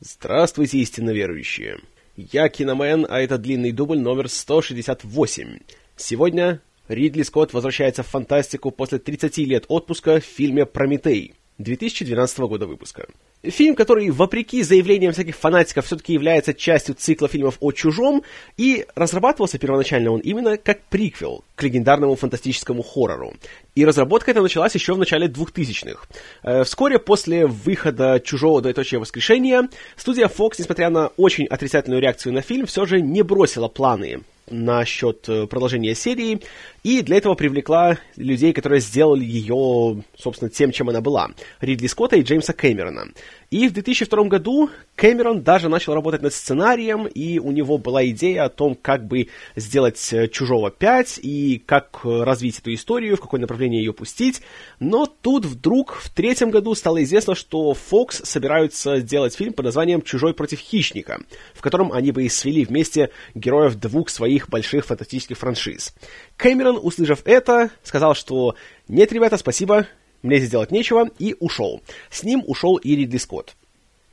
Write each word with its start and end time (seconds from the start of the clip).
Здравствуйте, 0.00 0.78
истинно 0.78 1.10
верующие. 1.10 1.80
Я 2.16 2.48
Киномен, 2.48 3.04
а 3.08 3.18
это 3.20 3.36
длинный 3.36 3.72
дубль 3.72 3.98
номер 3.98 4.28
168. 4.28 5.58
Сегодня 5.96 6.60
Ридли 6.86 7.22
Скотт 7.22 7.52
возвращается 7.52 8.04
в 8.04 8.06
фантастику 8.06 8.70
после 8.70 9.00
30 9.00 9.38
лет 9.38 9.64
отпуска 9.66 10.20
в 10.20 10.24
фильме 10.24 10.66
«Прометей» 10.66 11.34
2012 11.58 12.38
года 12.38 12.66
выпуска. 12.66 13.06
Фильм, 13.42 13.74
который, 13.74 14.10
вопреки 14.10 14.62
заявлениям 14.62 15.12
всяких 15.12 15.36
фанатиков, 15.36 15.86
все-таки 15.86 16.12
является 16.12 16.54
частью 16.54 16.94
цикла 16.94 17.28
фильмов 17.28 17.56
о 17.60 17.72
чужом, 17.72 18.22
и 18.56 18.86
разрабатывался 18.94 19.58
первоначально 19.58 20.10
он 20.10 20.20
именно 20.20 20.56
как 20.56 20.82
приквел 20.84 21.44
к 21.54 21.62
легендарному 21.62 22.16
фантастическому 22.16 22.82
хоррору. 22.82 23.34
И 23.74 23.84
разработка 23.84 24.30
эта 24.32 24.42
началась 24.42 24.74
еще 24.74 24.94
в 24.94 24.98
начале 24.98 25.28
2000-х. 25.28 26.06
Э, 26.42 26.64
вскоре 26.64 26.98
после 26.98 27.46
выхода 27.46 28.20
«Чужого 28.20 28.60
двоеточия 28.60 28.98
воскрешения» 28.98 29.68
студия 29.96 30.26
Fox, 30.28 30.54
несмотря 30.58 30.90
на 30.90 31.08
очень 31.16 31.46
отрицательную 31.46 32.00
реакцию 32.00 32.32
на 32.32 32.40
фильм, 32.40 32.66
все 32.66 32.86
же 32.86 33.00
не 33.00 33.22
бросила 33.22 33.68
планы 33.68 34.22
насчет 34.50 35.28
э, 35.28 35.46
продолжения 35.46 35.94
серии, 35.94 36.40
и 36.82 37.02
для 37.02 37.16
этого 37.16 37.34
привлекла 37.34 37.98
людей, 38.16 38.52
которые 38.52 38.80
сделали 38.80 39.24
ее, 39.24 40.02
собственно, 40.16 40.50
тем, 40.50 40.70
чем 40.72 40.88
она 40.88 41.00
была. 41.00 41.30
Ридли 41.60 41.86
Скотта 41.86 42.16
и 42.16 42.22
Джеймса 42.22 42.52
Кэмерона. 42.52 43.08
И 43.50 43.66
в 43.66 43.72
2002 43.72 44.24
году 44.24 44.68
Кэмерон 44.94 45.42
даже 45.42 45.70
начал 45.70 45.94
работать 45.94 46.20
над 46.20 46.34
сценарием, 46.34 47.06
и 47.06 47.38
у 47.38 47.50
него 47.50 47.78
была 47.78 48.06
идея 48.08 48.44
о 48.44 48.48
том, 48.50 48.74
как 48.74 49.06
бы 49.06 49.28
сделать 49.56 50.12
э, 50.12 50.28
«Чужого 50.28 50.70
5» 50.70 51.20
и 51.20 51.58
как 51.64 52.00
э, 52.04 52.24
развить 52.24 52.58
эту 52.58 52.74
историю, 52.74 53.16
в 53.16 53.20
какое 53.20 53.40
направление 53.40 53.82
ее 53.82 53.94
пустить. 53.94 54.42
Но 54.80 55.06
тут 55.06 55.46
вдруг 55.46 55.94
в 55.94 56.10
третьем 56.10 56.50
году 56.50 56.74
стало 56.74 57.02
известно, 57.02 57.34
что 57.34 57.72
Fox 57.72 58.24
собираются 58.24 58.98
сделать 58.98 59.34
фильм 59.34 59.54
под 59.54 59.64
названием 59.64 60.02
«Чужой 60.02 60.34
против 60.34 60.58
хищника», 60.58 61.18
в 61.54 61.62
котором 61.62 61.90
они 61.90 62.12
бы 62.12 62.24
и 62.24 62.28
свели 62.28 62.66
вместе 62.66 63.10
героев 63.34 63.76
двух 63.76 64.10
своих 64.10 64.50
больших 64.50 64.84
фантастических 64.84 65.38
франшиз. 65.38 65.94
Кэмерон, 66.36 66.78
услышав 66.82 67.22
это, 67.24 67.70
сказал, 67.82 68.14
что 68.14 68.56
«Нет, 68.88 69.10
ребята, 69.10 69.38
спасибо, 69.38 69.86
мне 70.22 70.38
здесь 70.38 70.50
делать 70.50 70.70
нечего, 70.70 71.10
и 71.18 71.36
ушел. 71.38 71.82
С 72.10 72.22
ним 72.22 72.42
ушел 72.46 72.76
и 72.76 72.96
Ридли 72.96 73.18
Скотт. 73.18 73.54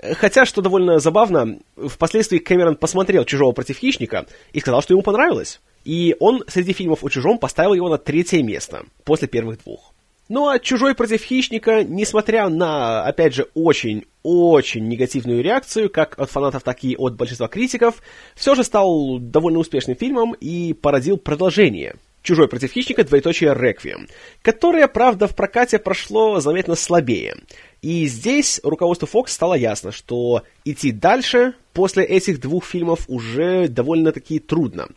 Хотя, 0.01 0.45
что 0.45 0.61
довольно 0.61 0.99
забавно, 0.99 1.59
впоследствии 1.75 2.37
Кэмерон 2.37 2.75
посмотрел 2.75 3.23
«Чужого 3.23 3.53
против 3.53 3.77
хищника» 3.77 4.25
и 4.51 4.59
сказал, 4.59 4.81
что 4.81 4.93
ему 4.93 5.03
понравилось. 5.03 5.61
И 5.85 6.15
он 6.19 6.43
среди 6.47 6.73
фильмов 6.73 7.03
о 7.03 7.09
«Чужом» 7.09 7.37
поставил 7.37 7.73
его 7.73 7.89
на 7.89 7.97
третье 7.97 8.43
место, 8.43 8.83
после 9.03 9.27
первых 9.27 9.63
двух. 9.63 9.93
Ну 10.27 10.49
а 10.49 10.59
«Чужой 10.59 10.95
против 10.95 11.23
хищника», 11.23 11.83
несмотря 11.83 12.49
на, 12.49 13.03
опять 13.03 13.33
же, 13.33 13.47
очень-очень 13.53 14.87
негативную 14.87 15.41
реакцию, 15.43 15.89
как 15.89 16.19
от 16.19 16.29
фанатов, 16.29 16.63
так 16.63 16.83
и 16.83 16.95
от 16.97 17.15
большинства 17.15 17.47
критиков, 17.47 18.01
все 18.35 18.55
же 18.55 18.63
стал 18.63 19.19
довольно 19.19 19.59
успешным 19.59 19.95
фильмом 19.95 20.33
и 20.33 20.73
породил 20.73 21.17
продолжение– 21.17 21.95
«Чужой 22.25 22.47
против 22.47 22.71
хищника. 22.71 23.03
Двоеточие 23.03 23.53
Реквием», 23.53 24.07
которое, 24.41 24.87
правда, 24.87 25.27
в 25.27 25.35
прокате 25.35 25.77
прошло 25.77 26.39
заметно 26.39 26.73
слабее. 26.75 27.35
И 27.83 28.07
здесь 28.07 28.59
руководству 28.63 29.07
Fox 29.07 29.27
стало 29.27 29.53
ясно, 29.53 29.91
что 29.91 30.41
идти 30.65 30.91
дальше 30.91 31.53
после 31.71 32.03
этих 32.03 32.41
двух 32.41 32.65
фильмов 32.65 33.05
уже 33.07 33.67
довольно-таки 33.67 34.39
трудно. 34.39 34.87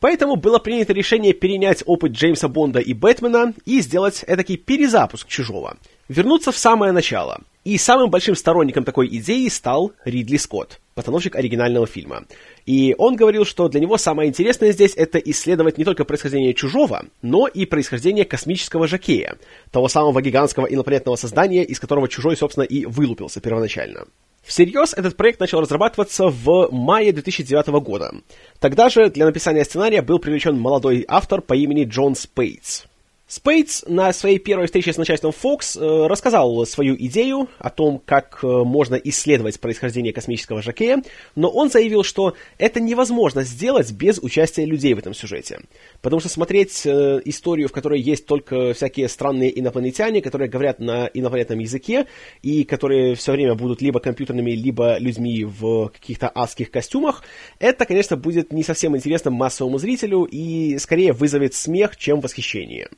Поэтому 0.00 0.36
было 0.36 0.58
принято 0.58 0.94
решение 0.94 1.34
перенять 1.34 1.82
опыт 1.84 2.12
Джеймса 2.12 2.48
Бонда 2.48 2.80
и 2.80 2.94
Бэтмена 2.94 3.52
и 3.66 3.80
сделать 3.82 4.24
этакий 4.26 4.56
перезапуск 4.56 5.28
«Чужого». 5.28 5.76
Вернуться 6.10 6.50
в 6.50 6.58
самое 6.58 6.90
начало. 6.90 7.40
И 7.62 7.78
самым 7.78 8.10
большим 8.10 8.34
сторонником 8.34 8.82
такой 8.82 9.06
идеи 9.18 9.46
стал 9.46 9.92
Ридли 10.04 10.38
Скотт, 10.38 10.80
постановщик 10.96 11.36
оригинального 11.36 11.86
фильма. 11.86 12.24
И 12.66 12.96
он 12.98 13.14
говорил, 13.14 13.44
что 13.44 13.68
для 13.68 13.78
него 13.78 13.96
самое 13.96 14.28
интересное 14.28 14.72
здесь 14.72 14.94
это 14.96 15.18
исследовать 15.18 15.78
не 15.78 15.84
только 15.84 16.04
происхождение 16.04 16.52
чужого, 16.52 17.04
но 17.22 17.46
и 17.46 17.64
происхождение 17.64 18.24
космического 18.24 18.88
жакея, 18.88 19.36
того 19.70 19.86
самого 19.86 20.20
гигантского 20.20 20.66
инопланетного 20.66 21.14
создания, 21.14 21.62
из 21.62 21.78
которого 21.78 22.08
чужой, 22.08 22.36
собственно, 22.36 22.64
и 22.64 22.86
вылупился 22.86 23.40
первоначально. 23.40 24.08
Всерьез 24.42 24.94
этот 24.94 25.16
проект 25.16 25.38
начал 25.38 25.60
разрабатываться 25.60 26.26
в 26.26 26.70
мае 26.72 27.12
2009 27.12 27.68
года. 27.84 28.12
Тогда 28.58 28.88
же 28.88 29.10
для 29.10 29.26
написания 29.26 29.64
сценария 29.64 30.02
был 30.02 30.18
привлечен 30.18 30.58
молодой 30.58 31.04
автор 31.06 31.40
по 31.40 31.54
имени 31.54 31.84
Джон 31.84 32.16
Спейтс. 32.16 32.86
Спейтс 33.30 33.84
на 33.86 34.12
своей 34.12 34.40
первой 34.40 34.66
встрече 34.66 34.92
с 34.92 34.96
начальством 34.96 35.30
Fox 35.30 35.80
э, 35.80 36.08
рассказал 36.08 36.66
свою 36.66 36.96
идею 36.96 37.48
о 37.60 37.70
том, 37.70 38.02
как 38.04 38.40
э, 38.42 38.46
можно 38.48 38.96
исследовать 38.96 39.60
происхождение 39.60 40.12
космического 40.12 40.62
жакея, 40.62 41.00
но 41.36 41.48
он 41.48 41.70
заявил, 41.70 42.02
что 42.02 42.34
это 42.58 42.80
невозможно 42.80 43.44
сделать 43.44 43.92
без 43.92 44.18
участия 44.18 44.64
людей 44.64 44.94
в 44.94 44.98
этом 44.98 45.14
сюжете. 45.14 45.60
Потому 46.02 46.18
что 46.18 46.28
смотреть 46.28 46.84
э, 46.84 47.20
историю, 47.24 47.68
в 47.68 47.72
которой 47.72 48.00
есть 48.00 48.26
только 48.26 48.74
всякие 48.74 49.08
странные 49.08 49.56
инопланетяне, 49.60 50.22
которые 50.22 50.50
говорят 50.50 50.80
на 50.80 51.06
инопланетном 51.06 51.60
языке, 51.60 52.08
и 52.42 52.64
которые 52.64 53.14
все 53.14 53.30
время 53.30 53.54
будут 53.54 53.80
либо 53.80 54.00
компьютерными, 54.00 54.50
либо 54.50 54.98
людьми 54.98 55.44
в 55.44 55.90
каких-то 55.90 56.28
адских 56.34 56.72
костюмах, 56.72 57.22
это, 57.60 57.84
конечно, 57.84 58.16
будет 58.16 58.52
не 58.52 58.64
совсем 58.64 58.96
интересно 58.96 59.30
массовому 59.30 59.78
зрителю 59.78 60.24
и 60.24 60.76
скорее 60.78 61.12
вызовет 61.12 61.54
смех, 61.54 61.96
чем 61.96 62.18
восхищение. 62.18 62.88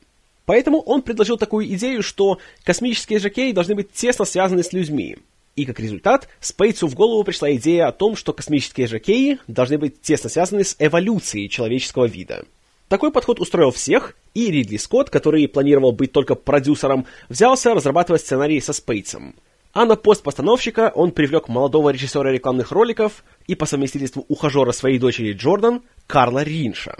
Поэтому 0.45 0.79
он 0.79 1.01
предложил 1.01 1.37
такую 1.37 1.65
идею, 1.73 2.03
что 2.03 2.39
космические 2.63 3.19
жокеи 3.19 3.51
должны 3.51 3.75
быть 3.75 3.91
тесно 3.93 4.25
связаны 4.25 4.63
с 4.63 4.73
людьми. 4.73 5.17
И 5.55 5.65
как 5.65 5.79
результат, 5.79 6.27
Спейтсу 6.39 6.87
в 6.87 6.95
голову 6.95 7.23
пришла 7.23 7.53
идея 7.55 7.87
о 7.87 7.91
том, 7.91 8.15
что 8.15 8.33
космические 8.33 8.87
жокеи 8.87 9.39
должны 9.47 9.77
быть 9.77 10.01
тесно 10.01 10.29
связаны 10.29 10.63
с 10.63 10.75
эволюцией 10.79 11.49
человеческого 11.49 12.05
вида. 12.05 12.45
Такой 12.89 13.11
подход 13.11 13.39
устроил 13.39 13.71
всех, 13.71 14.15
и 14.33 14.51
Ридли 14.51 14.77
Скотт, 14.77 15.09
который 15.09 15.47
планировал 15.47 15.91
быть 15.91 16.11
только 16.11 16.35
продюсером, 16.35 17.05
взялся 17.29 17.73
разрабатывать 17.73 18.21
сценарий 18.21 18.59
со 18.61 18.73
Спейтсом. 18.73 19.35
А 19.73 19.85
на 19.85 19.95
пост 19.95 20.21
постановщика 20.21 20.91
он 20.93 21.11
привлек 21.11 21.47
молодого 21.47 21.89
режиссера 21.89 22.31
рекламных 22.31 22.71
роликов 22.71 23.23
и 23.47 23.55
по 23.55 23.65
совместительству 23.65 24.23
ухажера 24.27 24.71
своей 24.71 24.99
дочери 24.99 25.33
Джордан 25.33 25.81
Карла 26.05 26.43
Ринша. 26.43 26.95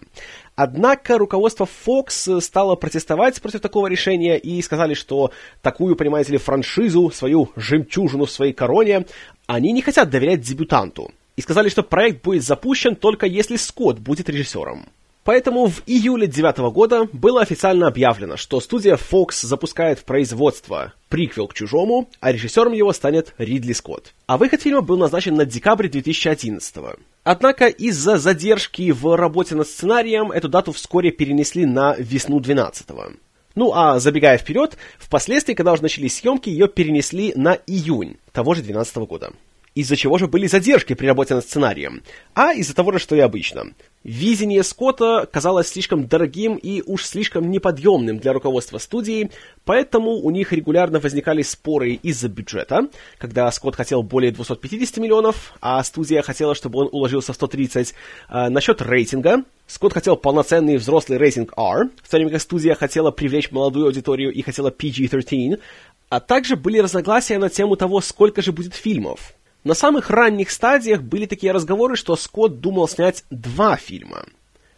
Однако 0.56 1.19
руководство 1.19 1.67
Fox 1.67 2.41
стало 2.41 2.75
протестовать 2.75 3.39
против 3.44 3.59
такого 3.59 3.85
решения 3.85 4.39
и 4.39 4.59
сказали, 4.63 4.95
что 4.95 5.31
такую, 5.61 5.95
понимаете 5.95 6.31
ли, 6.31 6.39
франшизу, 6.39 7.11
свою 7.11 7.51
жемчужину 7.56 8.25
в 8.25 8.31
своей 8.31 8.53
короне, 8.53 9.05
они 9.45 9.72
не 9.72 9.84
хотят 9.84 10.09
доверять 10.09 10.41
дебютанту. 10.41 11.11
И 11.35 11.41
сказали, 11.41 11.69
что 11.69 11.84
проект 11.84 12.23
будет 12.23 12.41
запущен 12.41 12.95
только 12.95 13.28
если 13.28 13.55
Скотт 13.55 14.00
будет 14.00 14.29
режиссером. 14.29 14.88
Поэтому 15.23 15.67
в 15.67 15.84
июле 15.85 16.28
2009 16.28 16.73
года 16.73 17.07
было 17.13 17.41
официально 17.41 17.88
объявлено, 17.88 18.35
что 18.35 18.59
студия 18.59 18.97
Fox 18.97 19.45
запускает 19.45 20.00
в 20.00 20.03
производство 20.03 20.94
приквел 21.07 21.47
к 21.47 21.53
«Чужому», 21.53 22.09
а 22.19 22.31
режиссером 22.31 22.73
его 22.73 22.91
станет 22.91 23.34
Ридли 23.38 23.73
Скотт. 23.73 24.13
А 24.25 24.38
выход 24.38 24.61
фильма 24.61 24.81
был 24.81 24.97
назначен 24.97 25.35
на 25.35 25.45
декабрь 25.45 25.88
2011 25.88 26.75
Однако 27.23 27.67
из-за 27.67 28.17
задержки 28.17 28.91
в 28.91 29.16
работе 29.16 29.56
над 29.56 29.67
сценарием 29.67 30.31
эту 30.31 30.50
дату 30.50 30.72
вскоре 30.72 31.11
перенесли 31.11 31.66
на 31.66 31.95
весну 31.97 32.40
12 32.40 32.90
-го. 32.90 33.16
Ну 33.55 33.72
а 33.73 34.00
забегая 34.00 34.38
вперед, 34.38 34.78
впоследствии, 34.97 35.53
когда 35.53 35.73
уже 35.73 35.84
начались 35.84 36.17
съемки, 36.17 36.50
ее 36.50 36.67
перенесли 36.67 37.31
на 37.35 37.59
июнь 37.67 38.17
того 38.31 38.55
же 38.55 38.61
2012 38.61 38.97
года 39.05 39.31
из-за 39.75 39.95
чего 39.95 40.17
же 40.17 40.28
были 40.28 40.47
задержки 40.47 40.94
при 40.94 41.07
работе 41.07 41.35
над 41.35 41.45
сценарием, 41.45 42.03
а 42.35 42.53
из-за 42.53 42.75
того 42.75 42.91
же, 42.91 43.00
что 43.00 43.16
и 43.16 43.19
обычно. 43.19 43.72
Видение 44.03 44.64
Скотта 44.64 45.25
казалось 45.31 45.69
слишком 45.69 46.08
дорогим 46.08 46.56
и 46.56 46.81
уж 46.86 47.06
слишком 47.06 47.50
неподъемным 47.50 48.19
для 48.19 48.34
руководства 48.34 48.78
студии, 48.78 49.31
поэтому 49.64 50.12
у 50.12 50.30
них 50.30 50.52
регулярно 50.52 51.00
возникали 51.00 51.41
споры 51.41 51.94
из-за 51.94 52.28
бюджета, 52.28 52.90
когда 53.18 53.50
Скотт 53.50 53.78
хотел 53.78 54.03
более 54.03 54.34
250 54.34 54.97
миллионов, 54.97 55.53
а 55.62 55.81
студия 55.86 56.22
хотела, 56.22 56.53
чтобы 56.53 56.79
он 56.79 56.90
уложился 56.91 57.32
в 57.32 57.35
130. 57.35 57.94
А, 58.28 58.50
насчет 58.50 58.82
рейтинга, 58.82 59.46
Скотт 59.67 59.94
хотел 59.94 60.17
полноценный 60.17 60.76
взрослый 60.76 61.17
рейтинг 61.17 61.53
R, 61.58 61.90
в 62.03 62.09
то 62.09 62.17
время 62.17 62.32
как 62.32 62.41
студия 62.41 62.76
хотела 62.76 63.11
привлечь 63.11 63.52
молодую 63.52 63.85
аудиторию 63.85 64.34
и 64.34 64.41
хотела 64.41 64.70
PG-13, 64.70 65.61
а 66.09 66.20
также 66.20 66.58
были 66.58 66.79
разногласия 66.79 67.38
на 67.38 67.50
тему 67.50 67.78
того, 67.78 68.02
сколько 68.02 68.41
же 68.41 68.52
будет 68.52 68.73
фильмов. 68.73 69.34
На 69.64 69.76
самых 69.76 70.10
ранних 70.10 70.52
стадиях 70.52 71.02
были 71.02 71.26
такие 71.26 71.54
разговоры, 71.54 71.96
что 71.96 72.16
Скотт 72.18 72.60
думал 72.60 72.88
снять 72.90 73.24
два 73.30 73.78
фильма, 73.78 74.26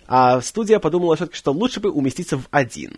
а 0.07 0.41
студия 0.41 0.79
подумала 0.79 1.15
все-таки, 1.15 1.37
что 1.37 1.51
лучше 1.51 1.79
бы 1.79 1.89
уместиться 1.89 2.37
в 2.37 2.47
один. 2.51 2.97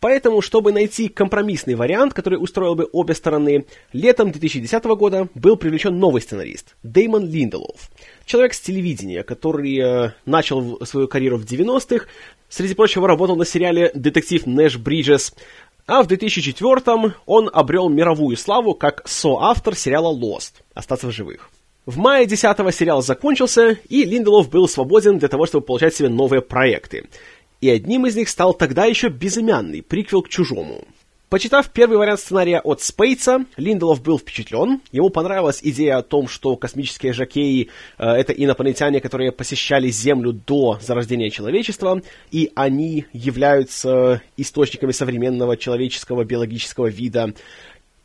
Поэтому, 0.00 0.40
чтобы 0.40 0.72
найти 0.72 1.08
компромиссный 1.08 1.74
вариант, 1.74 2.14
который 2.14 2.36
устроил 2.36 2.76
бы 2.76 2.88
обе 2.92 3.14
стороны, 3.14 3.66
летом 3.92 4.30
2010 4.30 4.84
года 4.84 5.28
был 5.34 5.56
привлечен 5.56 5.98
новый 5.98 6.22
сценарист– 6.22 6.76
Деймон 6.84 7.28
Линделов. 7.28 7.90
Человек 8.24 8.54
с 8.54 8.60
телевидения, 8.60 9.24
который 9.24 9.76
э, 9.76 10.12
начал 10.24 10.78
свою 10.86 11.08
карьеру 11.08 11.36
в 11.36 11.44
90-х, 11.44 12.06
среди 12.48 12.74
прочего 12.74 13.08
работал 13.08 13.34
на 13.34 13.44
сериале 13.44 13.90
«Детектив 13.92 14.46
Нэш 14.46 14.78
Бриджес», 14.78 15.34
а 15.88 16.02
в 16.02 16.06
2004 16.06 17.14
он 17.24 17.50
обрел 17.52 17.88
мировую 17.88 18.36
славу 18.36 18.74
как 18.74 19.02
соавтор 19.08 19.74
сериала 19.74 20.14
Lost 20.14 20.62
«Остаться 20.74 21.08
в 21.08 21.12
живых». 21.12 21.50
В 21.86 21.96
мае 21.96 22.26
10-го 22.26 22.70
сериал 22.70 23.02
закончился, 23.02 23.78
и 23.88 24.04
Линделов 24.04 24.50
был 24.50 24.68
свободен 24.68 25.18
для 25.18 25.28
того, 25.28 25.46
чтобы 25.46 25.64
получать 25.64 25.94
себе 25.94 26.10
новые 26.10 26.42
проекты. 26.42 27.08
И 27.62 27.70
одним 27.70 28.04
из 28.04 28.14
них 28.14 28.28
стал 28.28 28.52
тогда 28.52 28.84
еще 28.84 29.08
безымянный 29.08 29.82
приквел 29.82 30.20
к 30.20 30.28
«Чужому». 30.28 30.84
Почитав 31.28 31.68
первый 31.68 31.98
вариант 31.98 32.20
сценария 32.20 32.58
от 32.60 32.80
Спейтса, 32.80 33.44
Линделов 33.58 34.02
был 34.02 34.18
впечатлен. 34.18 34.80
Ему 34.92 35.10
понравилась 35.10 35.60
идея 35.62 35.98
о 35.98 36.02
том, 36.02 36.26
что 36.26 36.56
космические 36.56 37.12
жакеи 37.12 37.68
э,— 37.98 38.06
это 38.06 38.32
инопланетяне, 38.32 39.02
которые 39.02 39.30
посещали 39.30 39.90
Землю 39.90 40.32
до 40.32 40.78
зарождения 40.80 41.28
человечества, 41.28 42.00
и 42.30 42.50
они 42.54 43.04
являются 43.12 44.22
источниками 44.38 44.92
современного 44.92 45.58
человеческого 45.58 46.24
биологического 46.24 46.86
вида. 46.86 47.34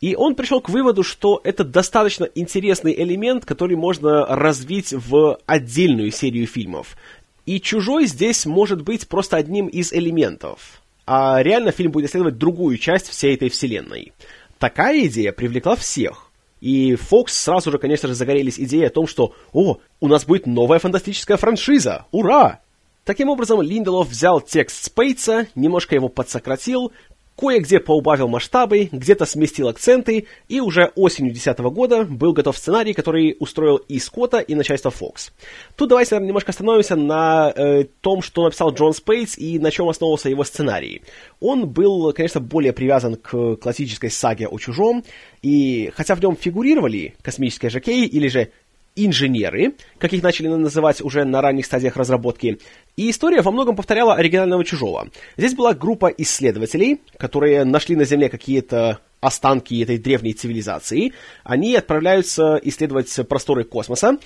И 0.01 0.15
он 0.15 0.35
пришел 0.35 0.59
к 0.59 0.67
выводу, 0.67 1.03
что 1.03 1.39
это 1.45 1.63
достаточно 1.63 2.27
интересный 2.35 2.93
элемент, 2.93 3.45
который 3.45 3.77
можно 3.77 4.25
развить 4.25 4.91
в 4.91 5.39
отдельную 5.45 6.11
серию 6.11 6.45
фильмов. 6.45 6.97
И 7.45 7.61
«Чужой» 7.61 8.05
здесь 8.05 8.45
может 8.45 8.81
быть 8.81 9.07
просто 9.07 9.37
одним 9.37 9.67
из 9.67 9.93
элементов 9.93 10.82
а 11.05 11.41
реально 11.41 11.71
фильм 11.71 11.91
будет 11.91 12.09
исследовать 12.09 12.37
другую 12.37 12.77
часть 12.77 13.09
всей 13.09 13.35
этой 13.35 13.49
вселенной. 13.49 14.13
Такая 14.59 15.05
идея 15.07 15.31
привлекла 15.31 15.75
всех. 15.75 16.31
И 16.61 16.93
Fox 16.93 17.27
сразу 17.29 17.71
же, 17.71 17.77
конечно 17.77 18.07
же, 18.07 18.15
загорелись 18.15 18.59
идеей 18.59 18.85
о 18.85 18.89
том, 18.89 19.05
что 19.05 19.33
«О, 19.51 19.79
у 19.99 20.07
нас 20.07 20.23
будет 20.23 20.45
новая 20.45 20.79
фантастическая 20.79 21.35
франшиза! 21.35 22.05
Ура!» 22.11 22.61
Таким 23.03 23.27
образом, 23.27 23.61
Линделов 23.61 24.07
взял 24.07 24.39
текст 24.39 24.85
Спейтса, 24.85 25.47
немножко 25.55 25.93
его 25.93 26.07
подсократил, 26.07 26.93
Кое-где 27.35 27.79
поубавил 27.79 28.27
масштабы, 28.27 28.89
где-то 28.91 29.25
сместил 29.25 29.67
акценты, 29.67 30.27
и 30.47 30.59
уже 30.59 30.91
осенью 30.95 31.33
2010 31.33 31.59
года 31.73 32.03
был 32.05 32.33
готов 32.33 32.57
сценарий, 32.57 32.93
который 32.93 33.35
устроил 33.39 33.77
и 33.77 33.97
Скотта, 33.99 34.39
и 34.39 34.53
начальство 34.53 34.89
Fox. 34.89 35.31
Тут 35.75 35.89
давайте, 35.89 36.15
наверное, 36.15 36.27
немножко 36.27 36.51
остановимся 36.51 36.95
на 36.95 37.51
э, 37.55 37.85
том, 38.01 38.21
что 38.21 38.43
написал 38.43 38.71
Джон 38.73 38.93
Спейтс 38.93 39.37
и 39.37 39.57
на 39.57 39.71
чем 39.71 39.89
основывался 39.89 40.29
его 40.29 40.43
сценарий. 40.43 41.01
Он 41.39 41.67
был, 41.67 42.13
конечно, 42.13 42.39
более 42.39 42.71
привязан 42.71 43.15
к 43.15 43.55
классической 43.55 44.11
саге 44.11 44.47
о 44.47 44.59
чужом, 44.59 45.03
и 45.41 45.91
хотя 45.95 46.15
в 46.15 46.21
нем 46.21 46.35
фигурировали 46.35 47.15
космические 47.21 47.71
жокеи 47.71 48.05
или 48.05 48.27
же 48.27 48.51
инженеры, 48.95 49.73
как 49.97 50.13
их 50.13 50.23
начали 50.23 50.47
называть 50.47 51.01
уже 51.01 51.25
на 51.25 51.41
ранних 51.41 51.65
стадиях 51.65 51.97
разработки, 51.97 52.59
и 52.95 53.09
история 53.09 53.41
во 53.41 53.51
многом 53.51 53.75
повторяла 53.75 54.15
оригинального 54.15 54.63
«Чужого». 54.63 55.09
Здесь 55.37 55.55
была 55.55 55.73
группа 55.73 56.07
исследователей, 56.07 57.01
которые 57.17 57.63
нашли 57.63 57.95
на 57.95 58.05
Земле 58.05 58.29
какие-то 58.29 58.99
останки 59.19 59.81
этой 59.81 59.97
древней 59.97 60.33
цивилизации. 60.33 61.13
Они 61.43 61.75
отправляются 61.75 62.59
исследовать 62.61 63.15
просторы 63.27 63.63
космоса 63.63 64.17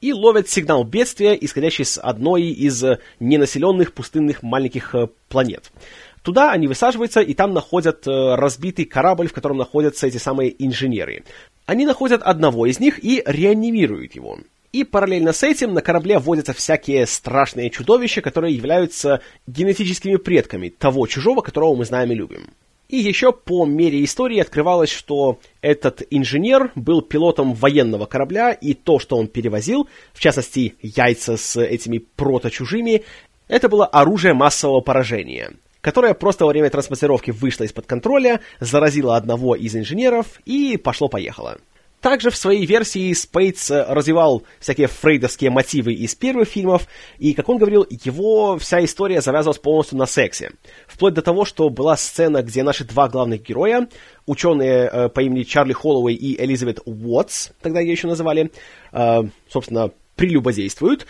и 0.00 0.12
ловят 0.12 0.48
сигнал 0.48 0.84
бедствия, 0.84 1.36
исходящий 1.40 1.84
с 1.84 2.00
одной 2.00 2.44
из 2.44 2.82
ненаселенных 3.20 3.92
пустынных 3.92 4.42
маленьких 4.42 4.94
э, 4.94 5.08
планет. 5.28 5.70
Туда 6.26 6.50
они 6.50 6.66
высаживаются, 6.66 7.20
и 7.20 7.34
там 7.34 7.54
находят 7.54 8.04
э, 8.04 8.34
разбитый 8.34 8.84
корабль, 8.84 9.28
в 9.28 9.32
котором 9.32 9.58
находятся 9.58 10.08
эти 10.08 10.16
самые 10.16 10.52
инженеры. 10.58 11.22
Они 11.66 11.86
находят 11.86 12.20
одного 12.20 12.66
из 12.66 12.80
них 12.80 12.98
и 13.04 13.22
реанимируют 13.24 14.16
его. 14.16 14.40
И 14.72 14.82
параллельно 14.82 15.32
с 15.32 15.44
этим 15.44 15.72
на 15.72 15.82
корабле 15.82 16.18
вводятся 16.18 16.52
всякие 16.52 17.06
страшные 17.06 17.70
чудовища, 17.70 18.22
которые 18.22 18.56
являются 18.56 19.20
генетическими 19.46 20.16
предками 20.16 20.68
того 20.68 21.06
чужого, 21.06 21.42
которого 21.42 21.76
мы 21.76 21.84
знаем 21.84 22.10
и 22.10 22.16
любим. 22.16 22.50
И 22.88 22.96
еще 22.96 23.30
по 23.30 23.64
мере 23.64 24.02
истории 24.02 24.40
открывалось, 24.40 24.90
что 24.90 25.38
этот 25.60 26.02
инженер 26.10 26.72
был 26.74 27.02
пилотом 27.02 27.54
военного 27.54 28.06
корабля, 28.06 28.50
и 28.50 28.74
то, 28.74 28.98
что 28.98 29.16
он 29.16 29.28
перевозил, 29.28 29.88
в 30.12 30.18
частности, 30.18 30.74
яйца 30.82 31.36
с 31.36 31.56
этими 31.56 31.98
прото-чужими, 31.98 33.04
это 33.46 33.68
было 33.68 33.86
оружие 33.86 34.34
массового 34.34 34.80
поражения 34.80 35.52
которая 35.86 36.14
просто 36.14 36.44
во 36.44 36.50
время 36.50 36.68
транспортировки 36.68 37.30
вышла 37.30 37.62
из-под 37.62 37.86
контроля, 37.86 38.40
заразила 38.58 39.16
одного 39.16 39.54
из 39.54 39.76
инженеров 39.76 40.40
и 40.44 40.76
пошло-поехало. 40.76 41.58
Также 42.00 42.30
в 42.30 42.36
своей 42.36 42.66
версии 42.66 43.12
Спейтс 43.12 43.70
развивал 43.70 44.42
всякие 44.58 44.88
фрейдовские 44.88 45.50
мотивы 45.50 45.92
из 45.92 46.16
первых 46.16 46.48
фильмов, 46.48 46.88
и, 47.18 47.34
как 47.34 47.48
он 47.48 47.58
говорил, 47.58 47.86
его 47.88 48.58
вся 48.58 48.84
история 48.84 49.20
завязывалась 49.20 49.60
полностью 49.60 49.96
на 49.96 50.06
сексе. 50.06 50.50
Вплоть 50.88 51.14
до 51.14 51.22
того, 51.22 51.44
что 51.44 51.70
была 51.70 51.96
сцена, 51.96 52.42
где 52.42 52.64
наши 52.64 52.82
два 52.82 53.08
главных 53.08 53.42
героя, 53.42 53.86
ученые 54.26 54.90
э, 54.92 55.08
по 55.08 55.20
имени 55.20 55.44
Чарли 55.44 55.72
Холлоуэй 55.72 56.16
и 56.16 56.42
Элизабет 56.42 56.80
Уотс, 56.84 57.50
тогда 57.62 57.78
ее 57.78 57.92
еще 57.92 58.08
называли, 58.08 58.50
э, 58.90 59.22
собственно, 59.48 59.92
прелюбодействуют, 60.16 61.06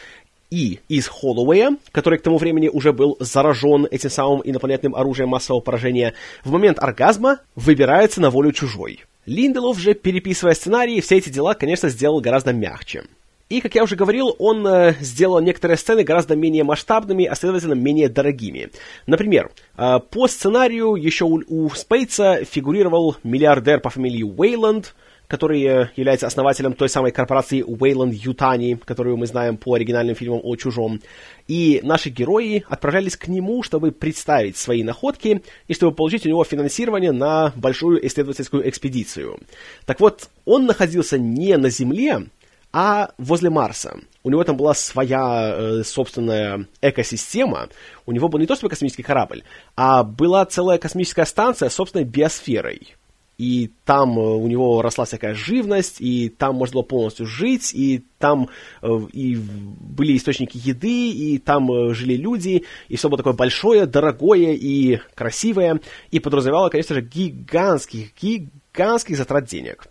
и 0.51 0.81
из 0.89 1.09
Холлоуэя, 1.09 1.77
который 1.93 2.19
к 2.19 2.23
тому 2.23 2.39
времени 2.39 2.69
уже 2.69 2.93
был 2.93 3.17
заражен 3.21 3.87
этим 3.91 4.11
самым 4.11 4.43
инопланетным 4.45 4.95
оружием 4.95 5.31
массового 5.31 5.61
поражения, 5.61 6.15
в 6.45 6.53
момент 6.53 6.79
оргазма 6.79 7.41
выбирается 7.55 8.21
на 8.21 8.31
волю 8.31 8.53
чужой. 8.53 9.05
Линделов 9.27 9.79
же, 9.79 9.95
переписывая 9.95 10.55
сценарий, 10.55 11.01
все 11.01 11.17
эти 11.17 11.31
дела, 11.31 11.55
конечно, 11.55 11.89
сделал 11.89 12.21
гораздо 12.21 12.53
мягче. 12.53 13.05
И, 13.49 13.61
как 13.61 13.77
я 13.77 13.85
уже 13.85 13.95
говорил, 13.95 14.35
он 14.41 14.67
э, 14.67 14.95
сделал 15.01 15.41
некоторые 15.41 15.77
сцены 15.77 16.03
гораздо 16.03 16.35
менее 16.35 16.65
масштабными, 16.65 17.27
а 17.27 17.37
следовательно 17.37 17.75
менее 17.75 18.09
дорогими. 18.09 18.71
Например, 19.07 19.51
э, 19.77 20.01
по 20.11 20.27
сценарию 20.27 20.95
еще 20.97 21.27
у, 21.27 21.41
у 21.47 21.71
Спейтса 21.71 22.45
фигурировал 22.45 23.17
миллиардер 23.23 23.81
по 23.81 23.91
фамилии 23.91 24.25
Уэйланд, 24.25 24.97
который 25.29 25.63
э, 25.65 25.89
является 25.97 26.27
основателем 26.27 26.73
той 26.73 26.89
самой 26.89 27.13
корпорации 27.13 27.65
Wayland 27.65 28.13
Ютани, 28.13 28.79
которую 28.85 29.17
мы 29.17 29.27
знаем 29.27 29.57
по 29.57 29.75
оригинальным 29.75 30.15
фильмам 30.15 30.41
о 30.43 30.57
Чужом. 30.57 31.01
И 31.49 31.81
наши 31.83 32.11
герои 32.11 32.65
отправлялись 32.69 33.17
к 33.17 33.29
нему, 33.29 33.63
чтобы 33.63 33.93
представить 33.93 34.57
свои 34.57 34.83
находки 34.83 35.43
и 35.69 35.75
чтобы 35.75 35.95
получить 35.95 36.27
у 36.27 36.29
него 36.29 36.45
финансирование 36.45 37.13
на 37.13 37.53
большую 37.57 38.05
исследовательскую 38.07 38.69
экспедицию. 38.69 39.41
Так 39.85 40.01
вот, 40.01 40.29
он 40.45 40.67
находился 40.67 41.19
не 41.19 41.57
на 41.57 41.71
Земле, 41.71 42.27
а 42.73 43.11
возле 43.19 43.51
Марса. 43.51 43.99
У 44.23 44.31
него 44.31 44.45
там 44.45 44.57
была 44.57 44.75
своя 44.75 45.55
э, 45.57 45.83
собственная 45.85 46.67
экосистема. 46.83 47.69
У 48.07 48.13
него 48.13 48.29
был 48.29 48.39
не 48.39 48.47
то 48.47 48.55
чтобы 48.55 48.71
космический 48.71 49.03
корабль, 49.03 49.45
а 49.77 50.03
была 50.03 50.45
целая 50.45 50.79
космическая 50.79 51.27
станция 51.27 51.69
с 51.69 51.75
собственной 51.75 52.05
биосферой 52.05 52.97
и 53.39 53.71
там 53.85 54.19
э, 54.19 54.23
у 54.23 54.47
него 54.47 54.81
росла 54.83 55.05
всякая 55.05 55.35
живность, 55.35 56.01
и 56.01 56.29
там 56.29 56.57
можно 56.57 56.75
было 56.75 56.83
полностью 56.83 57.27
жить, 57.27 57.75
и 57.75 58.05
там 58.19 58.49
э, 58.83 58.89
и 59.13 59.37
были 59.37 60.17
источники 60.17 60.57
еды, 60.57 61.11
и 61.11 61.39
там 61.39 61.71
э, 61.71 61.95
жили 61.95 62.15
люди, 62.15 62.65
и 62.89 62.97
все 62.97 63.09
было 63.09 63.19
такое 63.19 63.35
большое, 63.35 63.87
дорогое 63.87 64.55
и 64.55 65.01
красивое, 65.15 65.81
и 66.11 66.19
подразумевало, 66.19 66.71
конечно 66.71 66.95
же, 66.95 67.03
гигантских, 67.03 68.15
гигантских 68.21 69.17
затрат 69.17 69.45
денег. 69.45 69.89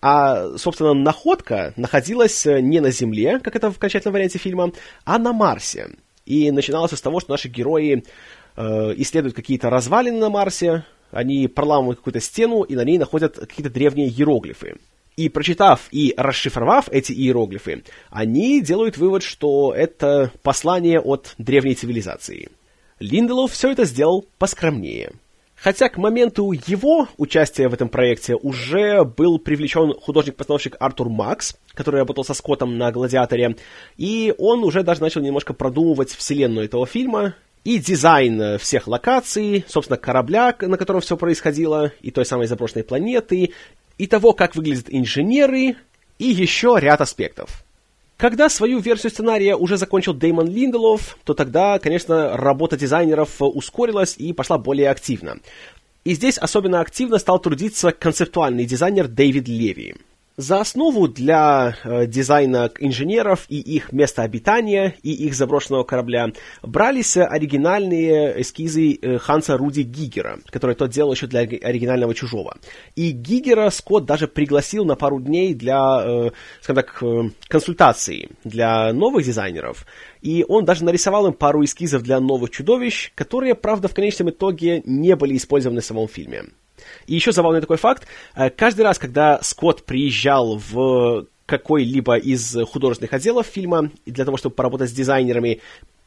А, 0.00 0.56
собственно, 0.56 0.94
находка 0.94 1.72
находилась 1.76 2.44
не 2.46 2.80
на 2.80 2.90
Земле, 2.90 3.40
как 3.40 3.56
это 3.56 3.70
в 3.70 3.76
окончательном 3.76 4.14
варианте 4.14 4.38
фильма, 4.38 4.72
а 5.04 5.18
на 5.18 5.32
Марсе. 5.32 5.90
И 6.24 6.50
начиналось 6.50 6.92
с 6.92 7.00
того, 7.00 7.20
что 7.20 7.32
наши 7.32 7.48
герои 7.48 8.04
э, 8.56 8.94
исследуют 8.98 9.34
какие-то 9.34 9.70
развалины 9.70 10.18
на 10.18 10.30
Марсе, 10.30 10.84
они 11.10 11.48
проламывают 11.48 11.98
какую-то 11.98 12.20
стену, 12.20 12.62
и 12.62 12.74
на 12.74 12.84
ней 12.84 12.98
находят 12.98 13.36
какие-то 13.36 13.70
древние 13.70 14.08
иероглифы. 14.08 14.76
И 15.16 15.28
прочитав 15.28 15.88
и 15.90 16.14
расшифровав 16.16 16.88
эти 16.90 17.12
иероглифы, 17.12 17.82
они 18.10 18.60
делают 18.60 18.98
вывод, 18.98 19.22
что 19.24 19.74
это 19.74 20.30
послание 20.42 21.00
от 21.00 21.34
древней 21.38 21.74
цивилизации. 21.74 22.50
Линделов 23.00 23.52
все 23.52 23.72
это 23.72 23.84
сделал 23.84 24.24
поскромнее. 24.38 25.12
Хотя 25.60 25.88
к 25.88 25.98
моменту 25.98 26.52
его 26.52 27.08
участия 27.16 27.68
в 27.68 27.74
этом 27.74 27.88
проекте 27.88 28.36
уже 28.36 29.02
был 29.02 29.40
привлечен 29.40 29.92
художник-постановщик 29.92 30.76
Артур 30.78 31.08
Макс, 31.08 31.56
который 31.74 31.98
работал 31.98 32.24
со 32.24 32.32
Скоттом 32.32 32.78
на 32.78 32.92
«Гладиаторе», 32.92 33.56
и 33.96 34.32
он 34.38 34.62
уже 34.62 34.84
даже 34.84 35.00
начал 35.00 35.20
немножко 35.20 35.54
продумывать 35.54 36.10
вселенную 36.10 36.66
этого 36.66 36.86
фильма, 36.86 37.34
и 37.68 37.78
дизайн 37.78 38.40
э, 38.40 38.56
всех 38.56 38.88
локаций, 38.88 39.62
собственно, 39.68 39.98
корабля, 39.98 40.56
на 40.58 40.78
котором 40.78 41.02
все 41.02 41.18
происходило, 41.18 41.92
и 42.00 42.10
той 42.10 42.24
самой 42.24 42.46
заброшенной 42.46 42.82
планеты, 42.82 43.52
и 43.98 44.06
того, 44.06 44.32
как 44.32 44.56
выглядят 44.56 44.86
инженеры, 44.88 45.76
и 46.18 46.24
еще 46.24 46.78
ряд 46.80 47.02
аспектов. 47.02 47.62
Когда 48.16 48.48
свою 48.48 48.78
версию 48.78 49.10
сценария 49.10 49.54
уже 49.54 49.76
закончил 49.76 50.14
Дэймон 50.14 50.48
Линделов, 50.48 51.18
то 51.24 51.34
тогда, 51.34 51.78
конечно, 51.78 52.38
работа 52.38 52.78
дизайнеров 52.78 53.36
ускорилась 53.38 54.16
и 54.16 54.32
пошла 54.32 54.56
более 54.56 54.88
активно. 54.88 55.36
И 56.04 56.14
здесь 56.14 56.38
особенно 56.38 56.80
активно 56.80 57.18
стал 57.18 57.38
трудиться 57.38 57.92
концептуальный 57.92 58.64
дизайнер 58.64 59.08
Дэвид 59.08 59.46
Леви. 59.46 59.94
За 60.38 60.60
основу 60.60 61.08
для 61.08 61.76
э, 61.82 62.06
дизайна 62.06 62.70
инженеров 62.78 63.46
и 63.48 63.58
их 63.58 63.90
места 63.90 64.22
обитания 64.22 64.94
и 65.02 65.12
их 65.12 65.34
заброшенного 65.34 65.82
корабля 65.82 66.28
брались 66.62 67.16
оригинальные 67.16 68.40
эскизы 68.40 69.00
э, 69.02 69.18
Ханса 69.18 69.56
Руди 69.56 69.80
Гигера, 69.80 70.38
которые 70.46 70.76
тот 70.76 70.90
делал 70.90 71.12
еще 71.12 71.26
для 71.26 71.40
оригинального 71.40 72.14
«Чужого». 72.14 72.56
И 72.94 73.10
Гигера 73.10 73.68
Скотт 73.70 74.04
даже 74.04 74.28
пригласил 74.28 74.84
на 74.84 74.94
пару 74.94 75.18
дней 75.18 75.54
для, 75.54 76.04
э, 76.06 76.30
скажем 76.60 76.84
так, 76.84 77.02
э, 77.02 77.30
консультаций 77.48 78.28
для 78.44 78.92
новых 78.92 79.24
дизайнеров. 79.24 79.86
И 80.22 80.44
он 80.46 80.64
даже 80.64 80.84
нарисовал 80.84 81.26
им 81.26 81.32
пару 81.32 81.64
эскизов 81.64 82.04
для 82.04 82.20
новых 82.20 82.50
чудовищ, 82.50 83.10
которые, 83.16 83.56
правда, 83.56 83.88
в 83.88 83.94
конечном 83.94 84.30
итоге 84.30 84.82
не 84.84 85.16
были 85.16 85.36
использованы 85.36 85.80
в 85.80 85.84
самом 85.84 86.06
фильме. 86.06 86.44
И 87.08 87.14
еще 87.14 87.32
забавный 87.32 87.60
такой 87.60 87.78
факт. 87.78 88.06
Э, 88.36 88.50
каждый 88.50 88.82
раз, 88.82 88.98
когда 88.98 89.40
Скотт 89.42 89.84
приезжал 89.84 90.58
в 90.58 91.26
какой-либо 91.46 92.18
из 92.18 92.56
художественных 92.70 93.14
отделов 93.14 93.46
фильма 93.46 93.90
для 94.04 94.26
того, 94.26 94.36
чтобы 94.36 94.54
поработать 94.54 94.90
с 94.90 94.92
дизайнерами, 94.92 95.60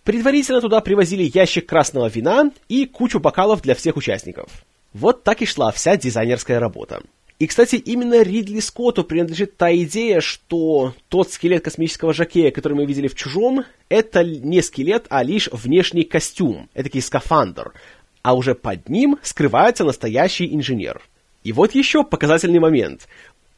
предварительно 0.03 0.62
туда 0.62 0.79
привозили 0.79 1.29
ящик 1.34 1.67
красного 1.67 2.08
вина 2.08 2.51
и 2.70 2.86
кучу 2.86 3.20
бокалов 3.20 3.63
для 3.63 3.74
всех 3.74 3.98
участников. 3.98 4.63
Вот 4.93 5.24
так 5.24 5.41
и 5.41 5.46
шла 5.46 5.72
вся 5.72 5.98
дизайнерская 5.98 6.60
работа. 6.60 7.01
И, 7.39 7.48
кстати, 7.48 7.75
именно 7.77 8.22
Ридли 8.22 8.60
Скотту 8.60 9.03
принадлежит 9.03 9.58
та 9.58 9.75
идея, 9.75 10.22
что 10.22 10.93
тот 11.10 11.31
скелет 11.31 11.63
космического 11.63 12.13
жакея, 12.13 12.51
который 12.51 12.74
мы 12.74 12.86
видели 12.86 13.08
в 13.08 13.15
«Чужом», 13.15 13.65
это 13.89 14.24
не 14.24 14.62
скелет, 14.62 15.08
а 15.10 15.24
лишь 15.24 15.50
внешний 15.51 16.03
костюм, 16.03 16.70
этакий 16.75 17.01
скафандр, 17.01 17.74
а 18.23 18.33
уже 18.35 18.55
под 18.55 18.89
ним 18.89 19.17
скрывается 19.21 19.83
настоящий 19.83 20.53
инженер. 20.53 21.01
И 21.43 21.51
вот 21.51 21.73
еще 21.73 22.03
показательный 22.03 22.59
момент. 22.59 23.07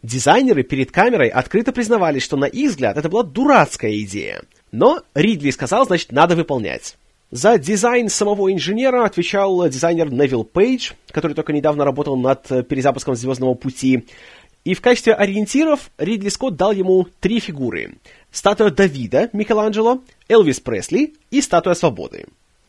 Дизайнеры 0.01 0.63
перед 0.63 0.91
камерой 0.91 1.29
открыто 1.29 1.72
признавались, 1.72 2.24
что 2.24 2.38
на 2.38 2.46
их 2.46 2.72
взгляд 2.72 2.98
это 2.98 3.10
была 3.10 3.24
дурацкая 3.24 3.98
идея. 4.00 4.43
Но 4.72 5.01
Ридли 5.15 5.50
сказал, 5.51 5.86
значит, 5.86 6.12
надо 6.12 6.36
выполнять. 6.36 6.98
За 7.32 7.58
дизайн 7.58 8.10
самого 8.10 8.53
инженера 8.53 9.05
отвечал 9.05 9.67
дизайнер 9.67 10.12
Невил 10.12 10.43
Пейдж, 10.43 10.91
который 11.10 11.34
только 11.34 11.51
недавно 11.51 11.84
работал 11.84 12.15
над 12.15 12.67
перезапуском 12.67 13.15
«Звездного 13.15 13.55
пути». 13.55 14.05
И 14.65 14.75
в 14.75 14.82
качестве 14.82 15.13
ориентиров 15.13 15.89
Ридли 15.98 16.29
Скотт 16.29 16.55
дал 16.55 16.72
ему 16.72 17.08
три 17.20 17.39
фигуры. 17.39 17.96
Статуя 18.32 18.70
Давида 18.70 19.29
Микеланджело, 19.34 20.01
Элвис 20.29 20.60
Пресли 20.60 21.15
и 21.32 21.41
статуя 21.41 21.74
Свободы. 21.74 22.27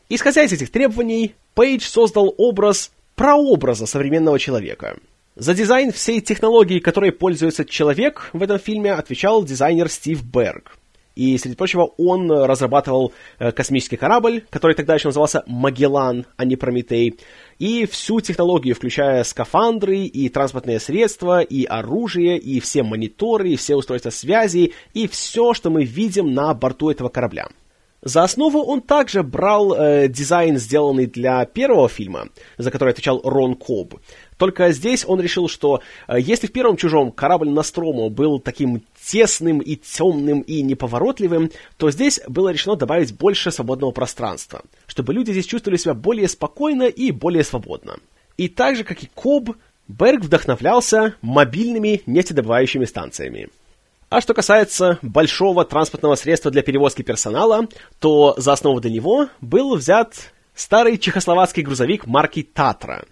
Исходя 0.09 0.43
из 0.43 0.51
этих 0.51 0.71
требований, 0.71 1.35
Пейдж 1.55 1.83
создал 1.83 2.35
образ 2.37 2.91
прообраза 3.15 3.85
современного 3.85 4.37
человека. 4.37 4.97
За 5.37 5.53
дизайн 5.53 5.93
всей 5.93 6.19
технологии, 6.19 6.79
которой 6.79 7.13
пользуется 7.13 7.63
человек 7.63 8.29
в 8.33 8.43
этом 8.43 8.59
фильме, 8.59 8.91
отвечал 8.91 9.43
дизайнер 9.43 9.89
Стив 9.89 10.21
Берг. 10.21 10.77
И, 11.15 11.37
среди 11.37 11.55
прочего, 11.55 11.93
он 11.97 12.29
разрабатывал 12.29 13.13
э, 13.39 13.53
космический 13.53 13.95
корабль, 13.95 14.43
который 14.49 14.75
тогда 14.75 14.95
еще 14.95 15.07
назывался 15.07 15.43
Магеллан, 15.47 16.25
а 16.35 16.43
не 16.43 16.57
Прометей, 16.57 17.17
и 17.57 17.85
всю 17.85 18.19
технологию, 18.19 18.75
включая 18.75 19.23
скафандры, 19.23 19.99
и 19.99 20.27
транспортные 20.27 20.81
средства, 20.81 21.41
и 21.41 21.63
оружие, 21.63 22.37
и 22.37 22.59
все 22.59 22.83
мониторы, 22.83 23.51
и 23.51 23.55
все 23.55 23.75
устройства 23.75 24.09
связи, 24.09 24.73
и 24.93 25.07
все, 25.07 25.53
что 25.53 25.69
мы 25.69 25.85
видим 25.85 26.33
на 26.33 26.53
борту 26.53 26.89
этого 26.89 27.07
корабля. 27.07 27.47
За 28.05 28.23
основу 28.23 28.61
он 28.61 28.81
также 28.81 29.23
брал 29.23 29.73
э, 29.73 30.07
дизайн, 30.07 30.59
сделанный 30.59 31.07
для 31.07 31.43
первого 31.45 31.89
фильма, 31.89 32.29
за 32.59 32.69
который 32.69 32.91
отвечал 32.91 33.19
Рон 33.23 33.55
Коб. 33.55 33.95
Только 34.37 34.71
здесь 34.73 35.03
он 35.07 35.19
решил, 35.19 35.49
что 35.49 35.81
э, 36.07 36.19
если 36.19 36.45
в 36.45 36.51
первом 36.51 36.77
«Чужом» 36.77 37.11
корабль 37.11 37.49
Настрому 37.49 38.11
был 38.11 38.39
таким 38.39 38.83
тесным 39.03 39.57
и 39.57 39.75
темным 39.75 40.41
и 40.41 40.61
неповоротливым, 40.61 41.49
то 41.77 41.89
здесь 41.89 42.21
было 42.27 42.49
решено 42.49 42.75
добавить 42.75 43.17
больше 43.17 43.49
свободного 43.49 43.89
пространства, 43.89 44.61
чтобы 44.85 45.11
люди 45.11 45.31
здесь 45.31 45.47
чувствовали 45.47 45.77
себя 45.79 45.95
более 45.95 46.27
спокойно 46.27 46.83
и 46.83 47.09
более 47.09 47.43
свободно. 47.43 47.97
И 48.37 48.49
так 48.49 48.75
же, 48.75 48.83
как 48.83 49.01
и 49.01 49.09
Коб, 49.15 49.55
Берг 49.87 50.21
вдохновлялся 50.21 51.15
мобильными 51.23 52.03
нефтедобывающими 52.05 52.85
станциями. 52.85 53.49
А 54.09 54.21
что 54.21 54.33
касается 54.33 54.99
большого 55.01 55.65
транспортного 55.65 56.15
средства 56.15 56.51
для 56.51 56.61
перевозки 56.61 57.01
персонала, 57.01 57.67
то 57.99 58.35
за 58.37 58.53
основу 58.53 58.79
для 58.79 58.91
него 58.91 59.29
был 59.41 59.75
взят 59.75 60.31
старый 60.53 60.97
чехословацкий 60.97 61.63
грузовик 61.63 62.05
марки 62.05 62.43
«Татра». 62.43 63.05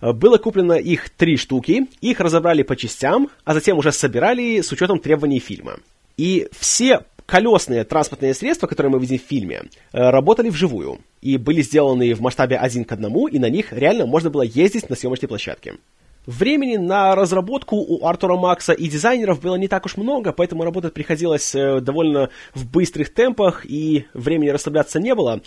Было 0.00 0.38
куплено 0.38 0.74
их 0.74 1.10
три 1.10 1.36
штуки, 1.36 1.86
их 2.00 2.20
разобрали 2.20 2.62
по 2.62 2.74
частям, 2.74 3.28
а 3.44 3.54
затем 3.54 3.78
уже 3.78 3.92
собирали 3.92 4.60
с 4.60 4.72
учетом 4.72 4.98
требований 4.98 5.40
фильма. 5.40 5.76
И 6.16 6.48
все 6.58 7.04
колесные 7.26 7.84
транспортные 7.84 8.34
средства, 8.34 8.66
которые 8.66 8.90
мы 8.90 8.98
видим 8.98 9.18
в 9.18 9.22
фильме, 9.22 9.62
э, 9.92 10.10
работали 10.10 10.48
вживую 10.48 10.98
и 11.22 11.36
были 11.36 11.62
сделаны 11.62 12.12
в 12.14 12.20
масштабе 12.20 12.56
один 12.56 12.84
к 12.84 12.92
одному, 12.92 13.28
и 13.28 13.38
на 13.38 13.48
них 13.48 13.72
реально 13.72 14.06
можно 14.06 14.30
было 14.30 14.42
ездить 14.42 14.90
на 14.90 14.96
съемочной 14.96 15.28
площадке. 15.28 15.74
Времени 16.26 16.76
на 16.76 17.14
разработку 17.14 17.76
у 17.76 18.06
Артура 18.06 18.36
Макса 18.36 18.72
и 18.72 18.88
дизайнеров 18.88 19.40
было 19.40 19.54
не 19.56 19.68
так 19.68 19.86
уж 19.86 19.96
много, 19.96 20.32
поэтому 20.32 20.64
работать 20.64 20.92
приходилось 20.92 21.54
э, 21.54 21.80
довольно 21.80 22.28
в 22.54 22.70
быстрых 22.70 23.12
темпах, 23.12 23.64
и 23.64 24.04
времени 24.12 24.50
расслабляться 24.50 25.00
не 25.00 25.14
было. 25.14 25.40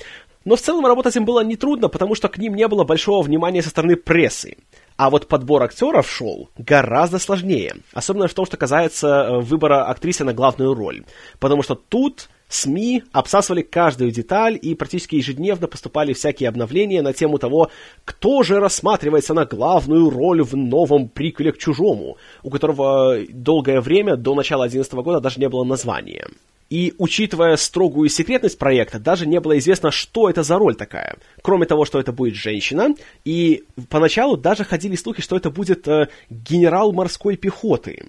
Но 0.46 0.56
в 0.56 0.62
целом 0.62 0.86
работать 0.86 1.16
им 1.16 1.26
было 1.26 1.44
нетрудно, 1.44 1.88
потому 1.90 2.16
что 2.16 2.28
к 2.28 2.38
ним 2.38 2.56
не 2.56 2.68
было 2.68 2.84
большого 2.84 3.22
внимания 3.24 3.62
со 3.62 3.70
стороны 3.70 3.96
прессы. 3.96 4.58
А 4.98 5.10
вот 5.10 5.28
подбор 5.28 5.64
актеров 5.64 6.10
шел 6.10 6.50
гораздо 6.58 7.20
сложнее, 7.20 7.76
особенно 7.94 8.28
в 8.28 8.34
том, 8.34 8.46
что 8.46 8.58
касается 8.58 9.08
э, 9.08 9.40
выбора 9.40 9.86
актрисы 9.86 10.24
на 10.24 10.34
главную 10.34 10.74
роль. 10.74 11.04
Потому 11.40 11.62
что 11.62 11.76
тут 11.76 12.30
СМИ 12.54 13.04
обсасывали 13.12 13.62
каждую 13.62 14.12
деталь 14.12 14.58
и 14.62 14.76
практически 14.76 15.16
ежедневно 15.16 15.68
поступали 15.68 16.14
всякие 16.14 16.50
обновления 16.50 17.02
на 17.02 17.14
тему 17.14 17.38
того, 17.38 17.72
кто 18.06 18.44
же 18.44 18.60
рассматривается 18.60 19.34
на 19.34 19.46
главную 19.46 20.10
роль 20.10 20.44
в 20.44 20.56
новом 20.56 21.10
приквеле 21.10 21.52
к 21.52 21.58
«Чужому», 21.58 22.18
у 22.44 22.50
которого 22.50 23.18
долгое 23.30 23.82
время 23.82 24.16
до 24.16 24.36
начала 24.36 24.64
2011 24.64 24.94
года 25.06 25.20
даже 25.20 25.40
не 25.40 25.50
было 25.50 25.64
названия. 25.64 26.28
И, 26.70 26.94
учитывая 26.98 27.56
строгую 27.58 28.10
секретность 28.10 28.58
проекта, 28.58 29.00
даже 29.00 29.28
не 29.28 29.40
было 29.40 29.58
известно, 29.60 29.92
что 29.92 30.30
это 30.30 30.44
за 30.44 30.58
роль 30.58 30.76
такая. 30.76 31.18
Кроме 31.42 31.66
того, 31.66 31.86
что 31.86 32.00
это 32.00 32.12
будет 32.12 32.36
женщина, 32.36 32.96
и 33.26 33.64
поначалу 33.90 34.38
даже 34.38 34.64
ходили 34.64 34.96
слухи, 34.96 35.22
что 35.22 35.36
это 35.36 35.52
будет 35.52 35.88
э, 35.88 36.08
генерал 36.30 36.92
морской 36.92 37.36
пехоты. 37.36 38.08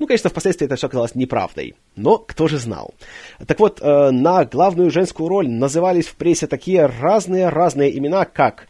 Ну, 0.00 0.06
конечно, 0.06 0.30
впоследствии 0.30 0.64
это 0.64 0.76
все 0.76 0.86
оказалось 0.86 1.14
неправдой, 1.14 1.74
но 1.94 2.16
кто 2.16 2.48
же 2.48 2.56
знал. 2.56 2.94
Так 3.46 3.60
вот, 3.60 3.80
э, 3.82 4.10
на 4.10 4.46
главную 4.46 4.90
женскую 4.90 5.28
роль 5.28 5.46
назывались 5.46 6.06
в 6.06 6.14
прессе 6.14 6.46
такие 6.46 6.86
разные-разные 6.86 7.96
имена, 7.98 8.24
как 8.24 8.66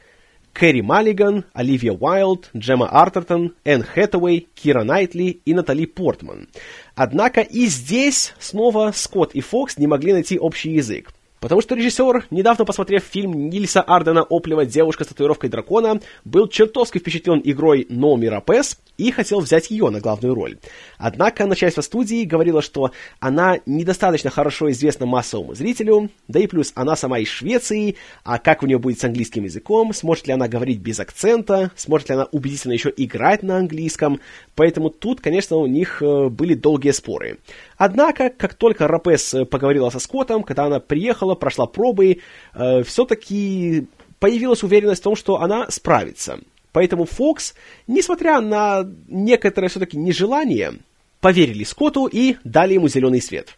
Кэрри 0.53 0.81
Маллиган, 0.81 1.45
Оливия 1.53 1.93
Уайлд, 1.93 2.51
Джема 2.57 2.89
Артертон, 2.89 3.55
Энн 3.65 3.85
Хэтэуэй, 3.85 4.49
Кира 4.57 4.83
Найтли 4.83 5.41
и 5.45 5.55
Натали 5.55 5.87
Портман. 5.87 6.49
Однако 6.97 7.43
и 7.43 7.67
здесь 7.67 8.35
снова 8.41 8.91
Скотт 8.93 9.37
и 9.37 9.41
Фокс 9.41 9.79
не 9.79 9.87
могли 9.87 10.13
найти 10.13 10.37
общий 10.37 10.73
язык. 10.73 11.13
Потому 11.41 11.63
что 11.63 11.75
режиссер, 11.75 12.27
недавно 12.31 12.67
посмотрев 12.67 13.03
фильм 13.03 13.49
Нильса 13.49 13.81
Ардена 13.81 14.23
Оплева 14.29 14.67
«Девушка 14.67 15.05
с 15.05 15.09
татуировкой 15.09 15.49
дракона», 15.49 16.01
был 16.25 16.47
чертовски 16.49 16.99
впечатлен 16.99 17.41
игрой 17.43 17.87
Номи 17.89 18.27
Рапес 18.27 18.79
и 18.99 19.11
хотел 19.11 19.41
взять 19.41 19.71
ее 19.71 19.89
на 19.89 20.01
главную 20.01 20.35
роль. 20.35 20.59
Однако 20.99 21.47
начальство 21.47 21.81
студии 21.81 22.25
говорило, 22.25 22.61
что 22.61 22.91
она 23.19 23.59
недостаточно 23.65 24.29
хорошо 24.29 24.71
известна 24.71 25.07
массовому 25.07 25.55
зрителю, 25.55 26.11
да 26.29 26.41
и 26.41 26.47
плюс 26.47 26.73
она 26.75 26.95
сама 26.97 27.19
из 27.19 27.29
Швеции, 27.29 27.97
а 28.23 28.39
как 28.39 28.63
у 28.63 28.67
нее 28.67 28.79
будет 28.79 29.01
с 29.01 29.05
английским 29.05 29.45
языком, 29.45 29.95
сможет 29.95 30.27
ли 30.27 30.35
она 30.35 30.47
говорить 30.47 30.81
без 30.81 31.01
акцента, 31.01 31.71
сможет 31.77 32.11
ли 32.11 32.17
она 32.17 32.25
убедительно 32.31 32.73
еще 32.75 32.93
играть 32.95 33.43
на 33.43 33.57
английском, 33.57 34.21
поэтому 34.55 34.91
тут, 34.91 35.23
конечно, 35.23 35.57
у 35.57 35.67
них 35.67 36.03
э, 36.03 36.29
были 36.29 36.53
долгие 36.53 36.91
споры. 36.91 37.39
Однако, 37.83 38.29
как 38.29 38.53
только 38.53 38.87
Рапес 38.87 39.33
э, 39.33 39.47
поговорила 39.47 39.89
со 39.89 40.01
Скоттом, 40.01 40.43
когда 40.43 40.67
она 40.67 40.81
приехала, 40.81 41.35
прошла 41.35 41.65
пробы, 41.65 42.19
э, 42.53 42.83
все-таки 42.83 43.87
появилась 44.19 44.63
уверенность 44.63 45.01
в 45.01 45.05
том, 45.05 45.17
что 45.17 45.41
она 45.41 45.71
справится. 45.71 46.41
Поэтому 46.73 47.07
Фокс, 47.07 47.55
несмотря 47.87 48.43
на 48.43 48.87
некоторое 49.09 49.69
все-таки 49.69 49.97
нежелание, 49.97 50.75
поверили 51.23 51.65
Скотту 51.65 52.05
и 52.05 52.37
дали 52.45 52.75
ему 52.75 52.87
зеленый 52.89 53.23
свет. 53.23 53.57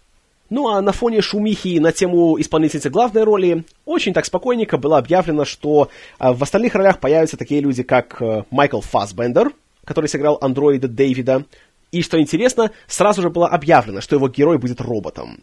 Ну 0.51 0.69
а 0.69 0.81
на 0.81 0.93
фоне 0.93 1.21
шумихи 1.21 1.81
на 1.81 1.91
тему 1.91 2.41
исполнительницы 2.41 2.91
главной 2.91 3.25
роли 3.25 3.65
очень 3.87 4.13
так 4.13 4.25
спокойненько 4.25 4.79
было 4.79 4.99
объявлено, 4.99 5.45
что 5.45 5.89
э, 6.21 6.33
в 6.33 6.41
остальных 6.41 6.77
ролях 6.77 7.01
появятся 7.01 7.37
такие 7.37 7.61
люди, 7.61 7.83
как 7.83 8.23
Майкл 8.53 8.83
Фассбендер, 8.83 9.53
который 9.85 10.07
сыграл 10.07 10.39
андроида 10.41 10.87
Дэвида, 10.87 11.45
и, 11.93 12.03
что 12.03 12.21
интересно, 12.21 12.73
сразу 12.89 13.23
же 13.23 13.31
было 13.31 13.47
объявлено, 13.47 14.01
что 14.01 14.17
его 14.17 14.29
герой 14.29 14.59
будет 14.59 14.81
роботом. 14.81 15.39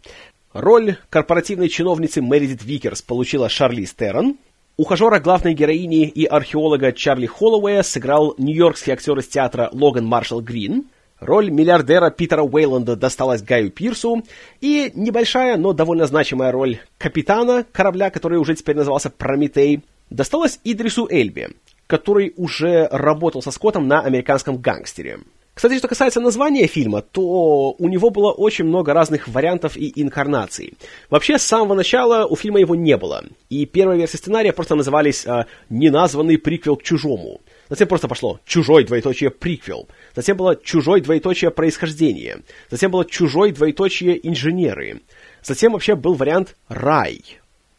Роль 0.51 0.98
корпоративной 1.10 1.70
чиновницы 1.70 2.22
Мередит 2.21 2.63
Викерс 2.63 3.01
получила 3.01 3.48
Шарлиз 3.50 3.86
Терон. 3.86 4.36
Ухажера 4.75 5.20
главной 5.20 5.53
героини 5.53 6.08
и 6.08 6.25
археолога 6.25 6.91
Чарли 6.91 7.27
Холлоуэя 7.27 7.84
сыграл 7.84 8.34
нью-йоркский 8.38 8.94
актер 8.94 9.20
из 9.20 9.27
театра 9.27 9.70
Логан 9.72 10.06
Маршалл 10.06 10.41
Грин. 10.41 10.86
Роль 11.20 11.51
миллиардера 11.51 12.10
Питера 12.12 12.44
Уэйланда 12.44 12.96
досталась 12.96 13.44
Гаю 13.44 13.72
Пирсу, 13.72 14.24
и 14.62 14.91
небольшая, 14.96 15.58
но 15.58 15.74
довольно 15.74 16.08
значимая 16.08 16.51
роль 16.51 16.79
капитана 16.98 17.65
корабля, 17.72 18.10
который 18.10 18.39
уже 18.39 18.56
теперь 18.56 18.77
назывался 18.77 19.10
Прометей, 19.10 19.84
досталась 20.10 20.62
Идрису 20.63 21.08
Эльбе, 21.12 21.50
который 21.88 22.34
уже 22.38 22.88
работал 22.88 23.41
со 23.41 23.51
Скоттом 23.51 23.88
на 23.88 24.00
американском 24.00 24.58
гангстере. 24.58 25.20
Кстати, 25.59 25.77
что 25.77 25.89
касается 25.89 26.21
названия 26.21 26.67
фильма, 26.67 27.01
то 27.01 27.75
у 27.77 27.89
него 27.89 28.11
было 28.11 28.31
очень 28.31 28.63
много 28.63 28.93
разных 28.93 29.27
вариантов 29.27 29.75
и 29.75 29.91
инкарнаций. 30.01 30.75
Вообще, 31.09 31.37
с 31.37 31.43
самого 31.43 31.73
начала 31.73 32.25
у 32.25 32.37
фильма 32.37 32.61
его 32.61 32.75
не 32.75 32.95
было. 32.95 33.25
И 33.49 33.65
первая 33.65 33.97
версия 33.97 34.19
сценария 34.19 34.53
просто 34.53 34.75
назывались 34.75 35.25
э, 35.25 35.47
«Неназванный 35.69 36.37
приквел 36.37 36.77
к 36.77 36.83
чужому». 36.83 37.41
Затем 37.67 37.89
просто 37.89 38.07
пошло 38.07 38.39
«Чужой 38.45 38.85
двоеточие 38.85 39.31
приквел». 39.31 39.89
Затем 40.15 40.37
было 40.37 40.55
«Чужой 40.55 41.01
двоеточие 41.01 41.51
происхождение». 41.51 42.37
Затем 42.71 42.89
было 42.91 43.03
«Чужой 43.03 43.51
двоеточие 43.51 44.25
инженеры». 44.25 45.01
Затем 45.43 45.73
вообще 45.73 45.95
был 45.95 46.13
вариант 46.13 46.55
«Рай». 46.69 47.21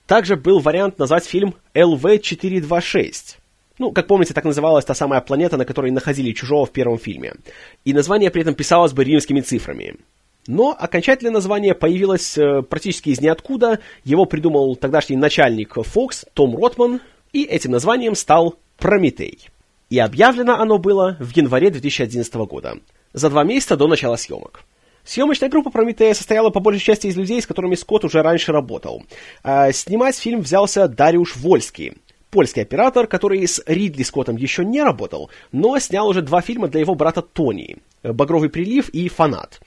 Также 0.07 0.37
был 0.37 0.59
вариант 0.59 0.99
назвать 0.99 1.25
фильм 1.25 1.55
«ЛВ-426». 1.75 3.40
Ну, 3.81 3.93
как 3.93 4.07
помните, 4.07 4.35
так 4.35 4.45
называлась 4.45 4.85
та 4.85 4.95
самая 4.95 5.23
планета, 5.23 5.57
на 5.57 5.65
которой 5.65 5.91
находили 5.91 6.33
чужого 6.33 6.67
в 6.67 6.71
первом 6.71 6.99
фильме. 6.99 7.33
И 7.87 7.95
название 7.95 8.31
при 8.31 8.43
этом 8.43 8.55
писалось 8.55 8.93
бы 8.93 9.05
римскими 9.05 9.41
цифрами. 9.41 9.97
Но 10.47 10.77
окончательное 10.79 11.33
название 11.33 11.75
появилось 11.75 12.37
э, 12.37 12.61
практически 12.61 13.09
из 13.09 13.23
ниоткуда. 13.23 13.79
Его 14.05 14.27
придумал 14.27 14.77
тогдашний 14.77 15.17
начальник 15.17 15.79
Fox 15.79 16.27
Том 16.35 16.55
Ротман, 16.57 17.01
и 17.33 17.45
этим 17.45 17.71
названием 17.71 18.15
стал 18.17 18.57
Прометей. 18.77 19.49
И 19.89 19.99
объявлено 19.99 20.61
оно 20.61 20.77
было 20.77 21.17
в 21.19 21.35
январе 21.35 21.71
2011 21.71 22.35
года, 22.35 22.77
за 23.15 23.31
два 23.31 23.45
месяца 23.45 23.79
до 23.79 23.89
начала 23.89 24.17
съемок. 24.17 24.63
Съемочная 25.05 25.49
группа 25.49 25.71
Прометея 25.71 26.13
состояла 26.13 26.51
по 26.51 26.61
большей 26.61 26.83
части 26.83 27.07
из 27.07 27.17
людей, 27.17 27.41
с 27.41 27.47
которыми 27.47 27.77
Скотт 27.77 28.05
уже 28.05 28.21
раньше 28.21 28.53
работал. 28.53 29.03
А 29.43 29.73
снимать 29.73 30.19
фильм 30.19 30.43
взялся 30.43 30.87
Дариуш 30.87 31.37
Вольский, 31.37 31.95
польский 32.31 32.63
оператор, 32.63 33.07
который 33.07 33.47
с 33.47 33.63
Ридли 33.67 34.03
Скоттом 34.03 34.37
еще 34.37 34.65
не 34.65 34.83
работал, 34.83 35.31
но 35.53 35.79
снял 35.79 36.09
уже 36.09 36.23
два 36.23 36.41
фильма 36.41 36.69
для 36.69 36.81
его 36.81 36.95
брата 36.95 37.23
Тони 37.23 37.79
«Багровый 38.03 38.49
прилив» 38.49 38.89
и 38.91 39.09
«Фанат». 39.09 39.61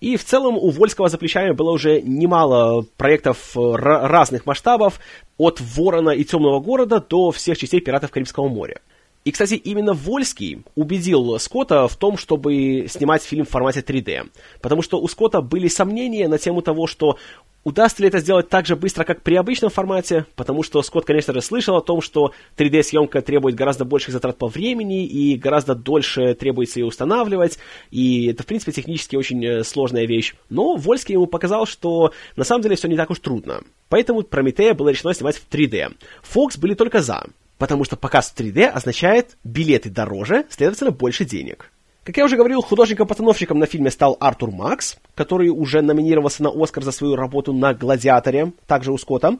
И 0.00 0.16
в 0.16 0.24
целом 0.24 0.56
у 0.56 0.70
Вольского 0.70 1.08
за 1.08 1.18
плечами 1.18 1.52
было 1.52 1.72
уже 1.72 2.00
немало 2.02 2.84
проектов 2.96 3.56
разных 3.56 4.46
масштабов, 4.46 5.00
от 5.36 5.60
«Ворона» 5.60 6.10
и 6.10 6.24
«Темного 6.24 6.60
города» 6.60 7.00
до 7.00 7.30
всех 7.32 7.58
частей 7.58 7.80
«Пиратов 7.80 8.10
Карибского 8.10 8.48
моря». 8.48 8.80
И, 9.28 9.30
кстати, 9.30 9.56
именно 9.56 9.92
Вольский 9.92 10.62
убедил 10.74 11.38
Скотта 11.38 11.86
в 11.86 11.96
том, 11.96 12.16
чтобы 12.16 12.86
снимать 12.88 13.22
фильм 13.22 13.44
в 13.44 13.50
формате 13.50 13.84
3D. 13.86 14.30
Потому 14.62 14.80
что 14.80 14.98
у 14.98 15.06
Скотта 15.06 15.42
были 15.42 15.68
сомнения 15.68 16.28
на 16.28 16.38
тему 16.38 16.62
того, 16.62 16.86
что 16.86 17.18
удастся 17.62 18.00
ли 18.00 18.08
это 18.08 18.20
сделать 18.20 18.48
так 18.48 18.64
же 18.64 18.74
быстро, 18.74 19.04
как 19.04 19.20
при 19.20 19.34
обычном 19.34 19.68
формате, 19.68 20.24
потому 20.34 20.62
что 20.62 20.80
Скотт, 20.80 21.04
конечно 21.04 21.34
же, 21.34 21.42
слышал 21.42 21.76
о 21.76 21.82
том, 21.82 22.00
что 22.00 22.32
3D-съемка 22.56 23.20
требует 23.20 23.54
гораздо 23.54 23.84
больших 23.84 24.14
затрат 24.14 24.38
по 24.38 24.48
времени 24.48 25.04
и 25.04 25.36
гораздо 25.36 25.74
дольше 25.74 26.32
требуется 26.32 26.80
ее 26.80 26.86
устанавливать, 26.86 27.58
и 27.90 28.28
это, 28.28 28.44
в 28.44 28.46
принципе, 28.46 28.72
технически 28.72 29.16
очень 29.16 29.44
э, 29.44 29.62
сложная 29.62 30.06
вещь. 30.06 30.36
Но 30.48 30.76
Вольский 30.76 31.12
ему 31.12 31.26
показал, 31.26 31.66
что 31.66 32.14
на 32.36 32.44
самом 32.44 32.62
деле 32.62 32.76
все 32.76 32.88
не 32.88 32.96
так 32.96 33.10
уж 33.10 33.18
трудно. 33.18 33.60
Поэтому 33.90 34.22
Прометея 34.22 34.72
было 34.72 34.88
решено 34.88 35.12
снимать 35.12 35.36
в 35.36 35.46
3D. 35.50 35.94
Фокс 36.22 36.56
были 36.56 36.72
только 36.72 37.02
за 37.02 37.26
потому 37.58 37.84
что 37.84 37.96
показ 37.96 38.30
в 38.30 38.40
3D 38.40 38.66
означает 38.66 39.36
билеты 39.44 39.90
дороже, 39.90 40.46
следовательно, 40.48 40.92
больше 40.92 41.24
денег. 41.24 41.70
Как 42.04 42.16
я 42.16 42.24
уже 42.24 42.36
говорил, 42.36 42.62
художником-постановщиком 42.62 43.58
на 43.58 43.66
фильме 43.66 43.90
стал 43.90 44.16
Артур 44.18 44.50
Макс, 44.50 44.96
который 45.14 45.50
уже 45.50 45.82
номинировался 45.82 46.42
на 46.42 46.50
Оскар 46.50 46.82
за 46.82 46.90
свою 46.90 47.16
работу 47.16 47.52
на 47.52 47.74
«Гладиаторе», 47.74 48.52
также 48.66 48.92
у 48.92 48.96
Скотта. 48.96 49.36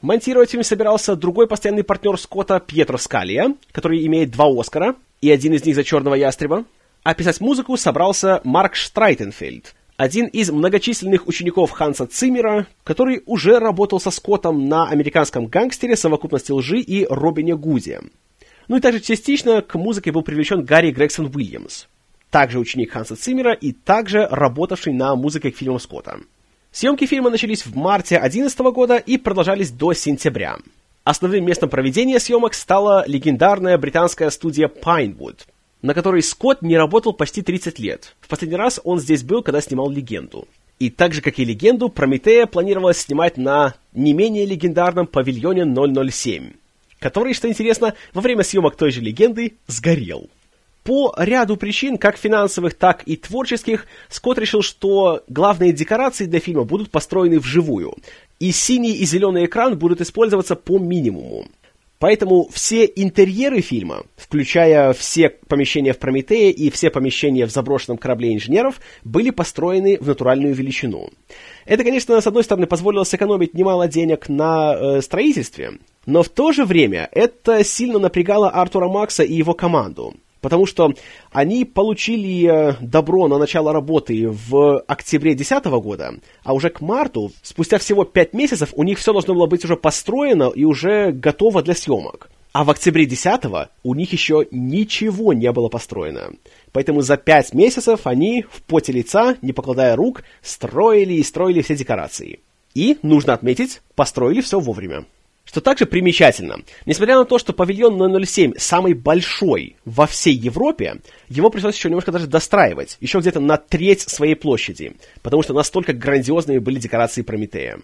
Монтировать 0.00 0.50
фильм 0.50 0.64
собирался 0.64 1.14
другой 1.14 1.46
постоянный 1.46 1.84
партнер 1.84 2.18
Скотта 2.18 2.58
Пьетро 2.58 2.98
Скалия, 2.98 3.54
который 3.70 4.04
имеет 4.06 4.32
два 4.32 4.46
Оскара, 4.48 4.96
и 5.20 5.30
один 5.30 5.54
из 5.54 5.64
них 5.64 5.76
за 5.76 5.84
«Черного 5.84 6.16
ястреба». 6.16 6.64
А 7.04 7.14
писать 7.14 7.40
музыку 7.40 7.76
собрался 7.76 8.40
Марк 8.44 8.74
Штрайтенфельд, 8.74 9.74
один 9.96 10.26
из 10.26 10.50
многочисленных 10.50 11.28
учеников 11.28 11.70
Ханса 11.70 12.06
Циммера, 12.06 12.66
который 12.82 13.22
уже 13.26 13.58
работал 13.58 14.00
со 14.00 14.10
Скоттом 14.10 14.68
на 14.68 14.88
американском 14.88 15.46
гангстере 15.46 15.96
«Совокупности 15.96 16.50
лжи» 16.50 16.80
и 16.80 17.06
Робине 17.08 17.54
Гуде. 17.54 18.00
Ну 18.66 18.76
и 18.76 18.80
также 18.80 19.00
частично 19.00 19.62
к 19.62 19.74
музыке 19.76 20.10
был 20.10 20.22
привлечен 20.22 20.64
Гарри 20.64 20.90
Грегсон 20.90 21.30
Уильямс, 21.32 21.86
также 22.30 22.58
ученик 22.58 22.92
Ханса 22.92 23.14
Циммера 23.14 23.52
и 23.52 23.72
также 23.72 24.26
работавший 24.26 24.92
на 24.92 25.14
музыке 25.14 25.52
к 25.52 25.56
фильмам 25.56 25.78
Скотта. 25.78 26.18
Съемки 26.72 27.06
фильма 27.06 27.30
начались 27.30 27.64
в 27.64 27.76
марте 27.76 28.18
2011 28.18 28.58
года 28.74 28.96
и 28.96 29.16
продолжались 29.16 29.70
до 29.70 29.92
сентября. 29.92 30.56
Основным 31.04 31.44
местом 31.44 31.68
проведения 31.68 32.18
съемок 32.18 32.54
стала 32.54 33.04
легендарная 33.06 33.78
британская 33.78 34.30
студия 34.30 34.68
Pinewood– 34.68 35.40
на 35.84 35.92
которой 35.92 36.22
Скотт 36.22 36.62
не 36.62 36.78
работал 36.78 37.12
почти 37.12 37.42
30 37.42 37.78
лет. 37.78 38.16
В 38.22 38.28
последний 38.28 38.56
раз 38.56 38.80
он 38.84 38.98
здесь 38.98 39.22
был, 39.22 39.42
когда 39.42 39.60
снимал 39.60 39.90
«Легенду». 39.90 40.48
И 40.78 40.88
так 40.88 41.12
же, 41.12 41.20
как 41.20 41.38
и 41.38 41.44
«Легенду», 41.44 41.90
Прометея 41.90 42.46
планировалось 42.46 42.96
снимать 42.96 43.36
на 43.36 43.74
не 43.92 44.14
менее 44.14 44.46
легендарном 44.46 45.06
павильоне 45.06 45.66
007, 46.10 46.52
который, 47.00 47.34
что 47.34 47.50
интересно, 47.50 47.92
во 48.14 48.22
время 48.22 48.44
съемок 48.44 48.76
той 48.76 48.92
же 48.92 49.02
«Легенды» 49.02 49.56
сгорел. 49.66 50.30
По 50.84 51.14
ряду 51.18 51.58
причин, 51.58 51.98
как 51.98 52.16
финансовых, 52.16 52.72
так 52.72 53.02
и 53.04 53.16
творческих, 53.18 53.86
Скотт 54.08 54.38
решил, 54.38 54.62
что 54.62 55.22
главные 55.28 55.74
декорации 55.74 56.24
для 56.24 56.40
фильма 56.40 56.64
будут 56.64 56.90
построены 56.90 57.38
вживую, 57.38 57.94
и 58.40 58.52
синий 58.52 58.94
и 58.94 59.04
зеленый 59.04 59.44
экран 59.44 59.78
будут 59.78 60.00
использоваться 60.00 60.56
по 60.56 60.78
минимуму. 60.78 61.46
Поэтому 61.98 62.48
все 62.52 62.84
интерьеры 62.84 63.60
фильма, 63.60 64.04
включая 64.16 64.92
все 64.92 65.30
помещения 65.30 65.92
в 65.92 65.98
Прометее 65.98 66.50
и 66.50 66.70
все 66.70 66.90
помещения 66.90 67.46
в 67.46 67.50
заброшенном 67.50 67.98
корабле 67.98 68.34
инженеров, 68.34 68.80
были 69.04 69.30
построены 69.30 69.98
в 69.98 70.06
натуральную 70.06 70.54
величину. 70.54 71.10
Это, 71.64 71.84
конечно, 71.84 72.20
с 72.20 72.26
одной 72.26 72.44
стороны 72.44 72.66
позволило 72.66 73.04
сэкономить 73.04 73.54
немало 73.54 73.88
денег 73.88 74.28
на 74.28 74.74
э, 74.74 75.00
строительстве, 75.00 75.78
но 76.04 76.22
в 76.22 76.28
то 76.28 76.52
же 76.52 76.64
время 76.64 77.08
это 77.12 77.64
сильно 77.64 77.98
напрягало 77.98 78.50
Артура 78.50 78.88
Макса 78.88 79.22
и 79.22 79.32
его 79.32 79.54
команду 79.54 80.14
потому 80.44 80.66
что 80.66 80.92
они 81.32 81.64
получили 81.64 82.46
э, 82.46 82.74
добро 82.82 83.28
на 83.28 83.38
начало 83.38 83.72
работы 83.72 84.28
в 84.28 84.78
октябре 84.80 85.34
2010 85.34 85.64
года, 85.82 86.16
а 86.42 86.52
уже 86.52 86.68
к 86.68 86.82
марту, 86.82 87.32
спустя 87.40 87.78
всего 87.78 88.04
5 88.04 88.34
месяцев, 88.34 88.68
у 88.74 88.82
них 88.82 88.98
все 88.98 89.14
должно 89.14 89.32
было 89.32 89.46
быть 89.46 89.64
уже 89.64 89.78
построено 89.78 90.52
и 90.54 90.64
уже 90.64 91.12
готово 91.12 91.62
для 91.62 91.74
съемок. 91.74 92.28
А 92.52 92.64
в 92.64 92.68
октябре 92.68 93.06
10 93.06 93.40
у 93.84 93.94
них 93.94 94.12
еще 94.12 94.46
ничего 94.50 95.32
не 95.32 95.50
было 95.50 95.70
построено. 95.70 96.34
Поэтому 96.72 97.00
за 97.00 97.16
5 97.16 97.54
месяцев 97.54 98.00
они 98.04 98.42
в 98.42 98.60
поте 98.64 98.92
лица, 98.92 99.36
не 99.40 99.54
покладая 99.54 99.96
рук, 99.96 100.24
строили 100.42 101.14
и 101.14 101.22
строили 101.22 101.62
все 101.62 101.74
декорации. 101.74 102.40
И, 102.74 102.98
нужно 103.00 103.32
отметить, 103.32 103.80
построили 103.94 104.42
все 104.42 104.60
вовремя. 104.60 105.06
Что 105.54 105.60
также 105.60 105.86
примечательно, 105.86 106.62
несмотря 106.84 107.16
на 107.16 107.24
то, 107.24 107.38
что 107.38 107.52
павильон 107.52 108.26
007 108.26 108.54
самый 108.56 108.92
большой 108.92 109.76
во 109.84 110.08
всей 110.08 110.34
Европе, 110.34 111.00
его 111.28 111.48
пришлось 111.48 111.76
еще 111.76 111.88
немножко 111.88 112.10
даже 112.10 112.26
достраивать, 112.26 112.96
еще 113.00 113.20
где-то 113.20 113.38
на 113.38 113.56
треть 113.56 114.00
своей 114.00 114.34
площади, 114.34 114.96
потому 115.22 115.44
что 115.44 115.54
настолько 115.54 115.92
грандиозными 115.92 116.58
были 116.58 116.80
декорации 116.80 117.22
Прометея. 117.22 117.78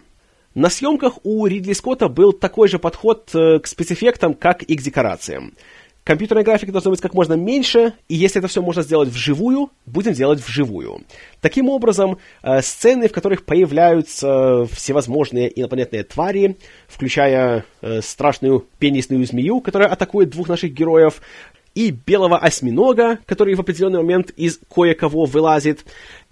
На 0.53 0.69
съемках 0.69 1.19
у 1.23 1.45
Ридли 1.45 1.71
Скотта 1.71 2.09
был 2.09 2.33
такой 2.33 2.67
же 2.67 2.77
подход 2.77 3.33
э, 3.33 3.59
к 3.59 3.67
спецэффектам, 3.67 4.33
как 4.33 4.63
и 4.63 4.75
к 4.75 4.81
декорациям. 4.81 5.53
Компьютерная 6.03 6.43
графика 6.43 6.71
должна 6.71 6.89
быть 6.89 7.01
как 7.01 7.13
можно 7.13 7.33
меньше, 7.33 7.93
и 8.09 8.15
если 8.15 8.39
это 8.39 8.47
все 8.47 8.63
можно 8.63 8.81
сделать 8.81 9.09
вживую, 9.09 9.69
будем 9.85 10.13
делать 10.13 10.39
вживую. 10.39 11.01
Таким 11.41 11.69
образом, 11.69 12.17
э, 12.41 12.61
сцены, 12.63 13.07
в 13.07 13.11
которых 13.11 13.45
появляются 13.45 14.65
всевозможные 14.71 15.51
инопланетные 15.59 16.03
твари, 16.03 16.57
включая 16.87 17.65
э, 17.81 18.01
страшную 18.01 18.65
пенисную 18.79 19.23
змею, 19.25 19.61
которая 19.61 19.89
атакует 19.89 20.31
двух 20.31 20.49
наших 20.49 20.73
героев, 20.73 21.21
и 21.75 21.91
белого 21.91 22.37
осьминога, 22.37 23.19
который 23.25 23.55
в 23.55 23.61
определенный 23.61 23.99
момент 23.99 24.31
из 24.31 24.59
кое-кого 24.73 25.25
вылазит, 25.25 25.85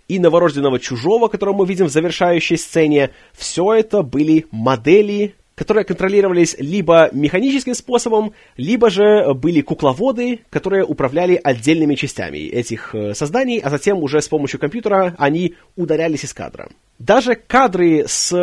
и 0.08 0.18
новорожденного 0.18 0.80
чужого, 0.80 1.28
которого 1.28 1.58
мы 1.58 1.68
видим 1.68 1.86
в 1.86 1.92
завершающей 1.92 2.58
сцене, 2.58 3.12
все 3.34 3.76
это 3.76 4.02
были 4.02 4.48
модели 4.50 5.36
которые 5.60 5.84
контролировались 5.84 6.56
либо 6.58 7.10
механическим 7.12 7.74
способом, 7.74 8.32
либо 8.56 8.90
же 8.90 9.34
были 9.34 9.60
кукловоды, 9.60 10.40
которые 10.50 10.86
управляли 10.86 11.38
отдельными 11.44 11.96
частями 11.96 12.38
этих 12.38 12.96
э, 12.96 13.14
созданий, 13.14 13.60
а 13.60 13.70
затем 13.70 14.02
уже 14.02 14.22
с 14.22 14.30
помощью 14.30 14.58
компьютера 14.58 15.16
они 15.18 15.56
ударялись 15.76 16.24
из 16.24 16.34
кадра. 16.34 16.70
Даже 16.98 17.36
кадры 17.36 18.06
с 18.08 18.34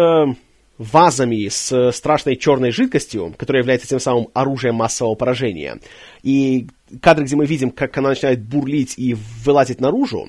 вазами 0.76 1.48
с 1.48 1.90
страшной 1.92 2.37
черной 2.37 2.70
жидкостью, 2.70 3.35
которая 3.38 3.62
является 3.62 3.88
тем 3.88 3.98
самым 3.98 4.29
оружием 4.35 4.74
массового 4.74 5.14
поражения, 5.14 5.81
и 6.22 6.66
кадры, 7.00 7.24
где 7.24 7.35
мы 7.35 7.46
видим, 7.46 7.70
как 7.70 7.96
она 7.96 8.11
начинает 8.11 8.42
бурлить 8.42 8.92
и 8.98 9.16
вылазить 9.42 9.81
наружу, 9.81 10.29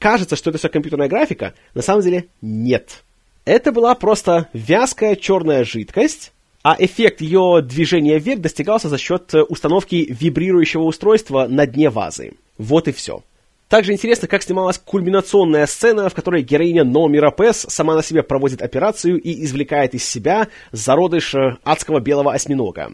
кажется, 0.00 0.34
что 0.34 0.50
это 0.50 0.58
все 0.58 0.68
компьютерная 0.68 1.08
графика, 1.08 1.54
на 1.74 1.82
самом 1.82 2.02
деле 2.02 2.26
нет. 2.42 3.04
Это 3.44 3.72
была 3.72 3.94
просто 3.94 4.48
вязкая 4.54 5.16
черная 5.16 5.64
жидкость, 5.64 6.32
а 6.62 6.76
эффект 6.78 7.20
ее 7.20 7.60
движения 7.62 8.18
вверх 8.18 8.40
достигался 8.40 8.88
за 8.88 8.96
счет 8.96 9.34
установки 9.34 10.06
вибрирующего 10.08 10.82
устройства 10.82 11.46
на 11.46 11.66
дне 11.66 11.90
вазы. 11.90 12.32
Вот 12.56 12.88
и 12.88 12.92
все. 12.92 13.22
Также 13.68 13.92
интересно, 13.92 14.28
как 14.28 14.42
снималась 14.42 14.78
кульминационная 14.78 15.66
сцена, 15.66 16.08
в 16.08 16.14
которой 16.14 16.42
героиня 16.42 16.84
Номи 16.84 17.18
Рапес 17.18 17.66
сама 17.68 17.94
на 17.94 18.02
себе 18.02 18.22
проводит 18.22 18.62
операцию 18.62 19.20
и 19.20 19.44
извлекает 19.44 19.94
из 19.94 20.04
себя 20.04 20.48
зародыш 20.70 21.34
э, 21.34 21.56
адского 21.64 22.00
белого 22.00 22.32
осьминога. 22.32 22.92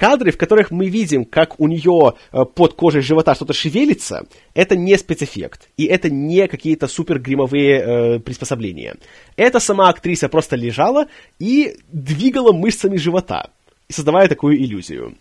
Кадры, 0.00 0.32
в 0.32 0.38
которых 0.38 0.70
мы 0.70 0.88
видим, 0.88 1.26
как 1.26 1.60
у 1.60 1.68
нее 1.68 2.14
э, 2.32 2.46
под 2.46 2.72
кожей 2.72 3.02
живота 3.02 3.34
что-то 3.34 3.52
шевелится, 3.52 4.24
это 4.54 4.74
не 4.74 4.96
спецэффект. 4.96 5.68
И 5.76 5.84
это 5.84 6.08
не 6.08 6.48
какие-то 6.48 6.88
супер 6.88 7.18
гримовые 7.18 7.80
э, 7.80 8.18
приспособления. 8.18 8.96
Это 9.36 9.60
сама 9.60 9.90
актриса 9.90 10.30
просто 10.30 10.56
лежала 10.56 11.08
и 11.38 11.76
двигала 11.92 12.52
мышцами 12.52 12.96
живота, 12.96 13.50
создавая 13.90 14.26
такую 14.28 14.56
иллюзию. 14.56 15.18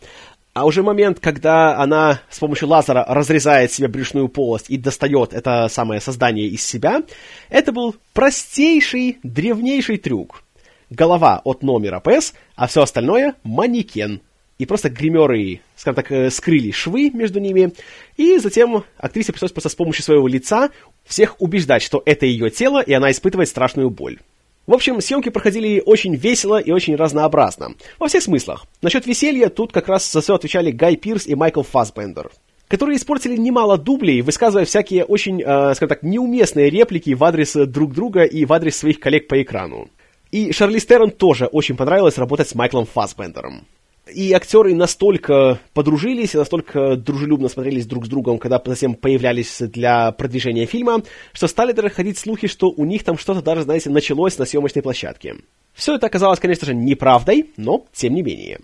А 0.53 0.65
уже 0.65 0.81
момент, 0.81 1.19
когда 1.19 1.77
она 1.77 2.21
с 2.29 2.39
помощью 2.39 2.69
лазера 2.69 3.03
разрезает 3.05 3.73
себе 3.73 3.89
брюшную 3.89 4.29
полость 4.29 4.69
и 4.69 4.77
достает 4.77 5.33
это 5.33 5.67
самое 5.67 5.99
создание 5.99 6.47
из 6.47 6.65
себя, 6.65 7.03
это 7.49 7.73
был 7.73 7.97
простейший, 8.13 9.17
древнейший 9.23 9.97
трюк. 9.97 10.41
Голова 10.89 11.41
от 11.43 11.63
номера 11.63 11.99
ПС, 11.99 12.33
а 12.55 12.67
все 12.67 12.83
остальное— 12.83 13.35
манекен. 13.43 14.21
И 14.60 14.65
просто 14.65 14.89
гримеры, 14.89 15.62
скажем 15.78 15.95
так, 15.95 16.12
э, 16.12 16.30
скрыли 16.30 16.72
швы 16.72 17.12
между 17.12 17.39
ними, 17.39 17.72
и 18.17 18.38
затем 18.39 18.84
актрисе 18.98 19.32
пришлось 19.32 19.54
просто 19.54 19.69
с 19.69 19.76
помощью 19.76 20.04
своего 20.04 20.28
лица 20.28 20.69
всех 21.06 21.39
убеждать, 21.39 21.82
что 21.82 22.04
это 22.06 22.26
ее 22.26 22.50
тело, 22.50 22.82
и 22.82 22.91
она 22.91 23.10
испытывает 23.10 23.48
страшную 23.48 23.89
боль. 23.89 24.19
В 24.67 24.74
общем, 24.74 25.00
съемки 25.00 25.30
проходили 25.30 25.82
очень 25.84 26.13
весело 26.13 26.60
и 26.60 26.72
очень 26.72 26.98
разнообразно. 26.98 27.74
Во 28.00 28.10
всех 28.10 28.22
смыслах. 28.22 28.65
Насчет 28.82 29.08
веселья 29.08 29.48
тут 29.48 29.72
как 29.72 29.88
раз 29.88 30.12
за 30.12 30.19
все 30.19 30.36
отвечали 30.36 30.72
Гай 30.72 30.98
Пирс 30.98 31.26
и 31.26 31.36
Майкл 31.36 31.63
Фассбендер 31.63 32.30
которые 32.67 32.98
испортили 32.98 33.36
немало 33.36 33.80
дублей, 33.80 34.22
высказывая 34.22 34.63
всякие 34.63 35.04
очень, 35.04 35.41
э, 35.41 35.74
скажем 35.74 35.89
так, 35.89 36.04
неуместные 36.04 36.69
реплики 36.69 37.15
в 37.15 37.24
адрес 37.24 37.54
друг 37.54 37.95
друга 37.95 38.26
и 38.26 38.45
в 38.45 38.54
адрес 38.54 38.78
своих 38.78 39.00
коллег 39.00 39.28
по 39.28 39.41
экрану. 39.41 39.89
И 40.30 40.52
Шарли 40.52 40.78
Стерн 40.78 41.10
тоже 41.10 41.48
очень 41.48 41.76
понравилось 41.76 42.19
работать 42.19 42.48
с 42.48 42.54
Майклом 42.54 42.86
Фассбендером 42.86 43.65
и 44.13 44.32
актеры 44.34 44.76
настолько 44.76 45.60
подружились 45.74 46.34
настолько 46.34 46.95
дружелюбно 46.95 47.50
смотрелись 47.50 47.86
друг 47.86 48.06
с 48.06 48.10
другом, 48.10 48.39
когда 48.39 48.62
затем 48.65 48.95
появлялись 48.95 49.60
для 49.60 50.12
продвижения 50.12 50.65
фильма, 50.65 51.04
что 51.34 51.48
стали 51.48 51.72
даже 51.72 51.89
ходить 51.89 52.17
слухи, 52.17 52.48
что 52.48 52.69
у 52.69 52.86
них 52.86 53.04
там 53.04 53.17
что-то 53.17 53.41
даже, 53.41 53.63
знаете, 53.63 53.89
началось 53.89 54.38
на 54.38 54.45
съемочной 54.45 54.82
площадке. 54.82 55.36
Все 55.74 55.95
это 55.95 56.08
оказалось, 56.08 56.39
конечно 56.39 56.65
же, 56.65 56.76
неправдой, 56.76 57.52
но 57.58 57.86
тем 57.93 58.13
не 58.13 58.22
менее. 58.22 58.60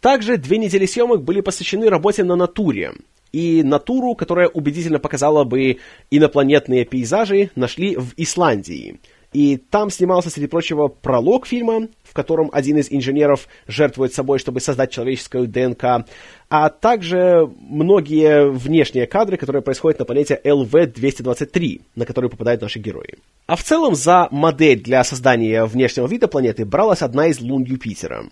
Также 0.00 0.36
две 0.36 0.58
недели 0.58 0.86
съемок 0.86 1.22
были 1.22 1.40
посвящены 1.40 1.88
работе 1.88 2.24
на 2.24 2.36
натуре. 2.36 2.92
И 3.32 3.62
натуру, 3.62 4.14
которая 4.14 4.48
убедительно 4.48 4.98
показала 4.98 5.44
бы 5.44 5.78
инопланетные 6.10 6.84
пейзажи, 6.84 7.50
нашли 7.54 7.96
в 7.96 8.14
Исландии– 8.16 9.00
и 9.32 9.58
там 9.58 9.90
снимался, 9.90 10.30
среди 10.30 10.46
прочего, 10.46 10.88
пролог 10.88 11.46
фильма, 11.46 11.88
в 12.02 12.14
котором 12.14 12.48
один 12.52 12.78
из 12.78 12.90
инженеров 12.90 13.46
жертвует 13.66 14.14
собой, 14.14 14.38
чтобы 14.38 14.60
создать 14.60 14.90
человеческую 14.90 15.46
ДНК, 15.46 16.06
а 16.48 16.70
также 16.70 17.46
многие 17.60 18.50
внешние 18.50 19.06
кадры, 19.06 19.36
которые 19.36 19.60
происходят 19.60 19.98
на 19.98 20.06
планете 20.06 20.40
ЛВ-223, 20.42 21.82
на 21.94 22.06
которую 22.06 22.30
попадают 22.30 22.62
наши 22.62 22.78
герои. 22.78 23.16
А 23.46 23.56
в 23.56 23.62
целом 23.62 23.94
за 23.94 24.28
модель 24.30 24.80
для 24.80 25.04
создания 25.04 25.64
внешнего 25.66 26.06
вида 26.06 26.26
планеты 26.26 26.64
бралась 26.64 27.02
одна 27.02 27.26
из 27.26 27.40
лун 27.40 27.64
Юпитера. 27.64 28.24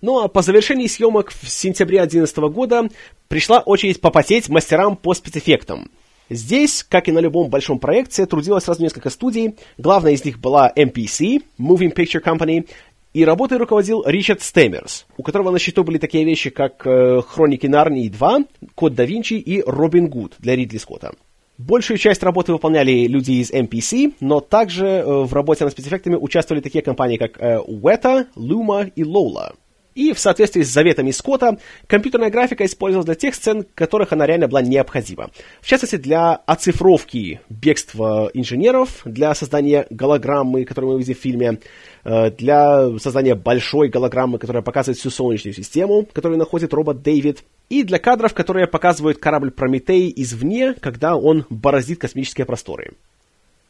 Ну 0.00 0.20
а 0.20 0.28
по 0.28 0.42
завершении 0.42 0.86
съемок 0.86 1.32
в 1.32 1.48
сентябре 1.48 1.98
2011 1.98 2.36
года 2.54 2.88
пришла 3.28 3.60
очередь 3.60 4.00
попотеть 4.00 4.48
мастерам 4.48 4.96
по 4.96 5.14
спецэффектам– 5.14 5.90
Здесь, 6.28 6.84
как 6.88 7.08
и 7.08 7.12
на 7.12 7.20
любом 7.20 7.48
большом 7.48 7.78
проекте, 7.78 8.26
трудилось 8.26 8.64
сразу 8.64 8.82
несколько 8.82 9.10
студий. 9.10 9.54
Главная 9.78 10.12
из 10.12 10.24
них 10.24 10.40
была 10.40 10.72
MPC, 10.74 11.42
Moving 11.58 11.94
Picture 11.94 12.22
Company, 12.22 12.68
и 13.14 13.24
работой 13.24 13.58
руководил 13.58 14.02
Ричард 14.04 14.42
Стэмерс, 14.42 15.06
у 15.16 15.22
которого 15.22 15.50
на 15.50 15.58
счету 15.58 15.84
были 15.84 15.98
такие 15.98 16.24
вещи, 16.24 16.50
как 16.50 16.86
э, 16.86 17.22
«Хроники 17.26 17.66
Нарнии 17.66 18.10
2», 18.10 18.46
«Код 18.74 18.94
да 18.94 19.04
Винчи» 19.04 19.34
и 19.34 19.62
«Робин 19.62 20.08
Гуд» 20.08 20.34
для 20.38 20.54
Ридли 20.54 20.76
Скотта. 20.76 21.14
Большую 21.56 21.96
часть 21.96 22.22
работы 22.22 22.52
выполняли 22.52 23.06
люди 23.06 23.32
из 23.32 23.50
MPC, 23.50 24.14
но 24.20 24.40
также 24.40 24.86
э, 24.86 25.04
в 25.04 25.32
работе 25.32 25.64
над 25.64 25.72
спецэффектами 25.72 26.16
участвовали 26.16 26.60
такие 26.60 26.82
компании, 26.82 27.16
как 27.16 27.40
э, 27.40 27.58
Weta, 27.66 28.26
Luma 28.36 28.92
и 28.94 29.02
Lola– 29.02 29.54
и 29.96 30.12
в 30.12 30.18
соответствии 30.18 30.62
с 30.62 30.68
заветами 30.68 31.10
Скотта, 31.10 31.58
компьютерная 31.86 32.30
графика 32.30 32.64
использовалась 32.66 33.06
для 33.06 33.14
тех 33.14 33.34
сцен, 33.34 33.66
которых 33.74 34.12
она 34.12 34.26
реально 34.26 34.46
была 34.46 34.60
необходима. 34.60 35.30
В 35.62 35.66
частности, 35.66 35.96
для 35.96 36.34
оцифровки 36.34 37.40
бегства 37.48 38.30
инженеров, 38.34 39.00
для 39.06 39.34
создания 39.34 39.86
голограммы, 39.88 40.66
которую 40.66 40.92
мы 40.92 40.98
видим 40.98 41.14
в 41.14 41.18
фильме, 41.18 41.60
э, 42.04 42.30
для 42.30 42.98
создания 42.98 43.34
большой 43.34 43.88
голограммы, 43.88 44.38
которая 44.38 44.62
показывает 44.62 44.98
всю 44.98 45.08
Солнечную 45.08 45.54
систему, 45.54 46.06
которую 46.12 46.38
находит 46.38 46.74
робот 46.74 47.02
Дэвид, 47.02 47.42
и 47.70 47.82
для 47.82 47.98
кадров, 47.98 48.34
которые 48.34 48.66
показывают 48.66 49.18
корабль 49.18 49.50
Прометей 49.50 50.12
извне, 50.14 50.74
когда 50.74 51.16
он 51.16 51.46
бороздит 51.48 52.00
космические 52.00 52.44
просторы. 52.44 52.92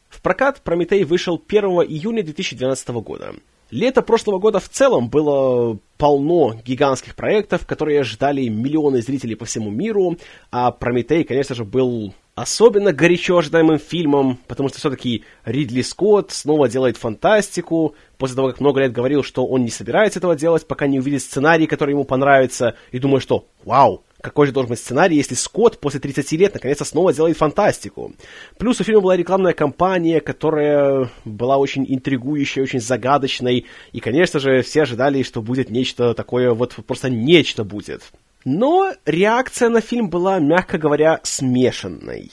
В 0.09 0.21
прокат 0.21 0.61
Прометей 0.61 1.05
вышел 1.05 1.41
1 1.47 1.63
июня 1.87 2.21
2012 2.21 2.89
года. 2.89 3.33
Лето 3.69 4.01
прошлого 4.01 4.39
года 4.39 4.59
в 4.59 4.69
целом 4.69 5.09
было 5.09 5.77
полно 5.97 6.55
гигантских 6.65 7.15
проектов, 7.15 7.65
которые 7.65 8.03
ждали 8.03 8.47
миллионы 8.47 9.01
зрителей 9.01 9.35
по 9.35 9.45
всему 9.45 9.69
миру, 9.69 10.17
а 10.51 10.71
«Прометей», 10.71 11.23
конечно 11.23 11.53
же, 11.53 11.65
был 11.65 12.13
особенно 12.35 12.93
горячо 12.93 13.39
ожидаемым 13.39 13.79
фильмом, 13.79 14.37
потому 14.47 14.69
что 14.69 14.77
все-таки 14.77 15.25
Ридли 15.43 15.81
Скотт 15.81 16.31
снова 16.31 16.69
делает 16.69 16.95
фантастику, 16.95 17.95
после 18.17 18.35
того, 18.35 18.49
как 18.49 18.61
много 18.61 18.79
лет 18.79 18.93
говорил, 18.93 19.23
что 19.23 19.45
он 19.45 19.63
не 19.63 19.71
собирается 19.71 20.19
этого 20.19 20.35
делать, 20.35 20.67
пока 20.67 20.87
не 20.87 20.99
увидит 20.99 21.23
сценарий, 21.23 21.65
который 21.65 21.91
ему 21.91 22.03
понравится, 22.03 22.75
и 22.91 22.99
думаю, 22.99 23.19
что 23.19 23.47
«Вау, 23.65 24.03
какой 24.21 24.47
же 24.47 24.53
должен 24.53 24.69
быть 24.69 24.79
сценарий, 24.79 25.15
если 25.15 25.35
Скотт 25.35 25.79
после 25.79 25.99
30 25.99 26.31
лет 26.33 26.53
наконец-то 26.53 26.85
снова 26.85 27.13
делает 27.13 27.37
фантастику. 27.37 28.13
Плюс 28.57 28.79
у 28.81 28.83
фильма 28.83 29.01
была 29.01 29.15
рекламная 29.15 29.53
кампания, 29.53 30.19
которая 30.19 31.09
была 31.23 31.57
очень 31.57 31.85
интригующей, 31.87 32.61
очень 32.61 32.79
загадочной, 32.79 33.65
и, 33.91 33.99
конечно 33.99 34.39
же, 34.39 34.61
все 34.61 34.83
ожидали, 34.83 35.23
что 35.23 35.41
будет 35.41 35.69
нечто 35.69 36.13
такое, 36.13 36.53
вот 36.53 36.75
просто 36.87 37.09
нечто 37.09 37.63
будет. 37.63 38.03
Но 38.43 38.93
реакция 39.05 39.69
на 39.69 39.81
фильм 39.81 40.09
была, 40.09 40.39
мягко 40.39 40.77
говоря, 40.77 41.19
смешанной. 41.23 42.31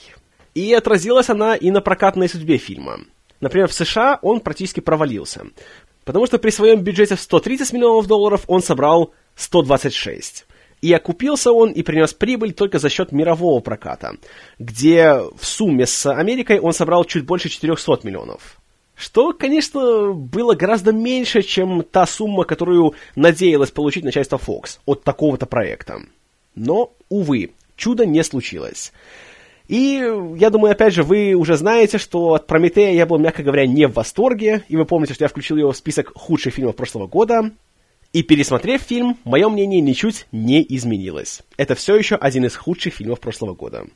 И 0.53 0.73
отразилась 0.73 1.29
она 1.29 1.55
и 1.55 1.69
на 1.69 1.81
прокатной 1.81 2.29
судьбе 2.29 2.57
фильма. 2.57 2.99
Например, 3.41 3.67
в 3.67 3.73
США 3.73 4.19
он 4.21 4.39
практически 4.39 4.79
провалился. 4.79 5.45
Потому 6.05 6.25
что 6.25 6.37
при 6.37 6.51
своем 6.51 6.81
бюджете 6.81 7.15
в 7.15 7.19
130 7.19 7.73
миллионов 7.73 8.07
долларов 8.07 8.43
он 8.47 8.61
собрал 8.61 9.13
126. 9.35 10.45
И 10.81 10.93
окупился 10.93 11.51
он 11.51 11.71
и 11.71 11.81
принес 11.83 12.13
прибыль 12.13 12.53
только 12.53 12.79
за 12.79 12.89
счет 12.89 13.11
мирового 13.11 13.59
проката, 13.59 14.17
где 14.59 15.13
в 15.13 15.45
сумме 15.45 15.85
с 15.85 16.11
Америкой 16.11 16.59
он 16.59 16.73
собрал 16.73 17.05
чуть 17.05 17.25
больше 17.25 17.49
400 17.49 17.99
миллионов. 18.03 18.59
Что, 18.95 19.33
конечно, 19.33 20.13
было 20.13 20.53
гораздо 20.55 20.93
меньше, 20.93 21.41
чем 21.41 21.83
та 21.83 22.05
сумма, 22.05 22.45
которую 22.45 22.93
надеялась 23.15 23.71
получить 23.71 24.05
начальство 24.05 24.37
Fox 24.37 24.79
от 24.85 25.03
такого-то 25.03 25.45
проекта. 25.45 26.01
Но, 26.55 26.93
увы, 27.09 27.51
чудо 27.75 28.05
не 28.05 28.23
случилось. 28.23 28.93
И 29.67 30.01
я 30.37 30.49
думаю, 30.49 30.71
опять 30.71 30.93
же, 30.93 31.03
вы 31.03 31.33
уже 31.33 31.57
знаете, 31.57 31.97
что 31.97 32.35
от 32.35 32.47
Прометея 32.47 32.93
я 32.93 33.05
был, 33.05 33.17
мягко 33.17 33.43
говоря, 33.43 33.65
не 33.65 33.87
в 33.87 33.93
восторге, 33.93 34.63
и 34.67 34.77
вы 34.77 34.85
помните, 34.85 35.13
что 35.13 35.25
я 35.25 35.27
включил 35.27 35.57
его 35.57 35.71
в 35.71 35.77
список 35.77 36.11
худших 36.15 36.53
фильмов 36.53 36.75
прошлого 36.75 37.07
года. 37.07 37.51
И 38.15 38.23
пересмотрев 38.23 38.81
фильм, 38.81 39.17
мое 39.25 39.49
мнение 39.49 39.81
ничуть 39.81 40.25
не 40.31 40.65
изменилось. 40.69 41.41
Это 41.57 41.75
все 41.75 41.97
еще 41.97 42.15
один 42.15 42.45
из 42.45 42.55
худших 42.55 42.93
фильмов 42.93 43.19
прошлого 43.19 43.55
года. 43.55 43.87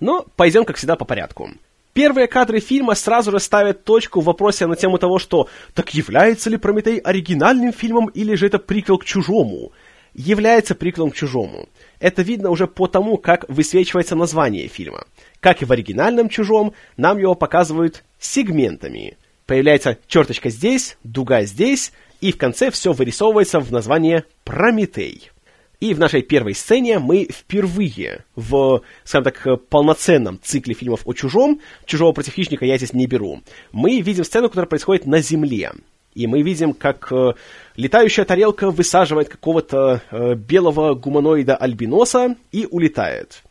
Но 0.00 0.24
пойдем, 0.34 0.64
как 0.64 0.78
всегда, 0.78 0.96
по 0.96 1.04
порядку. 1.04 1.50
Первые 1.92 2.26
кадры 2.26 2.60
фильма 2.60 2.94
сразу 2.94 3.32
же 3.32 3.38
ставят 3.38 3.84
точку 3.84 4.22
в 4.22 4.24
вопросе 4.24 4.66
на 4.66 4.76
тему 4.76 4.96
того, 4.96 5.18
что 5.18 5.50
так 5.74 5.92
является 5.92 6.48
ли 6.48 6.56
Прометей 6.56 6.96
оригинальным 6.96 7.70
фильмом 7.70 8.06
или 8.06 8.34
же 8.34 8.46
это 8.46 8.58
приквел 8.58 8.96
к 8.96 9.04
чужому? 9.04 9.72
Является 10.14 10.74
приквелом 10.74 11.10
к 11.10 11.14
чужому. 11.14 11.68
Это 12.00 12.22
видно 12.22 12.48
уже 12.48 12.66
по 12.66 12.86
тому, 12.86 13.18
как 13.18 13.44
высвечивается 13.50 14.16
название 14.16 14.68
фильма. 14.68 15.04
Как 15.40 15.60
и 15.60 15.66
в 15.66 15.72
оригинальном 15.72 16.30
чужом, 16.30 16.72
нам 16.96 17.18
его 17.18 17.34
показывают 17.34 18.04
сегментами. 18.18 19.18
Появляется 19.44 19.98
черточка 20.08 20.48
здесь, 20.48 20.96
дуга 21.04 21.42
здесь, 21.42 21.92
и 22.20 22.32
в 22.32 22.38
конце 22.38 22.70
все 22.70 22.92
вырисовывается 22.92 23.60
в 23.60 23.70
название 23.72 24.24
«Прометей». 24.44 25.30
И 25.78 25.92
в 25.92 25.98
нашей 25.98 26.22
первой 26.22 26.54
сцене 26.54 26.98
мы 26.98 27.28
впервые 27.30 28.24
в, 28.34 28.82
скажем 29.04 29.24
так, 29.24 29.68
полноценном 29.68 30.40
цикле 30.42 30.74
фильмов 30.74 31.02
о 31.04 31.12
чужом, 31.12 31.60
чужого 31.84 32.12
против 32.12 32.32
хищника 32.32 32.64
я 32.64 32.78
здесь 32.78 32.94
не 32.94 33.06
беру, 33.06 33.42
мы 33.72 34.00
видим 34.00 34.24
сцену, 34.24 34.48
которая 34.48 34.68
происходит 34.68 35.06
на 35.06 35.20
Земле. 35.20 35.72
И 36.14 36.26
мы 36.26 36.40
видим, 36.40 36.72
как 36.72 37.12
э, 37.12 37.34
летающая 37.76 38.24
тарелка 38.24 38.70
высаживает 38.70 39.28
какого-то 39.28 40.00
э, 40.10 40.34
белого 40.34 40.94
гуманоида-альбиноса 40.94 42.36
и 42.52 42.66
улетает. 42.70 43.42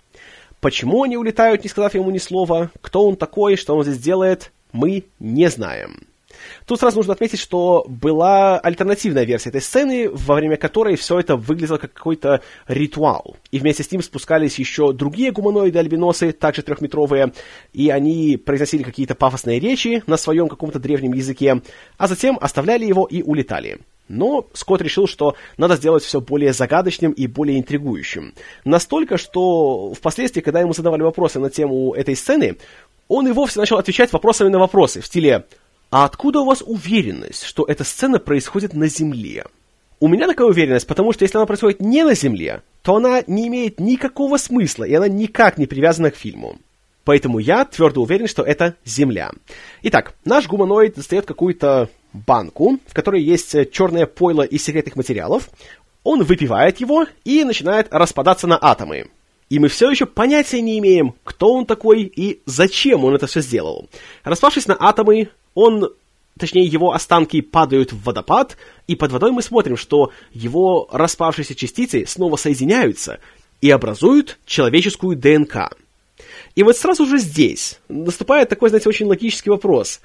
Почему 0.62 1.04
они 1.04 1.15
улетают, 1.15 1.63
не 1.63 1.69
сказав 1.69 1.93
ему 1.93 2.10
ни 2.10 2.17
слова, 2.17 2.71
кто 2.82 3.08
он 3.08 3.17
такой, 3.17 3.56
что 3.56 3.75
он 3.75 3.84
здесь 3.84 3.99
делает, 3.99 4.51
мы 4.71 5.04
не 5.19 5.47
знаем. 5.51 6.08
Тут 6.65 6.79
сразу 6.79 6.97
нужно 6.97 7.13
отметить, 7.13 7.39
что 7.39 7.86
была 7.88 8.60
альтернативная 8.60 9.25
версия 9.25 9.49
этой 9.49 9.62
сцены, 9.62 10.10
во 10.10 10.36
время 10.36 10.58
которой 10.58 10.95
все 10.95 11.19
это 11.19 11.36
выглядело 11.36 11.77
как 11.77 11.93
какой-то 11.93 12.41
ритуал. 12.67 13.38
И 13.51 13.60
вместе 13.60 13.84
с 13.84 13.91
ним 13.91 14.01
спускались 14.01 14.60
еще 14.60 14.93
другие 14.93 15.31
гуманоиды-альбиносы, 15.31 16.31
также 16.31 16.62
трехметровые, 16.62 17.34
и 17.73 17.89
они 17.89 18.38
произносили 18.38 18.84
какие-то 18.84 19.15
пафосные 19.15 19.60
речи 19.60 20.03
на 20.08 20.17
своем 20.17 20.47
каком-то 20.47 20.79
древнем 20.79 21.13
языке, 21.13 21.62
а 21.97 22.08
затем 22.08 22.38
оставляли 22.41 22.86
его 22.86 23.05
и 23.05 23.21
улетали. 23.21 23.79
Но 24.08 24.47
Скотт 24.53 24.81
решил, 24.81 25.08
что 25.08 25.36
надо 25.58 25.75
сделать 25.75 26.03
все 26.03 26.21
более 26.21 26.53
загадочным 26.53 27.12
и 27.12 27.27
более 27.27 27.58
интригующим. 27.58 28.34
Настолько, 28.63 29.17
что 29.17 29.93
впоследствии, 29.93 30.41
когда 30.41 30.60
ему 30.60 30.73
задавали 30.73 31.01
вопросы 31.01 31.39
на 31.39 31.49
тему 31.49 31.93
этой 31.93 32.15
сцены, 32.15 32.58
он 33.08 33.27
и 33.27 33.31
вовсе 33.31 33.60
начал 33.60 33.77
отвечать 33.77 34.13
вопросами 34.13 34.49
на 34.49 34.60
вопросы 34.60 35.01
в 35.01 35.05
стиле 35.05 35.45
а 35.89 36.06
откуда 36.06 36.39
у 36.39 36.45
вас 36.45 36.62
уверенность, 36.65 37.43
что 37.43 37.63
эта 37.65 37.84
сцена 37.84 38.19
происходит 38.19 38.74
на 38.74 38.88
Земле? 38.88 39.45
У 40.00 40.08
меня 40.08 40.28
такая 40.28 40.48
уверенность, 40.48 40.88
потому 40.88 41.13
что 41.13 41.24
если 41.24 41.38
она 41.38 41.45
происходит 41.45 41.80
не 41.80 42.04
на 42.04 42.15
Земле, 42.15 42.63
то 42.82 42.95
она 42.95 43.24
не 43.28 43.48
имеет 43.48 43.80
никакого 43.80 44.38
смысла, 44.38 44.84
и 44.84 44.93
она 44.93 45.08
никак 45.08 45.58
не 45.58 45.67
привязана 45.67 46.12
к 46.12 46.15
фильму. 46.15 46.58
Поэтому 47.06 47.39
я 47.39 47.65
твердо 47.65 48.02
уверен, 48.02 48.28
что 48.28 48.43
это 48.43 48.76
Земля. 48.84 49.32
Итак, 49.84 50.15
наш 50.26 50.48
гуманоид 50.48 50.95
достает 50.95 51.26
какую-то 51.26 51.89
банку, 52.13 52.80
в 52.88 52.93
которой 52.93 53.21
есть 53.21 53.71
черное 53.71 54.08
пойло 54.08 54.41
из 54.41 54.63
секретных 54.63 54.95
материалов. 54.95 55.50
Он 56.04 56.24
выпивает 56.24 56.80
его 56.80 57.06
и 57.24 57.43
начинает 57.43 57.88
распадаться 57.91 58.48
на 58.48 58.58
атомы. 58.62 59.08
И 59.50 59.60
мы 59.60 59.67
все 59.67 59.89
еще 59.91 60.08
понятия 60.08 60.62
не 60.62 60.80
имеем, 60.80 61.13
кто 61.24 61.54
он 61.54 61.67
такой 61.67 62.04
и 62.04 62.41
зачем 62.45 63.06
он 63.06 63.15
это 63.15 63.28
все 63.28 63.41
сделал. 63.41 63.88
Распавшись 64.24 64.67
на 64.67 64.76
атомы, 64.80 65.30
он, 65.56 65.91
точнее, 66.38 66.65
его 66.65 66.91
останки 66.94 67.41
падают 67.41 67.91
в 67.91 68.04
водопад, 68.04 68.58
и 68.86 68.96
под 68.96 69.12
водой 69.12 69.32
мы 69.32 69.41
смотрим, 69.41 69.78
что 69.78 70.12
его 70.32 70.88
распавшиеся 70.91 71.56
частицы 71.56 72.06
снова 72.06 72.36
соединяются 72.36 73.20
и 73.62 73.72
образуют 73.72 74.38
человеческую 74.46 75.18
ДНК. 75.18 75.76
И 76.54 76.63
вот 76.63 76.78
сразу 76.78 77.06
же 77.06 77.18
здесь 77.18 77.80
наступает 77.89 78.50
такой, 78.50 78.70
знаете, 78.70 78.89
очень 78.89 79.08
логический 79.08 79.50
вопрос. 79.50 80.02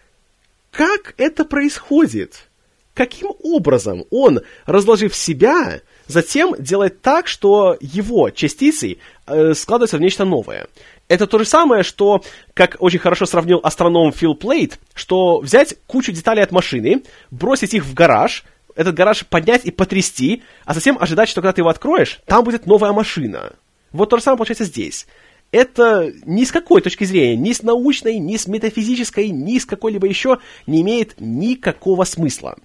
Как 0.71 1.15
это 1.19 1.45
происходит? 1.45 2.47
Каким 2.95 3.33
образом 3.43 4.05
он, 4.11 4.41
разложив 4.67 5.15
себя, 5.15 5.81
затем 6.07 6.55
делает 6.59 7.03
так, 7.03 7.29
что 7.29 7.77
его 7.81 8.31
частицы 8.31 8.99
э, 9.27 9.55
складываются 9.55 9.97
в 9.97 10.01
нечто 10.01 10.25
новое? 10.25 10.67
Это 11.11 11.27
то 11.27 11.41
же 11.41 11.45
самое, 11.45 11.83
что, 11.83 12.23
как 12.55 12.77
очень 12.79 13.01
хорошо 13.01 13.27
сравнил 13.27 13.59
астроном 13.65 14.13
Фил 14.13 14.37
Плейт, 14.37 14.79
что 14.95 15.41
взять 15.41 15.75
кучу 15.89 16.13
деталей 16.13 16.41
от 16.41 16.53
машины, 16.53 17.03
бросить 17.33 17.75
их 17.75 17.85
в 17.85 17.95
гараж, 17.95 18.45
этот 18.77 18.95
гараж 18.95 19.27
поднять 19.27 19.65
и 19.65 19.73
потрясти, 19.73 20.45
а 20.65 20.73
затем 20.73 20.97
ожидать, 21.01 21.29
что 21.29 21.41
когда 21.41 21.53
ты 21.53 21.63
его 21.63 21.69
откроешь, 21.69 22.21
там 22.27 22.45
будет 22.45 22.67
новая 22.67 22.93
машина. 22.93 23.55
Вот 23.91 24.09
то 24.09 24.19
же 24.19 24.23
самое 24.23 24.39
получается 24.39 24.65
здесь. 24.65 25.09
Это 25.51 26.13
ни 26.27 26.45
с 26.45 26.53
какой 26.53 26.81
точки 26.81 27.03
зрения, 27.03 27.35
ни 27.35 27.53
с 27.53 27.65
научной, 27.65 28.21
ни 28.21 28.37
с 28.37 28.47
метафизической, 28.47 29.31
ни 29.31 29.59
с 29.59 29.67
какой-либо 29.67 30.07
еще 30.07 30.39
не 30.69 30.81
имеет 30.83 31.17
никакого 31.19 32.05
смысла. 32.05 32.57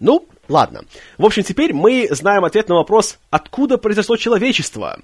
Ну, 0.00 0.26
ладно. 0.48 0.86
В 1.18 1.26
общем, 1.26 1.42
теперь 1.42 1.74
мы 1.74 2.08
знаем 2.12 2.46
ответ 2.46 2.70
на 2.70 2.76
вопрос, 2.76 3.18
откуда 3.28 3.76
произошло 3.76 4.16
человечество 4.16 5.00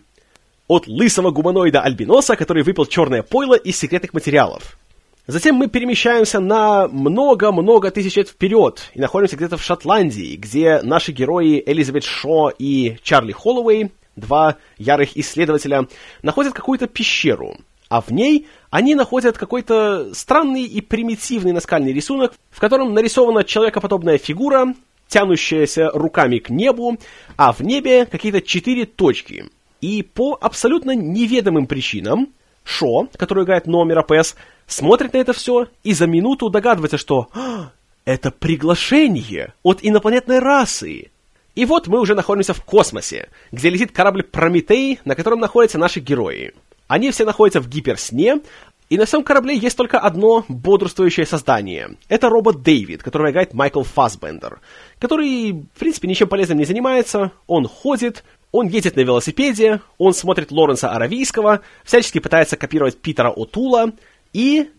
от 0.66 0.86
лысого 0.86 1.30
гуманоида-альбиноса, 1.30 2.36
который 2.36 2.62
выпил 2.62 2.86
черное 2.86 3.22
пойло 3.22 3.54
из 3.54 3.78
секретных 3.78 4.14
материалов. 4.14 4.78
Затем 5.26 5.54
мы 5.56 5.68
перемещаемся 5.68 6.38
на 6.38 6.86
много-много 6.88 7.90
тысяч 7.90 8.16
лет 8.16 8.28
вперед 8.28 8.90
и 8.92 9.00
находимся 9.00 9.36
где-то 9.36 9.56
в 9.56 9.62
Шотландии, 9.62 10.36
где 10.36 10.82
наши 10.82 11.12
герои 11.12 11.62
Элизабет 11.64 12.04
Шо 12.04 12.50
и 12.58 12.98
Чарли 13.02 13.32
Холлоуэй, 13.32 13.90
два 14.16 14.56
ярых 14.76 15.16
исследователя, 15.16 15.88
находят 16.22 16.52
какую-то 16.52 16.88
пещеру, 16.88 17.56
а 17.88 18.02
в 18.02 18.10
ней 18.10 18.48
они 18.70 18.94
находят 18.94 19.38
какой-то 19.38 20.14
странный 20.14 20.64
и 20.64 20.82
примитивный 20.82 21.52
наскальный 21.52 21.92
рисунок, 21.92 22.34
в 22.50 22.60
котором 22.60 22.92
нарисована 22.92 23.44
человекоподобная 23.44 24.18
фигура, 24.18 24.74
тянущаяся 25.08 25.90
руками 25.94 26.38
к 26.38 26.50
небу, 26.50 26.98
а 27.36 27.52
в 27.52 27.60
небе 27.60 28.04
какие-то 28.04 28.42
четыре 28.42 28.84
точки— 28.84 29.46
и 29.84 30.02
по 30.02 30.38
абсолютно 30.40 30.94
неведомым 30.94 31.66
причинам 31.66 32.28
Шо, 32.64 33.08
который 33.18 33.44
играет 33.44 33.66
номер 33.66 33.98
АПС, 33.98 34.34
смотрит 34.66 35.12
на 35.12 35.18
это 35.18 35.34
все 35.34 35.68
и 35.82 35.92
за 35.92 36.06
минуту 36.06 36.48
догадывается, 36.48 36.96
что 36.96 37.28
«А, 37.34 37.72
это 38.06 38.30
приглашение 38.30 39.52
от 39.62 39.80
инопланетной 39.82 40.38
расы. 40.38 41.10
И 41.54 41.66
вот 41.66 41.86
мы 41.86 42.00
уже 42.00 42.14
находимся 42.14 42.54
в 42.54 42.64
космосе, 42.64 43.28
где 43.52 43.68
летит 43.68 43.92
корабль 43.92 44.22
Прометей, 44.22 45.00
на 45.04 45.14
котором 45.14 45.40
находятся 45.40 45.76
наши 45.76 46.00
герои. 46.00 46.54
Они 46.88 47.10
все 47.10 47.26
находятся 47.26 47.60
в 47.60 47.68
гиперсне, 47.68 48.40
и 48.88 48.96
на 48.96 49.04
всем 49.04 49.22
корабле 49.22 49.54
есть 49.54 49.76
только 49.76 49.98
одно 49.98 50.46
бодрствующее 50.48 51.26
создание. 51.26 51.96
Это 52.08 52.30
робот 52.30 52.62
Дэвид, 52.62 53.02
которого 53.02 53.30
играет 53.30 53.52
Майкл 53.52 53.82
Фасбендер, 53.82 54.60
который, 54.98 55.52
в 55.52 55.78
принципе, 55.78 56.08
ничем 56.08 56.28
полезным 56.28 56.56
не 56.56 56.64
занимается, 56.64 57.32
он 57.46 57.68
ходит, 57.68 58.24
он 58.54 58.68
едет 58.68 58.94
на 58.94 59.00
велосипеде, 59.00 59.80
он 59.98 60.14
смотрит 60.14 60.52
Лоренса 60.52 60.92
Аравийского, 60.92 61.62
всячески 61.82 62.20
пытается 62.20 62.56
копировать 62.56 62.96
Питера 62.96 63.30
Отула 63.30 63.90
и 64.32 64.70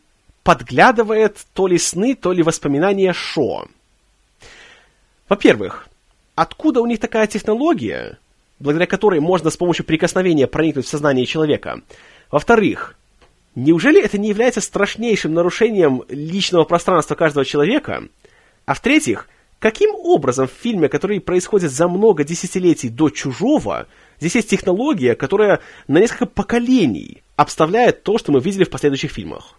подглядывает 0.44 1.46
то 1.54 1.68
ли 1.68 1.78
сны, 1.78 2.16
то 2.16 2.32
ли 2.32 2.42
воспоминания 2.42 3.12
Шо. 3.12 3.68
Во-первых, 5.28 5.90
откуда 6.36 6.80
у 6.80 6.86
них 6.86 7.02
такая 7.02 7.28
технология, 7.28 8.18
благодаря 8.60 8.88
которой 8.88 9.20
можно 9.20 9.50
с 9.50 9.58
помощью 9.58 9.84
прикосновения 9.84 10.48
проникнуть 10.48 10.86
в 10.86 10.90
сознание 10.90 11.26
человека? 11.26 11.82
Во-вторых, 12.32 12.96
неужели 13.56 14.02
это 14.02 14.18
не 14.18 14.30
является 14.30 14.62
страшнейшим 14.62 15.34
нарушением 15.34 16.04
личного 16.08 16.64
пространства 16.64 17.16
каждого 17.16 17.44
человека? 17.44 18.08
А 18.66 18.74
в-третьих, 18.74 19.28
Каким 19.60 19.96
образом 19.96 20.48
в 20.48 20.52
фильме, 20.52 20.89
который 20.89 21.20
происходит 21.20 21.72
за 21.72 21.88
много 21.88 22.24
десятилетий 22.24 22.89
до 22.89 23.10
«Чужого», 23.10 23.88
здесь 24.20 24.36
есть 24.36 24.50
технология, 24.50 25.15
которая 25.15 25.62
на 25.88 26.00
несколько 26.00 26.26
поколений 26.26 27.24
обставляет 27.36 28.04
то, 28.04 28.18
что 28.18 28.32
мы 28.32 28.39
видели 28.39 28.63
в 28.63 28.70
последующих 28.70 29.12
фильмах? 29.12 29.56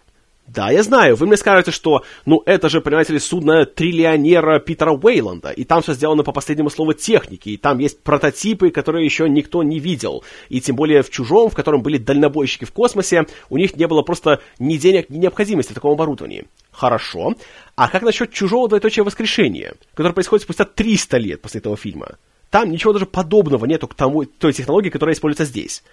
Да, 0.47 0.71
я 0.71 0.81
знаю, 0.81 1.17
вы 1.17 1.27
мне 1.27 1.35
скажете, 1.35 1.71
что, 1.71 2.03
ну, 2.25 2.41
это 2.45 2.69
же, 2.69 2.79
понимаете 2.79 3.11
ли, 3.11 3.19
судно 3.19 3.65
триллионера 3.65 4.59
Питера 4.59 4.91
Уэйланда, 4.91 5.51
и 5.51 5.65
там 5.65 5.81
все 5.81 5.93
сделано 5.93 6.23
по 6.23 6.31
последнему 6.31 6.69
слову 6.69 6.93
техники, 6.93 7.49
и 7.49 7.57
там 7.57 7.79
есть 7.79 8.01
прототипы, 8.01 8.69
которые 8.69 9.03
еще 9.03 9.27
никто 9.27 9.61
не 9.61 9.79
видел, 9.79 10.23
и 10.47 10.61
тем 10.61 10.77
более 10.77 11.03
в 11.03 11.09
«Чужом», 11.09 11.49
в 11.49 11.55
котором 11.55 11.81
были 11.81 11.97
дальнобойщики 11.97 12.63
в 12.63 12.71
космосе, 12.71 13.25
у 13.49 13.57
них 13.57 13.75
не 13.75 13.87
было 13.87 14.03
просто 14.03 14.39
ни 14.57 14.77
денег, 14.77 15.09
ни 15.09 15.17
необходимости 15.17 15.71
в 15.71 15.75
таком 15.75 15.91
оборудовании. 15.91 16.45
Хорошо. 16.71 17.33
А 17.75 17.89
как 17.89 18.03
насчет 18.03 18.31
«Чужого 18.31 18.69
двоеточия 18.69 19.03
воскрешения», 19.03 19.73
которое 19.95 20.13
происходит 20.13 20.43
спустя 20.43 20.63
300 20.63 21.17
лет 21.17 21.41
после 21.41 21.59
этого 21.59 21.75
фильма? 21.75 22.17
Там 22.49 22.71
ничего 22.71 22.93
даже 22.93 23.05
подобного 23.05 23.65
нету 23.65 23.89
к 23.89 23.95
тому, 23.95 24.23
той 24.23 24.53
технологии, 24.53 24.89
которая 24.89 25.13
используется 25.13 25.43
здесь. 25.43 25.83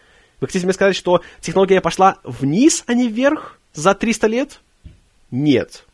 Вы 0.41 0.47
хотите 0.47 0.65
мне 0.65 0.75
сказать, 0.75 0.95
что 0.95 1.23
технология 1.41 1.81
пошла 1.81 2.19
вниз, 2.23 2.85
а 2.87 2.95
не 2.95 3.09
вверх? 3.09 3.59
За 3.75 3.95
300 3.95 4.27
лет? 4.29 4.61
Нет. 5.31 5.85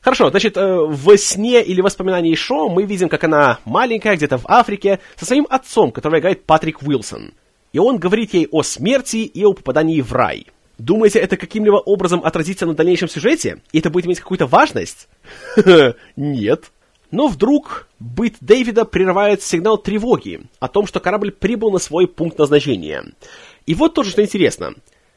Хорошо, 0.00 0.30
значит, 0.30 0.56
э, 0.56 0.78
в 0.86 1.16
сне 1.18 1.62
или 1.62 1.80
воспоминании 1.80 2.34
Шо 2.34 2.68
мы 2.68 2.84
видим, 2.84 3.08
как 3.08 3.24
она 3.24 3.58
маленькая, 3.64 4.16
где-то 4.16 4.38
в 4.38 4.46
Африке, 4.46 5.00
со 5.16 5.26
своим 5.26 5.46
отцом, 5.50 5.92
которого 5.92 6.18
играет 6.18 6.44
Патрик 6.44 6.82
Уилсон. 6.82 7.32
И 7.72 7.78
он 7.78 7.98
говорит 7.98 8.32
ей 8.34 8.48
о 8.50 8.62
смерти 8.62 9.18
и 9.18 9.44
о 9.44 9.52
попадании 9.52 10.00
в 10.00 10.12
рай. 10.12 10.46
Думаете, 10.78 11.18
это 11.18 11.36
каким-либо 11.36 11.76
образом 11.76 12.24
отразится 12.24 12.64
на 12.64 12.74
дальнейшем 12.74 13.08
сюжете? 13.08 13.60
И 13.72 13.80
это 13.80 13.90
будет 13.90 14.06
иметь 14.06 14.20
какую-то 14.20 14.46
важность? 14.46 15.08
Нет. 16.16 16.70
Но 17.10 17.28
вдруг 17.28 17.88
быт 17.98 18.36
Дэвида 18.40 18.86
прерывает 18.86 19.42
сигнал 19.42 19.76
тревоги 19.76 20.42
о 20.58 20.68
том, 20.68 20.86
что 20.86 21.00
корабль 21.00 21.32
прибыл 21.32 21.70
на 21.70 21.78
свой 21.78 22.06
пункт 22.06 22.38
назначения. 22.38 23.04
И 23.66 23.74
вот 23.74 23.94
тоже 23.94 24.10
что 24.10 24.22
интересно. 24.22 24.74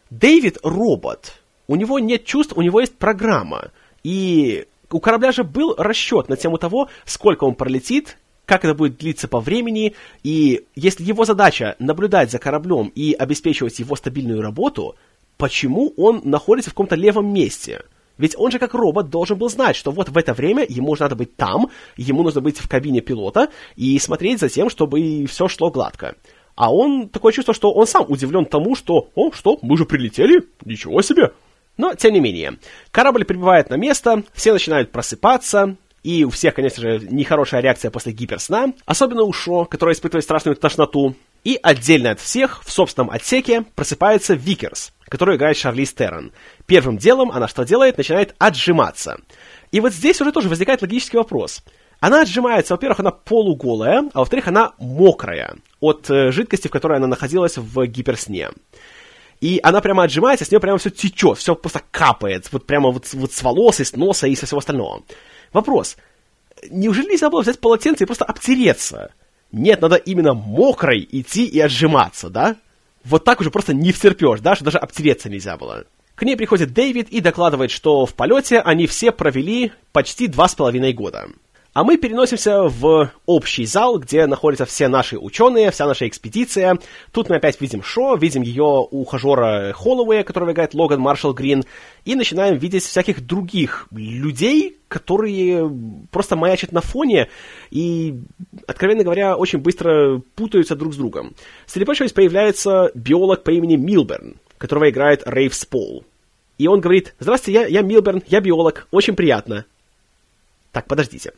Дэвид 0.10 0.58
робот, 0.64 1.36
у 1.68 1.76
него 1.76 2.00
нет 2.00 2.26
чувств, 2.26 2.54
у 2.56 2.62
него 2.62 2.80
есть 2.80 2.96
программа. 2.98 3.72
И 4.04 4.66
у 4.92 5.00
корабля 5.00 5.32
же 5.32 5.44
был 5.44 5.76
расчет 5.78 6.30
на 6.30 6.38
тему 6.38 6.58
того, 6.58 6.90
сколько 7.06 7.44
он 7.46 7.56
пролетит 7.56 8.18
как 8.46 8.66
это 8.66 8.74
будет 8.74 8.98
длиться 8.98 9.28
по 9.28 9.40
времени, 9.40 9.96
и 10.24 10.66
если 10.76 11.04
его 11.04 11.26
задача 11.26 11.76
наблюдать 11.80 12.32
за 12.32 12.40
кораблем 12.40 12.92
и 12.94 13.14
обеспечивать 13.14 13.80
его 13.80 13.96
стабильную 13.96 14.42
работу, 14.42 14.96
почему 15.38 15.94
он 15.98 16.22
находится 16.24 16.70
в 16.70 16.74
каком-то 16.74 16.96
левом 16.96 17.34
месте? 17.34 17.84
Ведь 18.18 18.36
он 18.38 18.52
же 18.52 18.60
как 18.60 18.74
робот 18.74 19.10
должен 19.10 19.38
был 19.38 19.50
знать, 19.50 19.76
что 19.76 19.92
вот 19.92 20.10
в 20.10 20.18
это 20.18 20.34
время 20.34 20.66
ему 20.68 20.96
надо 21.00 21.16
быть 21.16 21.36
там, 21.36 21.70
ему 21.98 22.22
нужно 22.22 22.42
быть 22.42 22.60
в 22.60 22.70
кабине 22.70 23.02
пилота 23.02 23.50
и 23.76 23.98
смотреть 23.98 24.40
за 24.40 24.50
тем, 24.50 24.70
чтобы 24.70 25.26
все 25.26 25.48
шло 25.48 25.72
гладко. 25.72 26.16
А 26.56 26.72
он 26.72 27.10
такое 27.10 27.34
чувство, 27.34 27.56
что 27.56 27.72
он 27.72 27.88
сам 27.88 28.06
удивлен 28.08 28.46
тому, 28.46 28.76
что 28.76 29.10
«О, 29.16 29.32
что, 29.32 29.58
мы 29.64 29.76
же 29.78 29.86
прилетели? 29.86 30.44
Ничего 30.64 31.02
себе!» 31.02 31.32
Но, 31.78 31.96
тем 31.96 32.14
не 32.14 32.20
менее, 32.20 32.58
корабль 32.92 33.26
прибывает 33.26 33.70
на 33.70 33.76
место, 33.76 34.24
все 34.34 34.54
начинают 34.54 34.92
просыпаться, 34.92 35.76
и 36.04 36.26
у 36.26 36.30
всех, 36.30 36.54
конечно 36.54 36.82
же, 36.82 37.08
нехорошая 37.10 37.62
реакция 37.62 37.90
после 37.90 38.12
гиперсна, 38.12 38.74
особенно 38.86 39.24
у 39.24 39.34
Шо, 39.34 39.66
который 39.66 39.94
испытывает 39.94 40.24
страшную 40.24 40.56
тошноту. 40.56 41.16
И 41.44 41.60
отдельно 41.62 42.12
от 42.12 42.20
всех, 42.20 42.64
в 42.64 42.72
собственном 42.72 43.10
отсеке, 43.10 43.66
просыпается 43.76 44.34
Викерс, 44.34 44.94
которую 45.10 45.36
играет 45.36 45.58
Шарлиз 45.58 45.84
Терон. 45.84 46.32
Первым 46.66 46.98
делом 46.98 47.32
она 47.32 47.48
что 47.48 47.64
делает? 47.64 47.98
Начинает 47.98 48.36
отжиматься. 48.38 49.18
И 49.72 49.80
вот 49.80 49.94
здесь 49.94 50.22
уже 50.22 50.32
тоже 50.32 50.50
возникает 50.50 50.82
логический 50.82 51.18
вопрос. 51.18 51.64
Она 52.00 52.22
отжимается, 52.22 52.74
во-первых, 52.74 53.00
она 53.00 53.12
полуголая, 53.12 54.10
а 54.14 54.20
во-вторых, 54.20 54.48
она 54.48 54.74
мокрая 54.78 55.56
от 55.80 56.10
э, 56.10 56.32
жидкости, 56.32 56.68
в 56.68 56.72
которой 56.72 56.98
она 56.98 57.08
находилась 57.08 57.58
в 57.58 57.86
гиперсне. 57.86 58.50
И 59.44 59.60
она 59.62 59.82
прямо 59.82 60.04
отжимается, 60.04 60.46
с 60.46 60.52
нее 60.52 60.62
прямо 60.62 60.78
все 60.78 60.90
течет, 60.90 61.38
все 61.38 61.54
просто 61.54 61.82
капает, 61.92 62.48
вот 62.54 62.66
прямо 62.66 62.92
вот, 62.92 63.12
вот 63.12 63.34
с 63.34 63.44
волос, 63.44 63.82
и 63.82 63.84
с 63.84 63.94
носа, 63.94 64.26
и 64.26 64.36
со 64.36 64.46
всего 64.46 64.60
остального. 64.60 65.04
Вопрос. 65.52 65.98
Неужели 66.70 67.10
нельзя 67.10 67.30
было 67.30 67.42
взять 67.42 67.60
полотенце 67.60 68.06
и 68.06 68.08
просто 68.08 68.24
обтереться? 68.24 69.12
Нет, 69.52 69.82
надо 69.82 69.98
именно 69.98 70.34
мокрой 70.34 71.06
идти 71.12 71.46
и 71.46 71.60
отжиматься, 71.60 72.30
да? 72.30 72.56
Вот 73.04 73.26
так 73.26 73.42
уже 73.42 73.52
просто 73.52 73.74
не 73.74 73.92
втерпешь, 73.92 74.40
да, 74.40 74.56
что 74.56 74.64
даже 74.64 74.78
обтереться 74.78 75.30
нельзя 75.30 75.58
было. 75.58 75.84
К 76.16 76.24
ней 76.24 76.38
приходит 76.38 76.72
Дэвид 76.72 77.10
и 77.10 77.20
докладывает, 77.20 77.70
что 77.70 78.06
в 78.06 78.14
полете 78.14 78.62
они 78.62 78.88
все 78.88 79.12
провели 79.12 79.74
почти 79.92 80.28
два 80.28 80.48
с 80.48 80.56
половиной 80.56 80.94
года. 80.94 81.28
А 81.74 81.84
мы 81.84 81.98
переносимся 81.98 82.62
в 82.62 83.12
общий 83.26 83.66
зал, 83.66 83.98
где 83.98 84.28
находятся 84.28 84.66
все 84.66 84.88
наши 84.88 85.18
ученые, 85.18 85.72
вся 85.72 85.88
наша 85.88 86.08
экспедиция. 86.08 86.78
Тут 87.12 87.30
мы 87.30 87.38
опять 87.38 87.60
видим 87.60 87.82
Шо, 87.82 88.16
видим 88.16 88.44
ее 88.44 88.88
ухажера 88.92 89.74
Холлоуэя, 89.74 90.24
которого 90.24 90.52
играет 90.52 90.76
Логан 90.76 91.00
Маршалл 91.00 91.34
Грин, 91.34 91.64
и 92.06 92.14
начинаем 92.14 92.58
видеть 92.58 92.84
всяких 92.84 93.26
других 93.26 93.88
людей, 93.90 94.78
которые 94.88 95.68
просто 96.12 96.36
маячат 96.36 96.74
на 96.74 96.82
фоне 96.82 97.30
и, 97.72 98.20
откровенно 98.68 99.04
говоря, 99.04 99.36
очень 99.36 99.58
быстро 99.58 100.22
путаются 100.36 100.76
друг 100.76 100.94
с 100.94 100.98
другом. 100.98 101.34
Среди 101.66 101.86
прочего 101.86 102.08
появляется 102.10 102.92
биолог 102.94 103.42
по 103.42 103.50
имени 103.50 103.78
Милберн, 103.78 104.36
которого 104.60 104.92
играет 104.92 105.24
Рейв 105.26 105.56
Спол. 105.56 106.06
И 106.60 106.68
он 106.68 106.82
говорит, 106.82 107.16
здравствуйте, 107.20 107.62
я, 107.62 107.66
я 107.66 107.82
Милберн, 107.82 108.22
я 108.28 108.42
биолог, 108.42 108.88
очень 108.92 109.16
приятно. 109.16 109.66
Так, 110.72 110.86
подождите. 110.86 111.34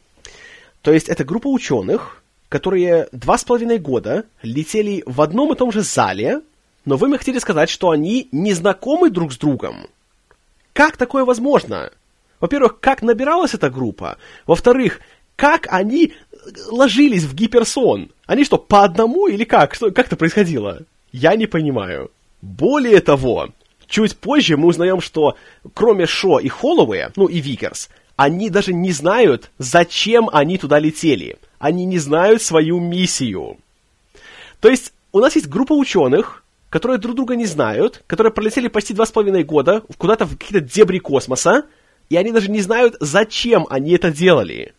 То 0.85 0.93
есть 0.93 1.09
это 1.09 1.23
группа 1.23 1.47
ученых, 1.47 2.21
которые 2.47 3.07
два 3.11 3.39
с 3.39 3.43
половиной 3.43 3.79
года 3.79 4.25
летели 4.43 5.01
в 5.07 5.19
одном 5.19 5.51
и 5.51 5.55
том 5.55 5.71
же 5.71 5.81
зале, 5.81 6.41
но 6.85 6.95
вы 6.95 7.07
мне 7.07 7.17
хотели 7.17 7.39
сказать, 7.39 7.71
что 7.71 7.89
они 7.89 8.29
не 8.31 8.53
знакомы 8.53 9.09
друг 9.09 9.33
с 9.33 9.37
другом. 9.39 9.87
Как 10.73 10.95
такое 10.95 11.25
возможно? 11.25 11.91
Во-первых, 12.39 12.79
как 12.81 13.01
набиралась 13.01 13.55
эта 13.55 13.71
группа? 13.71 14.19
Во-вторых, 14.45 14.99
как 15.35 15.65
они 15.71 16.13
ложились 16.69 17.23
в 17.23 17.33
гиперсон? 17.33 18.11
Они 18.27 18.45
что, 18.45 18.59
по 18.59 18.83
одному 18.83 19.25
или 19.25 19.43
как? 19.43 19.73
Что, 19.73 19.89
как 19.89 20.05
это 20.05 20.15
происходило? 20.15 20.83
Я 21.11 21.35
не 21.35 21.47
понимаю. 21.47 22.11
Более 22.43 23.01
того, 23.01 23.49
чуть 23.87 24.15
позже 24.15 24.55
мы 24.55 24.67
узнаем, 24.67 25.01
что 25.01 25.35
кроме 25.73 26.05
Шо 26.05 26.37
и 26.37 26.47
Холлоуэя, 26.47 27.11
ну 27.15 27.25
и 27.25 27.39
Викерс, 27.39 27.89
они 28.15 28.49
даже 28.49 28.73
не 28.73 28.91
знают, 28.91 29.51
зачем 29.57 30.29
они 30.31 30.57
туда 30.57 30.79
летели. 30.79 31.37
Они 31.59 31.85
не 31.85 31.99
знают 31.99 32.41
свою 32.41 32.79
миссию. 32.79 33.57
То 34.61 34.69
есть 34.69 34.93
у 35.11 35.19
нас 35.19 35.35
есть 35.35 35.47
группа 35.47 35.73
ученых, 35.73 36.43
которые 36.69 36.97
друг 36.97 37.15
друга 37.15 37.35
не 37.35 37.45
знают, 37.45 38.03
которые 38.07 38.33
пролетели 38.33 38.67
почти 38.67 38.93
два 38.93 39.05
с 39.05 39.11
половиной 39.11 39.43
года 39.43 39.83
куда-то 39.97 40.25
в 40.25 40.37
какие-то 40.37 40.61
дебри 40.61 40.99
космоса, 40.99 41.65
и 42.09 42.15
они 42.15 42.31
даже 42.31 42.51
не 42.51 42.61
знают, 42.61 42.95
зачем 42.99 43.65
они 43.69 43.91
это 43.91 44.11
делали. 44.11 44.73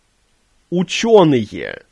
Ученые. 0.70 1.82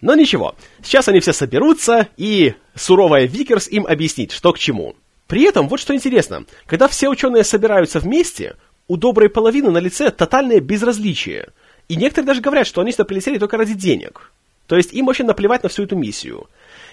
Но 0.00 0.14
ничего, 0.14 0.56
сейчас 0.82 1.08
они 1.08 1.20
все 1.20 1.32
соберутся, 1.32 2.08
и 2.16 2.54
суровая 2.74 3.26
Викерс 3.26 3.68
им 3.68 3.86
объяснит, 3.86 4.32
что 4.32 4.52
к 4.52 4.58
чему. 4.58 4.96
При 5.28 5.44
этом, 5.44 5.68
вот 5.68 5.80
что 5.80 5.94
интересно, 5.94 6.44
когда 6.66 6.88
все 6.88 7.08
ученые 7.08 7.44
собираются 7.44 8.00
вместе, 8.00 8.56
у 8.88 8.96
доброй 8.96 9.28
половины 9.28 9.70
на 9.70 9.78
лице 9.78 10.10
тотальное 10.10 10.60
безразличие. 10.60 11.48
И 11.88 11.96
некоторые 11.96 12.26
даже 12.26 12.40
говорят, 12.40 12.66
что 12.66 12.80
они 12.80 12.92
сюда 12.92 13.04
прилетели 13.04 13.38
только 13.38 13.56
ради 13.56 13.74
денег. 13.74 14.32
То 14.66 14.76
есть 14.76 14.92
им 14.92 15.06
вообще 15.06 15.24
наплевать 15.24 15.62
на 15.62 15.68
всю 15.68 15.84
эту 15.84 15.96
миссию. 15.96 16.46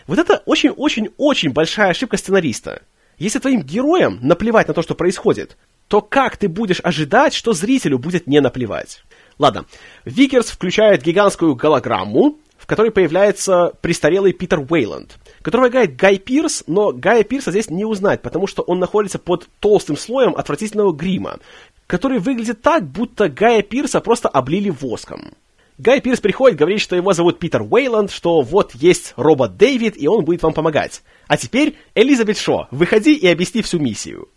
Вот 0.07 0.19
это 0.19 0.41
очень-очень-очень 0.45 1.51
большая 1.51 1.91
ошибка 1.91 2.17
сценариста. 2.17 2.81
Если 3.17 3.39
твоим 3.39 3.61
героям 3.61 4.19
наплевать 4.21 4.67
на 4.67 4.73
то, 4.73 4.81
что 4.81 4.95
происходит, 4.95 5.57
то 5.87 6.01
как 6.01 6.37
ты 6.37 6.47
будешь 6.47 6.79
ожидать, 6.83 7.33
что 7.33 7.53
зрителю 7.53 7.99
будет 7.99 8.27
не 8.27 8.39
наплевать? 8.39 9.03
Ладно, 9.37 9.65
Викерс 10.05 10.47
включает 10.47 11.03
гигантскую 11.03 11.55
голограмму, 11.55 12.37
в 12.57 12.65
которой 12.65 12.91
появляется 12.91 13.71
престарелый 13.81 14.33
Питер 14.33 14.59
Уэйланд, 14.59 15.17
которого 15.41 15.69
играет 15.69 15.95
Гай 15.95 16.17
Пирс, 16.17 16.63
но 16.67 16.91
Гая 16.91 17.23
Пирса 17.23 17.51
здесь 17.51 17.69
не 17.69 17.85
узнать, 17.85 18.21
потому 18.21 18.47
что 18.47 18.61
он 18.61 18.79
находится 18.79 19.17
под 19.17 19.47
толстым 19.59 19.97
слоем 19.97 20.35
отвратительного 20.35 20.91
грима, 20.91 21.39
который 21.89 22.19
выглядит 22.19 22.61
так, 22.61 22.85
будто 22.85 23.29
Гая 23.29 23.63
Пирса 23.63 23.99
просто 23.99 24.29
облили 24.29 24.69
воском. 24.69 25.33
Гай 25.79 26.01
Пирс 26.01 26.19
приходит, 26.19 26.59
говорит, 26.59 26.81
что 26.81 26.95
его 26.95 27.13
зовут 27.13 27.39
Питер 27.39 27.63
Уэйланд, 27.63 28.11
что 28.11 28.41
вот 28.41 28.75
есть 28.75 29.13
робот 29.15 29.57
Дэвид, 29.57 29.95
и 29.97 30.07
он 30.07 30.23
будет 30.23 30.43
вам 30.43 30.53
помогать. 30.53 31.01
А 31.27 31.35
теперь, 31.35 31.77
Элизабет 31.95 32.37
Шо, 32.37 32.67
выходи 32.69 33.15
и 33.15 33.27
объясни 33.27 33.63
всю 33.63 33.79
миссию. 33.79 34.27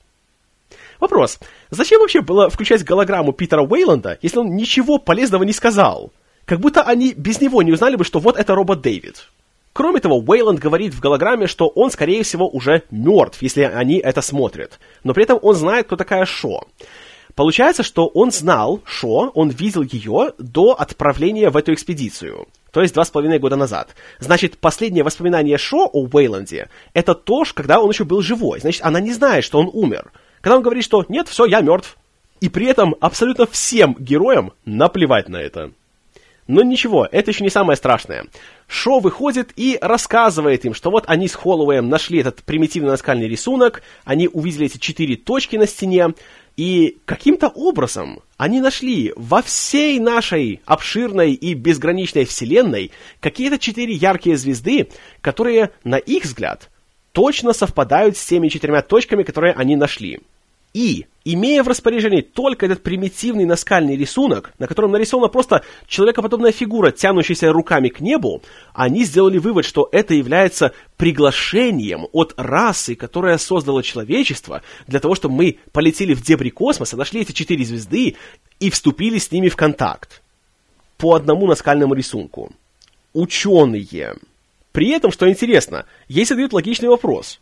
Вопрос. 0.98 1.40
Зачем 1.68 2.00
вообще 2.00 2.22
было 2.22 2.48
включать 2.48 2.84
голограмму 2.84 3.34
Питера 3.34 3.60
Уэйланда, 3.60 4.18
если 4.22 4.38
он 4.38 4.56
ничего 4.56 4.96
полезного 4.96 5.42
не 5.42 5.52
сказал? 5.52 6.10
Как 6.46 6.58
будто 6.58 6.80
они 6.82 7.12
без 7.12 7.38
него 7.42 7.62
не 7.62 7.72
узнали 7.72 7.96
бы, 7.96 8.04
что 8.04 8.18
вот 8.18 8.38
это 8.38 8.54
робот 8.54 8.80
Дэвид. 8.80 9.28
Кроме 9.74 10.00
того, 10.00 10.20
Уэйланд 10.20 10.58
говорит 10.58 10.94
в 10.94 11.00
голограмме, 11.00 11.46
что 11.48 11.68
он, 11.68 11.90
скорее 11.90 12.22
всего, 12.22 12.48
уже 12.48 12.84
мертв, 12.90 13.42
если 13.42 13.62
они 13.64 13.98
это 13.98 14.22
смотрят. 14.22 14.78
Но 15.04 15.12
при 15.12 15.24
этом 15.24 15.38
он 15.42 15.54
знает, 15.54 15.84
кто 15.84 15.96
такая 15.96 16.24
Шо. 16.24 16.66
Получается, 17.34 17.82
что 17.82 18.06
он 18.06 18.30
знал 18.30 18.82
Шо, 18.84 19.30
он 19.34 19.48
видел 19.48 19.82
ее 19.82 20.32
до 20.38 20.72
отправления 20.72 21.50
в 21.50 21.56
эту 21.56 21.72
экспедицию. 21.72 22.46
То 22.72 22.80
есть 22.80 22.94
два 22.94 23.04
с 23.04 23.10
половиной 23.10 23.38
года 23.38 23.56
назад. 23.56 23.94
Значит, 24.18 24.58
последнее 24.58 25.04
воспоминание 25.04 25.58
Шо 25.58 25.88
о 25.92 26.04
Уэйланде— 26.04 26.68
это 26.94 27.14
то, 27.14 27.44
когда 27.54 27.80
он 27.80 27.90
еще 27.90 28.04
был 28.04 28.22
живой. 28.22 28.60
Значит, 28.60 28.82
она 28.84 29.00
не 29.00 29.12
знает, 29.12 29.44
что 29.44 29.58
он 29.58 29.70
умер. 29.72 30.10
Когда 30.40 30.56
он 30.56 30.62
говорит, 30.62 30.84
что 30.84 31.04
«нет, 31.08 31.28
все, 31.28 31.44
я 31.44 31.60
мертв». 31.60 31.96
И 32.40 32.48
при 32.48 32.66
этом 32.66 32.96
абсолютно 33.00 33.46
всем 33.46 33.94
героям 33.98 34.52
наплевать 34.64 35.28
на 35.28 35.36
это. 35.36 35.70
Но 36.48 36.62
ничего, 36.62 37.06
это 37.10 37.30
еще 37.30 37.44
не 37.44 37.50
самое 37.50 37.76
страшное. 37.76 38.26
Шо 38.66 38.98
выходит 38.98 39.52
и 39.54 39.78
рассказывает 39.80 40.64
им, 40.64 40.74
что 40.74 40.90
вот 40.90 41.04
они 41.06 41.28
с 41.28 41.34
Холлоуэем 41.34 41.88
нашли 41.88 42.18
этот 42.18 42.42
примитивный 42.42 42.90
наскальный 42.90 43.28
рисунок, 43.28 43.82
они 44.04 44.28
увидели 44.28 44.66
эти 44.66 44.78
четыре 44.78 45.16
точки 45.16 45.56
на 45.56 45.66
стене, 45.66 46.14
и 46.56 46.98
каким-то 47.04 47.48
образом 47.48 48.20
они 48.36 48.60
нашли 48.60 49.12
во 49.16 49.42
всей 49.42 49.98
нашей 50.00 50.60
обширной 50.64 51.32
и 51.32 51.54
безграничной 51.54 52.24
вселенной 52.24 52.90
какие-то 53.20 53.58
четыре 53.58 53.94
яркие 53.94 54.36
звезды, 54.36 54.88
которые, 55.20 55.70
на 55.84 55.96
их 55.96 56.24
взгляд, 56.24 56.70
точно 57.12 57.52
совпадают 57.52 58.16
с 58.16 58.26
теми 58.26 58.48
четырьмя 58.48 58.82
точками, 58.82 59.22
которые 59.22 59.54
они 59.54 59.76
нашли. 59.76 60.20
И, 60.74 61.06
имея 61.24 61.62
в 61.62 61.68
распоряжении 61.68 62.22
только 62.22 62.66
этот 62.66 62.82
примитивный 62.82 63.44
наскальный 63.44 63.96
рисунок, 63.96 64.54
на 64.58 64.66
котором 64.66 64.92
нарисована 64.92 65.28
просто 65.28 65.62
человекоподобная 65.86 66.52
фигура, 66.52 66.90
тянущаяся 66.90 67.52
руками 67.52 67.88
к 67.88 68.00
небу, 68.00 68.42
они 68.72 69.04
сделали 69.04 69.38
вывод, 69.38 69.66
что 69.66 69.88
это 69.92 70.14
является 70.14 70.72
приглашением 70.96 72.06
от 72.12 72.32
расы, 72.36 72.94
которая 72.94 73.36
создала 73.36 73.82
человечество, 73.82 74.62
для 74.86 75.00
того, 75.00 75.14
чтобы 75.14 75.34
мы 75.34 75.58
полетели 75.72 76.14
в 76.14 76.22
дебри 76.22 76.48
космоса, 76.48 76.96
нашли 76.96 77.20
эти 77.20 77.32
четыре 77.32 77.64
звезды 77.64 78.16
и 78.60 78.70
вступили 78.70 79.18
с 79.18 79.30
ними 79.30 79.48
в 79.48 79.56
контакт. 79.56 80.22
По 80.96 81.14
одному 81.14 81.46
наскальному 81.46 81.94
рисунку. 81.94 82.52
Ученые. 83.12 84.14
При 84.70 84.88
этом, 84.88 85.12
что 85.12 85.28
интересно, 85.28 85.84
ей 86.08 86.24
задают 86.24 86.54
логичный 86.54 86.88
вопрос. 86.88 87.40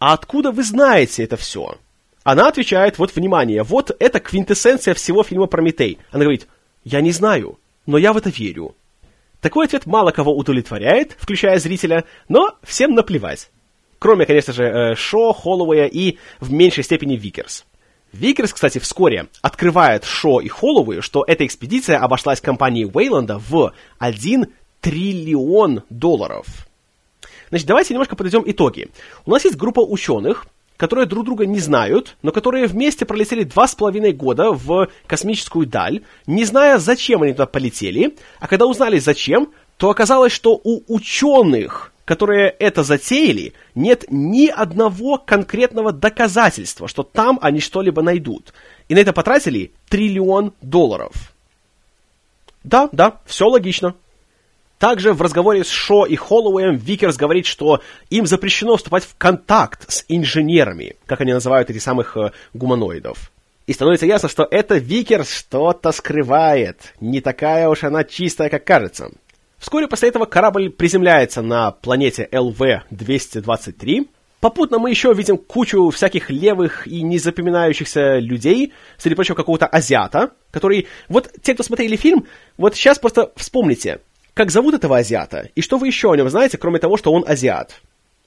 А 0.00 0.14
откуда 0.14 0.50
вы 0.50 0.64
знаете 0.64 1.22
это 1.22 1.36
все? 1.36 1.76
Она 2.24 2.48
отвечает, 2.48 2.98
вот 2.98 3.14
внимание, 3.14 3.62
вот 3.62 3.94
это 3.98 4.20
квинтэссенция 4.20 4.94
всего 4.94 5.22
фильма 5.22 5.46
«Прометей». 5.46 5.98
Она 6.10 6.24
говорит, 6.24 6.46
я 6.84 7.00
не 7.00 7.10
знаю, 7.10 7.58
но 7.86 7.98
я 7.98 8.12
в 8.12 8.16
это 8.16 8.30
верю. 8.30 8.76
Такой 9.40 9.66
ответ 9.66 9.86
мало 9.86 10.12
кого 10.12 10.36
удовлетворяет, 10.36 11.16
включая 11.18 11.58
зрителя, 11.58 12.04
но 12.28 12.56
всем 12.62 12.94
наплевать. 12.94 13.50
Кроме, 13.98 14.24
конечно 14.24 14.52
же, 14.52 14.64
э, 14.64 14.94
Шо, 14.94 15.32
Холлоуэя 15.32 15.86
и 15.86 16.18
в 16.40 16.52
меньшей 16.52 16.84
степени 16.84 17.16
Викерс. 17.16 17.64
Викерс, 18.12 18.52
кстати, 18.52 18.78
вскоре 18.78 19.26
открывает 19.40 20.04
Шо 20.04 20.40
и 20.40 20.48
Холлоуэю, 20.48 21.02
что 21.02 21.24
эта 21.26 21.44
экспедиция 21.44 21.98
обошлась 21.98 22.40
компании 22.40 22.84
Уэйланда 22.84 23.38
в 23.38 23.72
1 23.98 24.46
триллион 24.80 25.82
долларов. 25.88 26.46
Значит, 27.48 27.66
давайте 27.66 27.94
немножко 27.94 28.16
подведем 28.16 28.42
итоги. 28.46 28.88
У 29.24 29.30
нас 29.30 29.44
есть 29.44 29.56
группа 29.56 29.80
ученых, 29.80 30.46
которые 30.82 31.06
друг 31.06 31.24
друга 31.24 31.46
не 31.46 31.60
знают, 31.60 32.16
но 32.22 32.32
которые 32.32 32.66
вместе 32.66 33.04
пролетели 33.04 33.44
два 33.44 33.68
с 33.68 33.74
половиной 33.76 34.12
года 34.12 34.50
в 34.50 34.88
космическую 35.06 35.64
даль, 35.64 36.02
не 36.26 36.44
зная, 36.44 36.78
зачем 36.78 37.22
они 37.22 37.30
туда 37.34 37.46
полетели, 37.46 38.16
а 38.40 38.48
когда 38.48 38.66
узнали 38.66 38.98
зачем, 38.98 39.52
то 39.76 39.90
оказалось, 39.90 40.32
что 40.32 40.60
у 40.64 40.82
ученых, 40.92 41.92
которые 42.04 42.50
это 42.50 42.82
затеяли, 42.82 43.52
нет 43.76 44.06
ни 44.08 44.48
одного 44.48 45.18
конкретного 45.18 45.92
доказательства, 45.92 46.88
что 46.88 47.04
там 47.04 47.38
они 47.40 47.60
что-либо 47.60 48.02
найдут. 48.02 48.52
И 48.88 48.96
на 48.96 48.98
это 48.98 49.12
потратили 49.12 49.70
триллион 49.88 50.52
долларов. 50.62 51.12
Да, 52.64 52.88
да, 52.90 53.20
все 53.24 53.46
логично. 53.46 53.94
Также 54.82 55.12
в 55.12 55.22
разговоре 55.22 55.62
с 55.62 55.68
Шо 55.68 56.06
и 56.06 56.16
Холлоуэем 56.16 56.74
Викерс 56.74 57.16
говорит, 57.16 57.46
что 57.46 57.80
им 58.10 58.26
запрещено 58.26 58.76
вступать 58.76 59.04
в 59.04 59.14
контакт 59.16 59.88
с 59.88 60.04
инженерами, 60.08 60.96
как 61.06 61.20
они 61.20 61.32
называют 61.32 61.70
этих 61.70 61.80
самых 61.80 62.16
э, 62.16 62.32
гуманоидов. 62.52 63.30
И 63.68 63.74
становится 63.74 64.06
ясно, 64.06 64.28
что 64.28 64.44
это 64.50 64.78
Викерс 64.78 65.32
что-то 65.32 65.92
скрывает. 65.92 66.94
Не 67.00 67.20
такая 67.20 67.68
уж 67.68 67.84
она 67.84 68.02
чистая, 68.02 68.48
как 68.48 68.64
кажется. 68.64 69.12
Вскоре 69.56 69.86
после 69.86 70.08
этого 70.08 70.24
корабль 70.24 70.68
приземляется 70.68 71.42
на 71.42 71.70
планете 71.70 72.28
LV-223. 72.32 74.08
Попутно 74.40 74.80
мы 74.80 74.90
еще 74.90 75.14
видим 75.14 75.38
кучу 75.38 75.90
всяких 75.90 76.28
левых 76.28 76.88
и 76.88 77.02
незапоминающихся 77.02 78.18
людей, 78.18 78.72
среди 78.98 79.14
прочего 79.14 79.36
какого-то 79.36 79.66
азиата, 79.66 80.32
который... 80.50 80.88
Вот 81.08 81.30
те, 81.40 81.54
кто 81.54 81.62
смотрели 81.62 81.94
фильм, 81.94 82.26
вот 82.56 82.74
сейчас 82.74 82.98
просто 82.98 83.30
вспомните– 83.36 84.00
как 84.34 84.50
зовут 84.50 84.74
этого 84.74 84.98
азиата? 84.98 85.50
И 85.54 85.60
что 85.60 85.78
вы 85.78 85.88
еще 85.88 86.10
о 86.10 86.16
нем 86.16 86.28
знаете, 86.30 86.58
кроме 86.58 86.78
того, 86.78 86.96
что 86.96 87.12
он 87.12 87.24
азиат? 87.26 87.80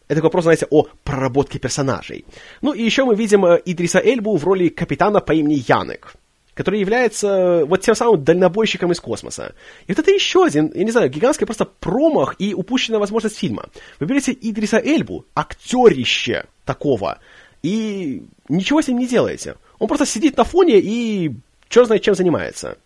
Это 0.07 0.21
вопрос, 0.21 0.43
знаете, 0.43 0.67
о 0.69 0.83
проработке 1.03 1.57
персонажей. 1.57 2.25
Ну 2.61 2.73
и 2.73 2.83
еще 2.83 3.05
мы 3.05 3.15
видим 3.15 3.43
э, 3.45 3.59
Идриса 3.65 3.99
Эльбу 3.99 4.37
в 4.37 4.43
роли 4.43 4.69
капитана 4.69 5.19
по 5.19 5.33
имени 5.33 5.63
Янек, 5.67 6.13
который 6.53 6.79
является 6.79 7.27
э, 7.27 7.65
вот 7.65 7.81
тем 7.81 7.95
самым 7.95 8.23
дальнобойщиком 8.23 8.91
из 8.91 8.99
космоса. 8.99 9.55
И 9.87 9.91
вот 9.91 9.99
это 9.99 10.11
еще 10.11 10.45
один, 10.45 10.71
я 10.75 10.83
не 10.83 10.91
знаю, 10.91 11.09
гигантский 11.09 11.47
просто 11.47 11.65
промах 11.65 12.35
и 12.37 12.53
упущенная 12.53 12.99
возможность 12.99 13.39
фильма. 13.39 13.69
Вы 13.99 14.05
берете 14.05 14.31
Идриса 14.39 14.77
Эльбу, 14.77 15.25
актерище 15.33 16.45
такого, 16.65 17.17
и 17.63 18.27
ничего 18.47 18.83
с 18.83 18.87
ним 18.87 18.99
не 18.99 19.07
делаете. 19.07 19.55
Он 19.79 19.87
просто 19.87 20.05
сидит 20.05 20.37
на 20.37 20.43
фоне 20.43 20.79
и 20.79 21.31
черт 21.67 21.87
знает 21.87 22.03
чем 22.03 22.13
занимается. 22.13 22.77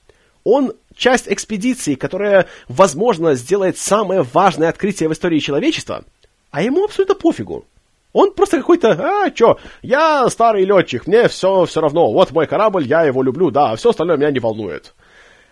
Он 0.45 0.72
часть 1.00 1.28
экспедиции, 1.28 1.95
которая, 1.95 2.45
возможно, 2.68 3.34
сделает 3.34 3.78
самое 3.78 4.22
важное 4.22 4.70
открытие 4.70 5.10
в 5.10 5.14
истории 5.14 5.39
человечества, 5.39 6.04
а 6.52 6.62
ему 6.62 6.84
абсолютно 6.84 7.16
пофигу. 7.16 7.66
Он 8.12 8.34
просто 8.34 8.58
какой-то, 8.58 8.91
а, 8.91 9.32
чё, 9.32 9.58
я 9.82 10.28
старый 10.30 10.66
летчик, 10.66 11.08
мне 11.08 11.28
все 11.28 11.66
все 11.66 11.82
равно, 11.82 12.12
вот 12.12 12.32
мой 12.32 12.47
корабль, 12.47 12.86
я 12.86 13.04
его 13.04 13.24
люблю, 13.24 13.50
да, 13.50 13.72
а 13.72 13.76
все 13.76 13.91
остальное 13.91 14.18
меня 14.18 14.32
не 14.32 14.39
волнует. 14.39 14.93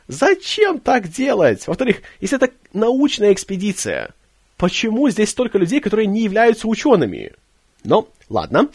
Зачем 0.07 0.79
так 0.79 1.07
делать? 1.07 1.67
Во-вторых, 1.67 2.01
если 2.19 2.37
это 2.37 2.51
научная 2.73 3.33
экспедиция, 3.33 4.13
почему 4.57 5.09
здесь 5.09 5.29
столько 5.29 5.57
людей, 5.57 5.79
которые 5.79 6.07
не 6.07 6.21
являются 6.21 6.67
учеными? 6.67 7.33
Ну, 7.83 8.07
ладно. 8.29 8.69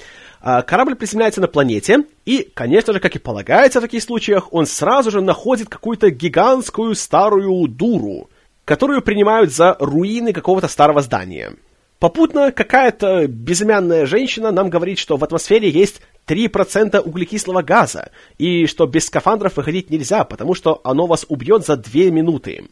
А, 0.45 0.63
корабль 0.63 0.97
приземляется 0.97 1.41
на 1.41 1.47
планете, 1.47 1.99
и, 2.27 2.51
конечно 2.53 2.93
же, 2.93 2.99
как 2.99 3.15
и 3.15 3.21
полагается 3.21 3.79
в 3.79 3.83
таких 3.83 4.03
случаях, 4.03 4.53
он 4.53 4.67
сразу 4.67 5.13
же 5.13 5.21
находит 5.21 5.69
какую-то 5.69 6.11
гигантскую 6.11 6.97
старую 6.97 7.69
дуру, 7.69 8.29
которую 8.65 9.03
принимают 9.03 9.53
за 9.53 9.77
руины 9.79 10.33
какого-то 10.33 10.67
старого 10.67 11.01
здания. 11.01 11.55
Попутно 12.01 12.51
какая-то 12.51 13.29
безымянная 13.29 14.05
женщина 14.05 14.51
нам 14.51 14.69
говорит, 14.69 14.99
что 14.99 15.17
в 15.17 15.23
атмосфере 15.23 15.71
есть 15.71 16.01
3% 16.27 16.99
углекислого 16.99 17.63
газа, 17.63 18.11
и 18.37 18.67
что 18.67 18.87
без 18.87 19.07
скафандров 19.07 19.57
выходить 19.57 19.91
нельзя, 19.91 20.25
потому 20.25 20.55
что 20.55 20.81
оно 20.83 21.07
вас 21.07 21.25
убьет 21.29 21.65
за 21.65 21.77
2 21.77 22.11
минуты. 22.11 22.65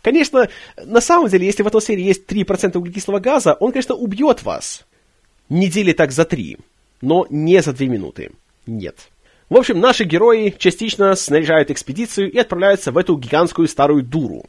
Конечно, 0.00 0.48
на 0.76 1.00
самом 1.00 1.28
деле, 1.28 1.44
если 1.44 1.64
в 1.64 1.66
атмосфере 1.66 2.04
есть 2.04 2.30
3% 2.30 2.78
углекислого 2.78 3.18
газа, 3.18 3.54
он, 3.54 3.72
конечно, 3.72 3.96
убьет 3.96 4.44
вас. 4.44 4.84
Недели 5.48 5.92
так 5.92 6.12
за 6.12 6.24
три 6.24 6.58
но 7.04 7.26
не 7.30 7.62
за 7.62 7.72
две 7.72 7.88
минуты. 7.88 8.32
Нет. 8.66 8.96
В 9.50 9.56
общем, 9.56 9.78
наши 9.78 10.04
герои 10.04 10.54
частично 10.58 11.14
снаряжают 11.14 11.70
экспедицию 11.70 12.32
и 12.32 12.38
отправляются 12.38 12.92
в 12.92 12.98
эту 12.98 13.16
гигантскую 13.16 13.68
старую 13.68 14.02
дуру. 14.02 14.46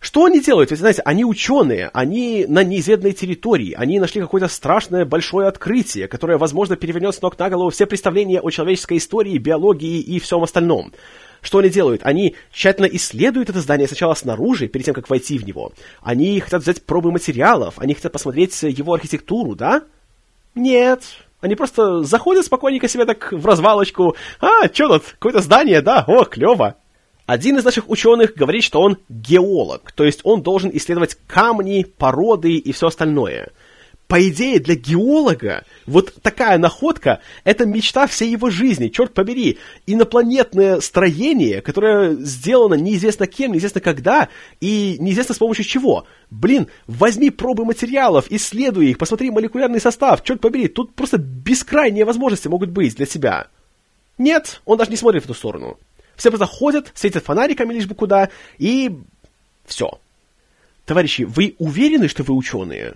Что 0.00 0.24
они 0.24 0.40
делают? 0.40 0.70
Вы 0.70 0.76
знаете, 0.76 1.02
они 1.04 1.24
ученые, 1.24 1.90
они 1.92 2.46
на 2.48 2.62
неизведанной 2.62 3.12
территории, 3.12 3.74
они 3.76 3.98
нашли 3.98 4.20
какое-то 4.20 4.48
страшное 4.48 5.04
большое 5.04 5.48
открытие, 5.48 6.06
которое, 6.06 6.38
возможно, 6.38 6.76
перевернет 6.76 7.14
с 7.14 7.22
ног 7.22 7.38
на 7.38 7.50
голову 7.50 7.70
все 7.70 7.86
представления 7.86 8.40
о 8.40 8.50
человеческой 8.50 8.98
истории, 8.98 9.38
биологии 9.38 10.00
и 10.00 10.18
всем 10.18 10.42
остальном. 10.42 10.92
Что 11.42 11.58
они 11.58 11.68
делают? 11.68 12.02
Они 12.04 12.34
тщательно 12.52 12.86
исследуют 12.86 13.50
это 13.50 13.60
здание 13.60 13.86
сначала 13.86 14.14
снаружи, 14.14 14.68
перед 14.68 14.84
тем, 14.86 14.94
как 14.94 15.10
войти 15.10 15.38
в 15.38 15.46
него. 15.46 15.72
Они 16.02 16.40
хотят 16.40 16.62
взять 16.62 16.82
пробы 16.82 17.10
материалов, 17.10 17.74
они 17.78 17.94
хотят 17.94 18.12
посмотреть 18.12 18.62
его 18.62 18.94
архитектуру, 18.94 19.54
да? 19.54 19.82
Нет, 20.54 21.02
они 21.40 21.54
просто 21.54 22.02
заходят 22.02 22.44
спокойненько 22.44 22.88
себе 22.88 23.04
так 23.04 23.32
в 23.32 23.44
развалочку. 23.46 24.16
А, 24.40 24.66
что 24.72 24.88
тут, 24.88 25.02
какое-то 25.12 25.40
здание, 25.40 25.80
да, 25.80 26.04
о, 26.06 26.24
клево. 26.24 26.76
Один 27.26 27.58
из 27.58 27.64
наших 27.64 27.90
ученых 27.90 28.34
говорит, 28.34 28.62
что 28.62 28.80
он 28.80 28.98
геолог, 29.08 29.90
то 29.92 30.04
есть 30.04 30.20
он 30.22 30.42
должен 30.42 30.70
исследовать 30.72 31.16
камни, 31.26 31.82
породы 31.84 32.56
и 32.56 32.72
все 32.72 32.86
остальное 32.86 33.50
по 34.08 34.28
идее, 34.28 34.60
для 34.60 34.76
геолога 34.76 35.64
вот 35.84 36.14
такая 36.22 36.58
находка— 36.58 37.20
это 37.44 37.66
мечта 37.66 38.06
всей 38.06 38.30
его 38.30 38.50
жизни, 38.50 38.88
черт 38.88 39.12
побери. 39.14 39.58
Инопланетное 39.86 40.80
строение, 40.80 41.60
которое 41.60 42.14
сделано 42.14 42.74
неизвестно 42.74 43.26
кем, 43.26 43.52
неизвестно 43.52 43.80
когда 43.80 44.28
и 44.60 44.96
неизвестно 45.00 45.34
с 45.34 45.38
помощью 45.38 45.64
чего. 45.64 46.06
Блин, 46.30 46.68
возьми 46.86 47.30
пробы 47.30 47.64
материалов, 47.64 48.26
исследуй 48.30 48.90
их, 48.90 48.98
посмотри 48.98 49.30
молекулярный 49.30 49.80
состав, 49.80 50.22
черт 50.22 50.40
побери, 50.40 50.68
тут 50.68 50.94
просто 50.94 51.18
бескрайние 51.18 52.04
возможности 52.04 52.46
могут 52.46 52.70
быть 52.70 52.94
для 52.94 53.06
себя. 53.06 53.48
Нет, 54.18 54.60
он 54.64 54.78
даже 54.78 54.90
не 54.92 54.96
смотрит 54.96 55.22
в 55.22 55.24
эту 55.24 55.34
сторону. 55.34 55.78
Все 56.14 56.30
просто 56.30 56.46
ходят, 56.46 56.92
светят 56.94 57.24
фонариками 57.24 57.74
лишь 57.74 57.86
бы 57.86 57.96
куда, 57.96 58.30
и 58.58 58.96
все. 59.66 59.98
Товарищи, 60.84 61.22
вы 61.22 61.56
уверены, 61.58 62.06
что 62.06 62.22
вы 62.22 62.34
ученые? 62.34 62.94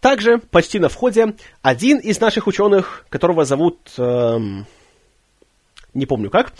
Также, 0.00 0.38
почти 0.38 0.78
на 0.78 0.88
входе, 0.88 1.34
один 1.60 1.98
из 1.98 2.20
наших 2.20 2.46
ученых, 2.46 3.04
которого 3.08 3.44
зовут... 3.44 3.78
Эм, 3.98 4.66
не 5.92 6.06
помню 6.06 6.30
как, 6.30 6.52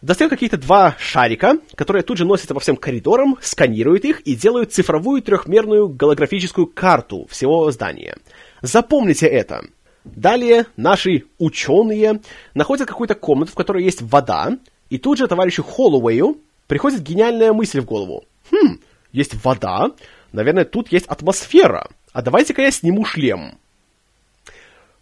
достает 0.00 0.30
какие-то 0.30 0.56
два 0.56 0.96
шарика, 0.98 1.58
которые 1.76 2.02
тут 2.02 2.18
же 2.18 2.24
носятся 2.24 2.54
по 2.54 2.60
всем 2.60 2.76
коридорам, 2.76 3.38
сканируют 3.40 4.04
их 4.04 4.20
и 4.22 4.34
делают 4.34 4.72
цифровую 4.72 5.22
трехмерную 5.22 5.88
голографическую 5.88 6.66
карту 6.66 7.26
всего 7.30 7.70
здания. 7.70 8.16
Запомните 8.62 9.26
это. 9.26 9.64
Далее 10.04 10.66
наши 10.76 11.26
ученые 11.38 12.20
находят 12.54 12.88
какую-то 12.88 13.14
комнату, 13.14 13.52
в 13.52 13.54
которой 13.54 13.84
есть 13.84 14.02
вода, 14.02 14.58
и 14.90 14.98
тут 14.98 15.18
же 15.18 15.28
товарищу 15.28 15.62
Холлоуэю 15.62 16.38
приходит 16.66 17.02
гениальная 17.02 17.52
мысль 17.52 17.80
в 17.80 17.84
голову. 17.84 18.24
Хм, 18.50 18.80
есть 19.12 19.36
вода, 19.44 19.92
наверное, 20.32 20.64
тут 20.64 20.90
есть 20.90 21.06
атмосфера– 21.06 21.88
а 22.12 22.22
давайте-ка 22.22 22.62
я 22.62 22.70
сниму 22.70 23.04
шлем. 23.04 23.58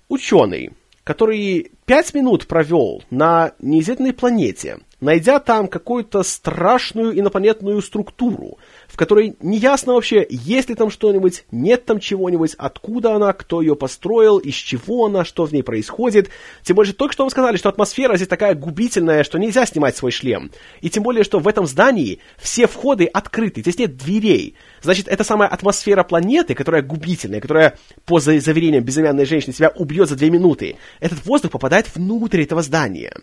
Ученый, 0.08 0.70
который 1.04 1.70
пять 1.91 2.14
минут 2.14 2.47
провел 2.47 3.03
на 3.11 3.51
неизведанной 3.59 4.12
планете, 4.12 4.78
найдя 5.01 5.41
там 5.41 5.66
какую-то 5.66 6.22
страшную 6.22 7.18
инопланетную 7.18 7.82
структуру, 7.82 8.59
в 8.86 8.97
которой 8.97 9.36
неясно 9.41 9.95
вообще, 9.95 10.26
есть 10.30 10.68
ли 10.68 10.74
там 10.74 10.91
что-нибудь, 10.91 11.45
нет 11.51 11.86
там 11.86 11.99
чего-нибудь, 11.99 12.55
откуда 12.59 13.14
она, 13.14 13.32
кто 13.32 13.61
ее 13.61 13.74
построил, 13.74 14.38
из 14.38 14.55
чего 14.55 15.07
она, 15.07 15.24
что 15.24 15.47
в 15.47 15.53
ней 15.53 15.62
происходит. 15.62 16.28
Тем 16.62 16.76
более, 16.76 16.93
только 16.93 17.12
что 17.12 17.24
вы 17.24 17.30
сказали, 17.30 17.57
что 17.57 17.68
атмосфера 17.68 18.16
здесь 18.16 18.28
такая 18.28 18.55
губительная, 18.55 19.24
что 19.24 19.38
нельзя 19.38 19.66
снимать 19.66 19.97
свой 19.97 20.12
шлем. 20.12 20.51
И 20.82 20.91
тем 20.91 21.03
более, 21.03 21.24
что 21.24 21.38
в 21.38 21.49
этом 21.49 21.66
здании 21.66 22.20
все 22.38 22.66
входы 22.66 23.07
открыты, 23.07 23.62
здесь 23.62 23.78
нет 23.78 23.97
дверей. 23.97 24.55
Значит, 24.82 25.09
это 25.09 25.24
самая 25.24 25.49
атмосфера 25.49 26.05
планеты, 26.05 26.55
которая 26.55 26.82
губительная, 26.82 27.41
которая, 27.41 27.78
по 28.05 28.20
заверениям 28.20 28.84
безымянной 28.84 29.24
женщины, 29.24 29.55
себя 29.55 29.70
убьет 29.70 30.09
за 30.09 30.16
две 30.16 30.30
минуты. 30.30 30.76
Этот 31.01 31.24
воздух 31.24 31.51
попадает 31.53 31.80
внутрь 31.95 32.43
этого 32.43 32.62
здания. 32.62 33.14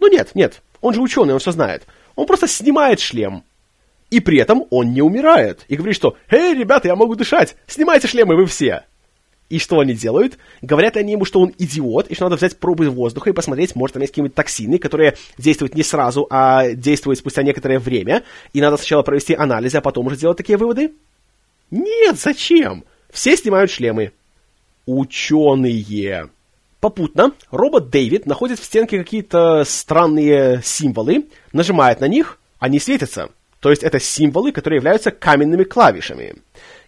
Ну 0.00 0.08
нет, 0.08 0.30
нет, 0.34 0.62
он 0.80 0.94
же 0.94 1.00
ученый, 1.00 1.34
он 1.34 1.40
все 1.40 1.52
знает. 1.52 1.86
Он 2.16 2.26
просто 2.26 2.48
снимает 2.48 3.00
шлем, 3.00 3.44
И 4.10 4.20
при 4.20 4.38
этом 4.38 4.64
он 4.70 4.92
не 4.92 5.02
умирает. 5.02 5.64
И 5.68 5.76
говорит, 5.76 5.96
что 5.96 6.16
«Эй, 6.30 6.54
ребята, 6.54 6.88
я 6.88 6.96
могу 6.96 7.14
дышать! 7.14 7.56
Снимайте 7.66 8.08
шлемы 8.08 8.36
вы 8.36 8.46
все!» 8.46 8.84
И 9.48 9.58
что 9.58 9.80
они 9.80 9.94
делают? 9.94 10.38
Говорят 10.60 10.96
они 10.96 11.12
ему, 11.12 11.24
что 11.24 11.40
он 11.40 11.54
идиот, 11.56 12.08
и 12.08 12.14
что 12.14 12.24
надо 12.24 12.36
взять 12.36 12.58
пробы 12.58 12.90
воздуха 12.90 13.30
и 13.30 13.32
посмотреть, 13.32 13.74
может, 13.74 13.94
там 13.94 14.02
есть 14.02 14.12
какие-нибудь 14.12 14.34
токсины, 14.34 14.78
которые 14.78 15.16
действуют 15.38 15.74
не 15.74 15.82
сразу, 15.82 16.26
а 16.28 16.70
действуют 16.72 17.18
спустя 17.18 17.42
некоторое 17.42 17.78
время, 17.78 18.24
и 18.52 18.60
надо 18.60 18.76
сначала 18.76 19.02
провести 19.02 19.34
анализы, 19.34 19.78
а 19.78 19.80
потом 19.80 20.06
уже 20.06 20.16
делать 20.16 20.36
такие 20.36 20.58
выводы? 20.58 20.92
Нет, 21.70 22.18
зачем? 22.18 22.84
Все 23.10 23.36
снимают 23.36 23.70
шлемы. 23.70 24.12
Ученые. 24.84 26.28
Попутно 26.80 27.32
робот 27.50 27.90
Дэвид 27.90 28.26
находит 28.26 28.60
в 28.60 28.64
стенке 28.64 28.98
какие-то 28.98 29.64
странные 29.64 30.62
символы, 30.62 31.26
нажимает 31.52 32.00
на 32.00 32.06
них, 32.06 32.38
они 32.60 32.78
светятся. 32.78 33.30
То 33.60 33.70
есть 33.70 33.82
это 33.82 33.98
символы, 33.98 34.52
которые 34.52 34.78
являются 34.78 35.10
каменными 35.10 35.64
клавишами. 35.64 36.36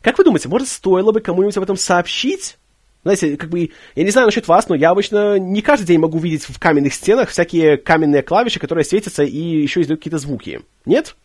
Как 0.02 0.16
вы 0.18 0.24
думаете, 0.24 0.48
может, 0.48 0.68
стоило 0.68 1.10
бы 1.10 1.20
кому-нибудь 1.20 1.56
об 1.56 1.64
этом 1.64 1.76
сообщить? 1.76 2.56
Знаете, 3.02 3.36
как 3.36 3.50
бы, 3.50 3.70
я 3.96 4.04
не 4.04 4.10
знаю 4.10 4.26
насчет 4.26 4.46
вас, 4.46 4.68
но 4.68 4.76
я 4.76 4.90
обычно 4.90 5.38
не 5.38 5.62
каждый 5.62 5.86
день 5.86 5.98
могу 5.98 6.18
видеть 6.18 6.44
в 6.44 6.58
каменных 6.60 6.94
стенах 6.94 7.30
всякие 7.30 7.76
каменные 7.76 8.22
клавиши, 8.22 8.60
которые 8.60 8.84
светятся 8.84 9.24
и 9.24 9.38
еще 9.38 9.80
издают 9.80 10.00
какие-то 10.00 10.18
звуки. 10.18 10.60
Нет? 10.84 11.16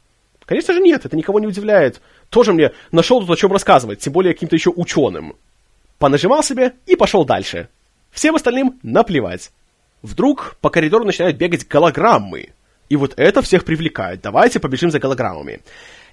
Конечно 0.46 0.74
же 0.74 0.80
нет, 0.80 1.06
это 1.06 1.18
никого 1.18 1.40
не 1.40 1.48
удивляет. 1.48 2.02
Тоже 2.30 2.54
мне 2.54 2.72
нашел 2.92 3.20
тут 3.20 3.30
о 3.30 3.36
чем 3.36 3.52
рассказывать, 3.52 4.00
тем 4.00 4.14
более 4.14 4.34
каким-то 4.34 4.56
еще 4.56 4.72
ученым. 4.72 5.36
Понажимал 6.00 6.44
себе 6.44 6.74
и 6.86 6.96
пошел 6.96 7.26
дальше. 7.26 7.68
Всем 8.16 8.34
остальным 8.34 8.80
наплевать. 8.82 9.52
Вдруг 10.02 10.56
по 10.62 10.70
коридору 10.70 11.04
начинают 11.04 11.36
бегать 11.36 11.68
голограммы. 11.68 12.50
И 12.88 12.96
вот 12.96 13.14
это 13.18 13.42
всех 13.42 13.66
привлекает. 13.66 14.22
Давайте 14.22 14.62
побежим 14.62 14.90
за 14.90 15.00
голограммами. 15.00 15.60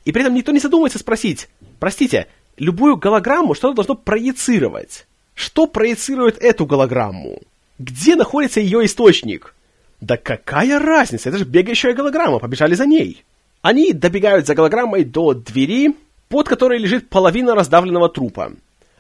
И 0.05 0.11
при 0.11 0.22
этом 0.22 0.34
никто 0.34 0.50
не 0.50 0.59
задумывается 0.59 0.98
спросить, 0.98 1.48
простите, 1.78 2.26
любую 2.57 2.96
голограмму 2.96 3.55
что-то 3.55 3.76
должно 3.76 3.94
проецировать. 3.94 5.07
Что 5.34 5.68
проецирует 5.68 6.38
эту 6.42 6.66
голограмму? 6.66 7.40
Где 7.78 8.16
находится 8.16 8.59
ее 8.59 8.84
источник? 8.84 9.55
Да 10.00 10.16
какая 10.16 10.80
разница, 10.80 11.28
это 11.28 11.38
же 11.38 11.44
бегающая 11.44 11.94
голограмма, 11.94 12.40
побежали 12.40 12.74
за 12.74 12.84
ней. 12.84 13.24
Они 13.61 13.92
добегают 13.92 14.48
за 14.48 14.57
голограммой 14.57 15.05
до 15.05 15.34
двери, 15.34 15.94
под 16.28 16.48
которой 16.48 16.80
лежит 16.80 17.09
половина 17.09 17.55
раздавленного 17.55 18.09
трупа. 18.09 18.53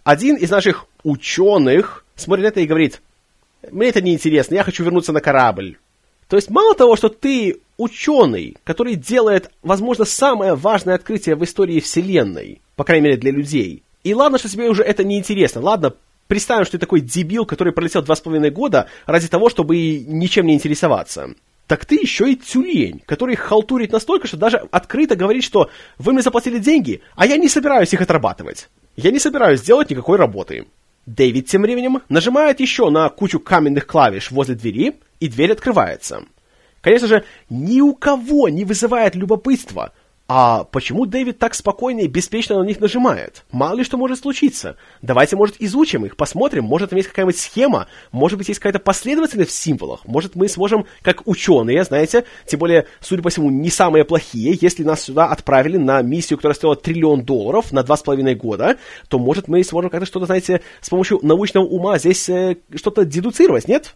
Один 0.04 0.36
из 0.36 0.50
наших 0.50 0.86
ученых 1.02 2.01
смотрит 2.16 2.46
это 2.46 2.60
и 2.60 2.66
говорит, 2.66 3.02
мне 3.70 3.88
это 3.88 4.00
не 4.00 4.12
интересно, 4.14 4.54
я 4.54 4.64
хочу 4.64 4.84
вернуться 4.84 5.12
на 5.12 5.20
корабль. 5.20 5.78
То 6.28 6.36
есть 6.36 6.50
мало 6.50 6.74
того, 6.74 6.96
что 6.96 7.08
ты 7.08 7.60
ученый, 7.76 8.56
который 8.64 8.94
делает, 8.94 9.50
возможно, 9.62 10.04
самое 10.04 10.54
важное 10.54 10.94
открытие 10.94 11.36
в 11.36 11.44
истории 11.44 11.80
Вселенной, 11.80 12.60
по 12.76 12.84
крайней 12.84 13.04
мере 13.04 13.16
для 13.18 13.32
людей, 13.32 13.82
и 14.04 14.14
ладно, 14.14 14.38
что 14.38 14.48
тебе 14.48 14.68
уже 14.68 14.82
это 14.82 15.04
не 15.04 15.18
интересно, 15.18 15.60
ладно, 15.60 15.94
представим, 16.26 16.64
что 16.64 16.72
ты 16.72 16.78
такой 16.78 17.00
дебил, 17.00 17.44
который 17.44 17.72
пролетел 17.72 18.02
два 18.02 18.16
с 18.16 18.20
половиной 18.20 18.50
года 18.50 18.88
ради 19.06 19.28
того, 19.28 19.48
чтобы 19.50 19.98
ничем 19.98 20.46
не 20.46 20.54
интересоваться. 20.54 21.34
Так 21.66 21.84
ты 21.84 21.94
еще 21.94 22.30
и 22.30 22.36
тюлень, 22.36 23.00
который 23.06 23.36
халтурит 23.36 23.92
настолько, 23.92 24.26
что 24.26 24.36
даже 24.36 24.58
открыто 24.70 25.16
говорит, 25.16 25.44
что 25.44 25.70
вы 25.98 26.12
мне 26.12 26.22
заплатили 26.22 26.58
деньги, 26.58 27.00
а 27.14 27.26
я 27.26 27.36
не 27.36 27.48
собираюсь 27.48 27.92
их 27.92 28.00
отрабатывать. 28.00 28.68
Я 28.96 29.10
не 29.10 29.18
собираюсь 29.18 29.62
делать 29.62 29.90
никакой 29.90 30.18
работы. 30.18 30.66
Дэвид 31.06 31.48
тем 31.48 31.62
временем 31.62 32.02
нажимает 32.08 32.60
еще 32.60 32.90
на 32.90 33.08
кучу 33.08 33.40
каменных 33.40 33.86
клавиш 33.86 34.30
возле 34.30 34.54
двери, 34.54 35.00
и 35.20 35.28
дверь 35.28 35.52
открывается. 35.52 36.24
Конечно 36.80 37.08
же, 37.08 37.24
ни 37.48 37.80
у 37.80 37.94
кого 37.94 38.48
не 38.48 38.64
вызывает 38.64 39.14
любопытства, 39.14 39.92
а 40.28 40.64
почему 40.64 41.04
Дэвид 41.04 41.38
так 41.38 41.54
спокойно 41.54 42.00
и 42.00 42.06
беспечно 42.06 42.58
на 42.58 42.64
них 42.64 42.80
нажимает? 42.80 43.44
Мало 43.50 43.76
ли 43.76 43.84
что 43.84 43.98
может 43.98 44.20
случиться. 44.20 44.76
Давайте, 45.02 45.36
может, 45.36 45.56
изучим 45.58 46.06
их, 46.06 46.16
посмотрим, 46.16 46.64
может, 46.64 46.90
там 46.90 46.96
есть 46.96 47.08
какая-нибудь 47.08 47.38
схема, 47.38 47.88
может 48.12 48.38
быть, 48.38 48.48
есть 48.48 48.60
какая-то 48.60 48.78
последовательность 48.78 49.50
в 49.50 49.54
символах, 49.54 50.06
может, 50.06 50.34
мы 50.34 50.48
сможем, 50.48 50.86
как 51.02 51.26
ученые, 51.26 51.84
знаете, 51.84 52.24
тем 52.46 52.60
более, 52.60 52.86
судя 53.00 53.22
по 53.22 53.30
всему, 53.30 53.50
не 53.50 53.68
самые 53.68 54.04
плохие, 54.04 54.56
если 54.60 54.84
нас 54.84 55.02
сюда 55.02 55.26
отправили 55.26 55.76
на 55.76 56.00
миссию, 56.02 56.38
которая 56.38 56.54
стоила 56.54 56.76
триллион 56.76 57.24
долларов 57.24 57.72
на 57.72 57.82
два 57.82 57.96
с 57.96 58.02
половиной 58.02 58.34
года, 58.34 58.78
то, 59.08 59.18
может, 59.18 59.48
мы 59.48 59.62
сможем 59.64 59.90
как-то 59.90 60.06
что-то, 60.06 60.26
знаете, 60.26 60.62
с 60.80 60.88
помощью 60.88 61.18
научного 61.22 61.64
ума 61.64 61.98
здесь 61.98 62.28
э, 62.28 62.56
что-то 62.74 63.04
дедуцировать, 63.04 63.68
нет? 63.68 63.94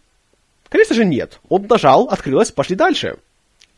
Конечно 0.69 0.95
же, 0.95 1.05
нет. 1.05 1.39
Он 1.49 1.65
нажал, 1.67 2.09
открылось, 2.09 2.51
пошли 2.51 2.75
дальше. 2.75 3.17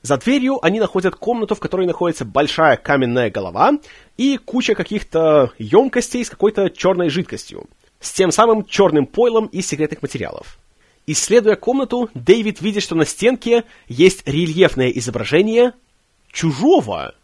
За 0.02 0.18
дверью 0.18 0.64
они 0.66 0.80
находят 0.80 1.16
комнату, 1.16 1.56
в 1.56 1.60
которой 1.60 1.86
находится 1.86 2.24
большая 2.24 2.78
каменная 2.78 3.30
голова 3.30 3.74
и 4.18 4.38
куча 4.38 4.74
каких-то 4.74 5.52
емкостей 5.58 6.24
с 6.24 6.30
какой-то 6.30 6.70
черной 6.70 7.10
жидкостью, 7.10 7.66
с 8.00 8.14
тем 8.14 8.32
самым 8.32 8.64
черным 8.64 9.06
пойлом 9.06 9.48
из 9.48 9.68
секретных 9.68 10.02
материалов. 10.02 10.58
Исследуя 11.06 11.56
комнату, 11.56 12.10
Дэвид 12.14 12.62
видит, 12.62 12.84
что 12.84 12.96
на 12.96 13.06
стенке 13.06 13.66
есть 13.88 14.26
рельефное 14.28 14.90
изображение 14.90 15.74
чужого. 16.32 17.16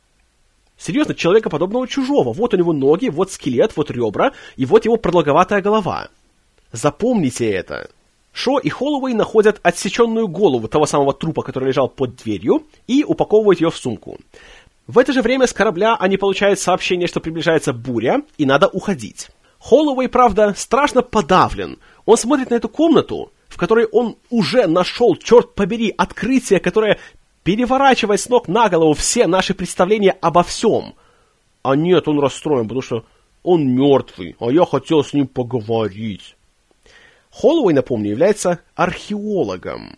Серьезно, 0.78 1.14
человека 1.14 1.50
подобного 1.50 1.88
чужого. 1.88 2.34
Вот 2.34 2.54
у 2.54 2.58
него 2.58 2.74
ноги, 2.74 3.08
вот 3.08 3.32
скелет, 3.32 3.78
вот 3.78 3.92
ребра, 3.92 4.34
и 4.58 4.66
вот 4.66 4.84
его 4.84 4.98
продолговатая 4.98 5.62
голова. 5.62 6.10
Запомните 6.74 7.50
это. 7.50 7.90
Шо 8.36 8.60
и 8.60 8.68
Холлоуэй 8.68 9.14
находят 9.14 9.62
отсеченную 9.64 10.28
голову 10.28 10.68
того 10.68 10.86
самого 10.86 11.14
трупа, 11.14 11.42
который 11.42 11.70
лежал 11.70 11.88
под 11.88 12.18
дверью, 12.18 12.64
и 12.86 13.06
упаковывают 13.06 13.62
ее 13.62 13.72
в 13.72 13.78
сумку. 13.78 14.18
В 14.88 15.00
это 15.00 15.14
же 15.14 15.22
время 15.22 15.48
с 15.48 15.54
корабля 15.54 15.96
они 15.98 16.18
получают 16.18 16.60
сообщение, 16.60 17.08
что 17.08 17.22
приближается 17.22 17.72
буря, 17.72 18.24
и 18.38 18.46
надо 18.46 18.68
уходить. 18.68 19.30
Холлоуэй, 19.60 20.10
правда, 20.10 20.54
страшно 20.58 21.02
подавлен. 21.02 21.80
Он 22.06 22.18
смотрит 22.18 22.50
на 22.50 22.56
эту 22.56 22.68
комнату, 22.68 23.32
в 23.48 23.56
которой 23.56 23.86
он 23.86 24.18
уже 24.30 24.68
нашел, 24.68 25.16
черт 25.16 25.56
побери, 25.56 25.94
открытие, 25.98 26.60
которое 26.60 27.00
переворачивает 27.44 28.20
с 28.20 28.28
ног 28.28 28.50
на 28.50 28.68
голову 28.68 28.96
все 28.96 29.28
наши 29.28 29.54
представления 29.54 30.12
обо 30.12 30.44
всем. 30.44 30.96
А 31.64 31.78
нет, 31.78 32.10
он 32.10 32.20
расстроен, 32.20 32.64
потому 32.64 32.82
что 32.82 33.06
он 33.44 33.66
мертвый, 33.66 34.36
а 34.42 34.52
я 34.52 34.66
хотел 34.66 35.06
с 35.06 35.14
ним 35.14 35.26
поговорить. 35.26 36.36
Холлоуэй, 37.36 37.74
напомню, 37.74 38.12
является 38.12 38.60
археологом. 38.76 39.98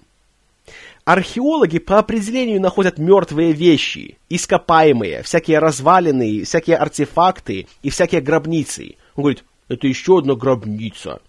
Археологи 1.06 1.78
по 1.78 2.00
определению 2.00 2.60
находят 2.60 2.98
мертвые 2.98 3.54
вещи, 3.54 4.18
ископаемые, 4.28 5.22
всякие 5.22 5.60
развалины, 5.60 6.44
всякие 6.44 6.78
артефакты 6.78 7.68
и 7.84 7.92
всякие 7.92 8.22
гробницы. 8.22 8.96
Он 9.16 9.22
говорит, 9.22 9.44
это 9.70 9.86
еще 9.86 10.18
одна 10.18 10.34
гробница. 10.34 11.22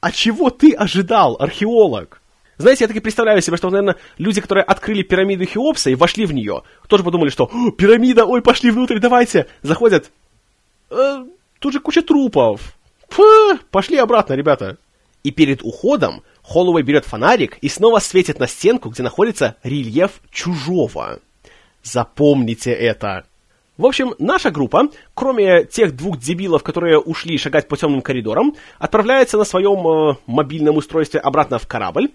А 0.00 0.12
чего 0.12 0.50
ты 0.50 0.72
ожидал, 0.72 1.38
археолог? 1.40 2.20
Знаете, 2.58 2.84
я 2.84 2.88
таки 2.88 3.00
представляю 3.00 3.40
себе, 3.40 3.56
что, 3.56 3.70
наверное, 3.70 3.96
люди, 4.18 4.42
которые 4.42 4.64
открыли 4.64 5.02
пирамиду 5.02 5.46
Хеопса 5.46 5.88
и 5.88 5.94
вошли 5.94 6.26
в 6.26 6.34
нее, 6.34 6.64
тоже 6.86 7.02
подумали, 7.02 7.30
что 7.30 7.50
пирамида, 7.78 8.26
ой, 8.26 8.42
пошли 8.42 8.70
внутрь, 8.70 8.98
давайте. 8.98 9.46
Заходят, 9.62 10.10
э, 10.90 11.24
тут 11.60 11.72
же 11.72 11.80
куча 11.80 12.02
трупов. 12.02 12.76
Фу, 13.08 13.22
пошли 13.70 13.96
обратно, 13.96 14.34
ребята 14.34 14.76
и 15.26 15.32
перед 15.32 15.64
уходом 15.64 16.22
Холлоуэй 16.42 16.84
берет 16.84 17.04
фонарик 17.04 17.58
и 17.58 17.68
снова 17.68 17.98
светит 17.98 18.38
на 18.38 18.46
стенку, 18.46 18.90
где 18.90 19.02
находится 19.02 19.56
рельеф 19.64 20.20
чужого. 20.30 21.18
Запомните 21.82 22.70
это. 22.70 23.26
В 23.76 23.84
общем, 23.84 24.14
наша 24.18 24.50
группа, 24.50 24.88
кроме 25.12 25.64
тех 25.64 25.94
двух 25.94 26.18
дебилов, 26.18 26.62
которые 26.62 26.98
ушли 26.98 27.36
шагать 27.36 27.68
по 27.68 27.76
темным 27.76 28.00
коридорам, 28.00 28.54
отправляется 28.78 29.36
на 29.36 29.44
своем 29.44 29.86
э, 29.86 30.16
мобильном 30.26 30.78
устройстве 30.78 31.20
обратно 31.20 31.58
в 31.58 31.66
корабль, 31.66 32.08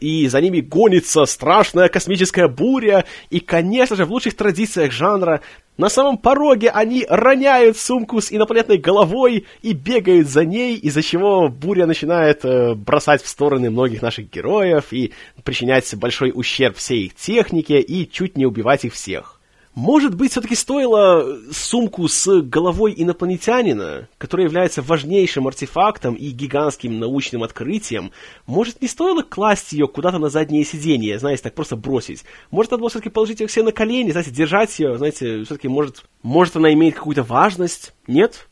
и 0.00 0.28
за 0.28 0.42
ними 0.42 0.60
гонится 0.60 1.24
страшная 1.24 1.88
космическая 1.88 2.46
буря, 2.46 3.06
и, 3.30 3.40
конечно 3.40 3.96
же, 3.96 4.04
в 4.04 4.10
лучших 4.10 4.36
традициях 4.36 4.92
жанра, 4.92 5.40
на 5.78 5.88
самом 5.88 6.18
пороге 6.18 6.68
они 6.68 7.06
роняют 7.08 7.78
сумку 7.78 8.20
с 8.20 8.30
инопланетной 8.30 8.76
головой 8.76 9.46
и 9.62 9.72
бегают 9.72 10.28
за 10.28 10.44
ней, 10.44 10.76
из-за 10.76 11.02
чего 11.02 11.48
буря 11.48 11.86
начинает 11.86 12.44
э, 12.44 12.74
бросать 12.74 13.22
в 13.22 13.28
стороны 13.28 13.70
многих 13.70 14.02
наших 14.02 14.30
героев 14.30 14.92
и 14.92 15.14
причинять 15.42 15.92
большой 15.94 16.32
ущерб 16.34 16.76
всей 16.76 17.06
их 17.06 17.14
технике 17.14 17.80
и 17.80 18.06
чуть 18.10 18.36
не 18.36 18.44
убивать 18.44 18.84
их 18.84 18.92
всех. 18.92 19.37
Может 19.78 20.16
быть, 20.16 20.32
все-таки 20.32 20.56
стоило 20.56 21.38
сумку 21.52 22.08
с 22.08 22.40
головой 22.40 22.92
инопланетянина, 22.96 24.08
который 24.18 24.46
является 24.46 24.82
важнейшим 24.82 25.46
артефактом 25.46 26.14
и 26.14 26.30
гигантским 26.30 26.98
научным 26.98 27.44
открытием, 27.44 28.10
может, 28.46 28.82
не 28.82 28.88
стоило 28.88 29.22
класть 29.22 29.70
ее 29.70 29.86
куда-то 29.86 30.18
на 30.18 30.30
заднее 30.30 30.64
сиденье, 30.64 31.20
знаете, 31.20 31.44
так 31.44 31.54
просто 31.54 31.76
бросить? 31.76 32.24
Может, 32.50 32.72
надо 32.72 32.80
было 32.80 32.90
все-таки 32.90 33.10
положить 33.10 33.38
ее 33.38 33.46
все 33.46 33.62
на 33.62 33.70
колени, 33.70 34.10
знаете, 34.10 34.32
держать 34.32 34.76
ее, 34.80 34.98
знаете, 34.98 35.44
все-таки, 35.44 35.68
может, 35.68 36.02
может 36.24 36.56
она 36.56 36.72
имеет 36.72 36.96
какую-то 36.96 37.22
важность? 37.22 37.94
Нет? 38.08 38.48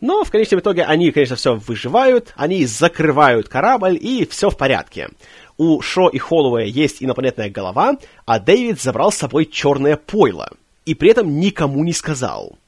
Но 0.00 0.24
в 0.24 0.32
конечном 0.32 0.58
итоге 0.58 0.82
они, 0.82 1.12
конечно, 1.12 1.36
все 1.36 1.54
выживают, 1.54 2.34
они 2.34 2.66
закрывают 2.66 3.48
корабль, 3.48 3.96
и 3.96 4.26
все 4.26 4.50
в 4.50 4.56
порядке. 4.56 5.10
У 5.56 5.80
Шо 5.80 6.08
и 6.08 6.18
Холлоуэя 6.18 6.66
есть 6.66 7.00
инопланетная 7.00 7.48
голова, 7.48 7.96
а 8.26 8.40
Дэвид 8.40 8.82
забрал 8.82 9.12
с 9.12 9.18
собой 9.18 9.46
черное 9.46 9.96
пойло– 9.96 10.50
и 10.84 10.94
при 10.94 11.10
этом 11.10 11.38
никому 11.38 11.84
не 11.84 11.92
сказал. 11.92 12.58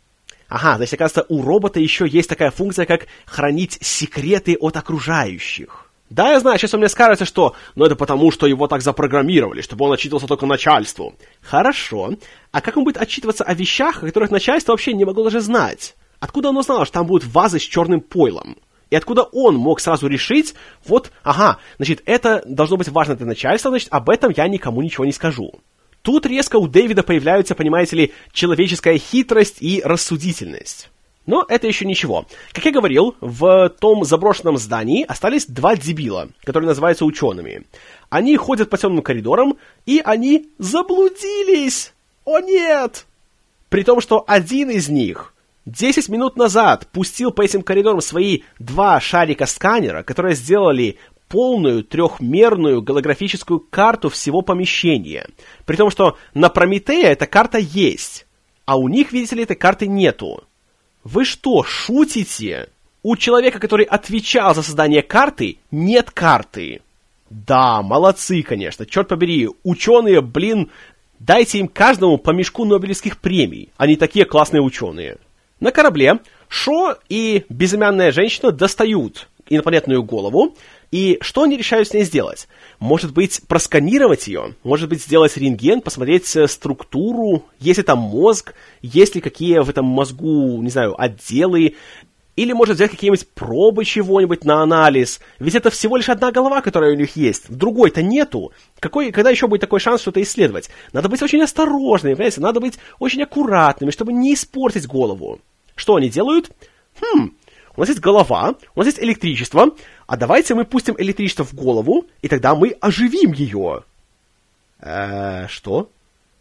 Ага, 0.48 0.76
значит, 0.76 0.94
оказывается, 0.94 1.26
у 1.28 1.42
робота 1.42 1.80
еще 1.80 2.06
есть 2.08 2.28
такая 2.28 2.50
функция, 2.50 2.86
как 2.86 3.06
хранить 3.24 3.78
секреты 3.80 4.56
от 4.60 4.76
окружающих. 4.76 5.90
Да, 6.08 6.30
я 6.30 6.40
знаю, 6.40 6.56
сейчас 6.56 6.72
у 6.74 6.78
меня 6.78 6.88
скажется, 6.88 7.24
что 7.24 7.56
ну 7.74 7.84
это 7.84 7.96
потому, 7.96 8.30
что 8.30 8.46
его 8.46 8.68
так 8.68 8.80
запрограммировали, 8.80 9.60
чтобы 9.60 9.86
он 9.86 9.92
отчитывался 9.92 10.28
только 10.28 10.46
начальству. 10.46 11.14
Хорошо. 11.42 12.12
А 12.52 12.60
как 12.60 12.76
он 12.76 12.84
будет 12.84 12.96
отчитываться 12.96 13.42
о 13.42 13.54
вещах, 13.54 14.02
о 14.02 14.06
которых 14.06 14.30
начальство 14.30 14.72
вообще 14.72 14.92
не 14.92 15.04
могло 15.04 15.24
даже 15.24 15.40
знать? 15.40 15.96
Откуда 16.20 16.50
оно 16.50 16.62
знало, 16.62 16.84
что 16.84 16.94
там 16.94 17.06
будут 17.06 17.26
вазы 17.26 17.58
с 17.58 17.62
черным 17.62 18.00
пойлом? 18.00 18.56
И 18.88 18.94
откуда 18.94 19.24
он 19.24 19.56
мог 19.56 19.80
сразу 19.80 20.06
решить, 20.06 20.54
вот, 20.86 21.10
ага, 21.24 21.58
значит, 21.78 22.02
это 22.06 22.44
должно 22.46 22.76
быть 22.76 22.88
важно 22.88 23.16
для 23.16 23.26
начальства, 23.26 23.70
значит, 23.70 23.88
об 23.90 24.08
этом 24.08 24.32
я 24.36 24.46
никому 24.46 24.80
ничего 24.82 25.04
не 25.04 25.12
скажу. 25.12 25.60
Тут 26.06 26.24
резко 26.24 26.54
у 26.54 26.68
Дэвида 26.68 27.02
появляются, 27.02 27.56
понимаете 27.56 27.96
ли, 27.96 28.12
человеческая 28.30 28.96
хитрость 28.96 29.56
и 29.58 29.82
рассудительность. 29.84 30.88
Но 31.26 31.44
это 31.48 31.66
еще 31.66 31.84
ничего. 31.84 32.26
Как 32.52 32.64
я 32.64 32.70
говорил, 32.70 33.16
в 33.20 33.70
том 33.80 34.04
заброшенном 34.04 34.56
здании 34.56 35.04
остались 35.04 35.46
два 35.46 35.74
дебила, 35.74 36.28
которые 36.44 36.68
называются 36.68 37.04
учеными. 37.04 37.64
Они 38.08 38.36
ходят 38.36 38.70
по 38.70 38.78
темным 38.78 39.02
коридорам, 39.02 39.56
и 39.84 40.00
они 40.04 40.48
заблудились! 40.58 41.92
О 42.24 42.38
нет! 42.38 43.04
При 43.68 43.82
том, 43.82 44.00
что 44.00 44.22
один 44.28 44.70
из 44.70 44.88
них 44.88 45.34
10 45.64 46.08
минут 46.08 46.36
назад 46.36 46.86
пустил 46.92 47.32
по 47.32 47.42
этим 47.42 47.62
коридорам 47.62 48.00
свои 48.00 48.42
два 48.60 49.00
шарика 49.00 49.46
сканера, 49.46 50.04
которые 50.04 50.36
сделали 50.36 50.98
полную 51.28 51.84
трехмерную 51.84 52.82
голографическую 52.82 53.60
карту 53.60 54.08
всего 54.08 54.42
помещения. 54.42 55.28
При 55.64 55.76
том, 55.76 55.90
что 55.90 56.16
на 56.34 56.48
Прометея 56.48 57.12
эта 57.12 57.26
карта 57.26 57.58
есть, 57.58 58.26
а 58.64 58.76
у 58.76 58.88
них, 58.88 59.12
видите 59.12 59.36
ли, 59.36 59.42
этой 59.42 59.56
карты 59.56 59.86
нету. 59.86 60.44
Вы 61.04 61.24
что, 61.24 61.62
шутите? 61.62 62.70
У 63.02 63.16
человека, 63.16 63.60
который 63.60 63.84
отвечал 63.84 64.54
за 64.54 64.62
создание 64.62 65.02
карты, 65.02 65.58
нет 65.70 66.10
карты. 66.10 66.82
Да, 67.30 67.82
молодцы, 67.82 68.42
конечно, 68.42 68.86
черт 68.86 69.08
побери, 69.08 69.48
ученые, 69.62 70.20
блин, 70.20 70.70
дайте 71.18 71.58
им 71.58 71.68
каждому 71.68 72.18
по 72.18 72.30
мешку 72.30 72.64
Нобелевских 72.64 73.18
премий. 73.18 73.70
Они 73.76 73.96
такие 73.96 74.24
классные 74.24 74.62
ученые. 74.62 75.18
На 75.60 75.70
корабле 75.70 76.20
Шо 76.48 76.96
и 77.08 77.44
безымянная 77.48 78.12
женщина 78.12 78.52
достают 78.52 79.28
инопланетную 79.48 80.02
голову, 80.02 80.54
и 80.90 81.18
что 81.20 81.42
они 81.42 81.56
решают 81.56 81.88
с 81.88 81.92
ней 81.92 82.04
сделать? 82.04 82.48
Может 82.78 83.12
быть, 83.12 83.40
просканировать 83.48 84.26
ее? 84.28 84.54
Может 84.62 84.88
быть, 84.88 85.02
сделать 85.02 85.36
рентген, 85.36 85.80
посмотреть 85.80 86.34
э, 86.36 86.46
структуру, 86.46 87.44
есть 87.58 87.78
ли 87.78 87.84
там 87.84 87.98
мозг, 87.98 88.54
есть 88.82 89.14
ли 89.14 89.20
какие 89.20 89.58
в 89.58 89.68
этом 89.68 89.84
мозгу, 89.84 90.60
не 90.62 90.70
знаю, 90.70 91.00
отделы, 91.00 91.74
или 92.36 92.52
может 92.52 92.76
взять 92.76 92.90
какие-нибудь 92.90 93.28
пробы 93.30 93.84
чего-нибудь 93.84 94.44
на 94.44 94.62
анализ. 94.62 95.20
Ведь 95.38 95.54
это 95.54 95.70
всего 95.70 95.96
лишь 95.96 96.10
одна 96.10 96.30
голова, 96.30 96.60
которая 96.60 96.92
у 96.92 96.96
них 96.96 97.16
есть. 97.16 97.46
Другой-то 97.48 98.02
нету. 98.02 98.52
Какой, 98.78 99.10
когда 99.10 99.30
еще 99.30 99.48
будет 99.48 99.62
такой 99.62 99.80
шанс 99.80 100.02
что-то 100.02 100.22
исследовать? 100.22 100.68
Надо 100.92 101.08
быть 101.08 101.22
очень 101.22 101.42
осторожными, 101.42 102.14
понимаете? 102.14 102.42
Надо 102.42 102.60
быть 102.60 102.78
очень 102.98 103.22
аккуратными, 103.22 103.90
чтобы 103.90 104.12
не 104.12 104.34
испортить 104.34 104.86
голову. 104.86 105.40
Что 105.74 105.96
они 105.96 106.10
делают? 106.10 106.50
Хм, 107.00 107.32
у 107.76 107.80
нас 107.80 107.88
есть 107.88 108.00
голова, 108.00 108.54
у 108.74 108.78
нас 108.78 108.86
есть 108.86 108.98
электричество, 109.00 109.70
а 110.06 110.16
давайте 110.16 110.54
мы 110.54 110.64
пустим 110.64 110.94
электричество 110.98 111.44
в 111.44 111.54
голову, 111.54 112.06
и 112.22 112.28
тогда 112.28 112.54
мы 112.54 112.76
оживим 112.80 113.32
ее. 113.32 113.84
Э, 114.80 115.46
что? 115.48 115.90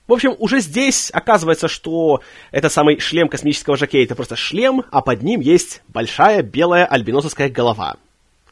В 0.08 0.14
общем, 0.14 0.36
уже 0.38 0.60
здесь 0.60 1.10
оказывается, 1.12 1.68
что 1.68 2.22
это 2.52 2.70
самый 2.70 3.00
шлем 3.00 3.28
космического 3.28 3.76
жокея, 3.76 4.06
это 4.06 4.16
просто 4.16 4.36
шлем, 4.36 4.84
а 4.92 5.02
под 5.02 5.24
ним 5.24 5.42
есть 5.42 5.82
большая 5.88 6.44
белая 6.44 6.86
альбиносовская 6.86 7.50
голова. 7.50 7.98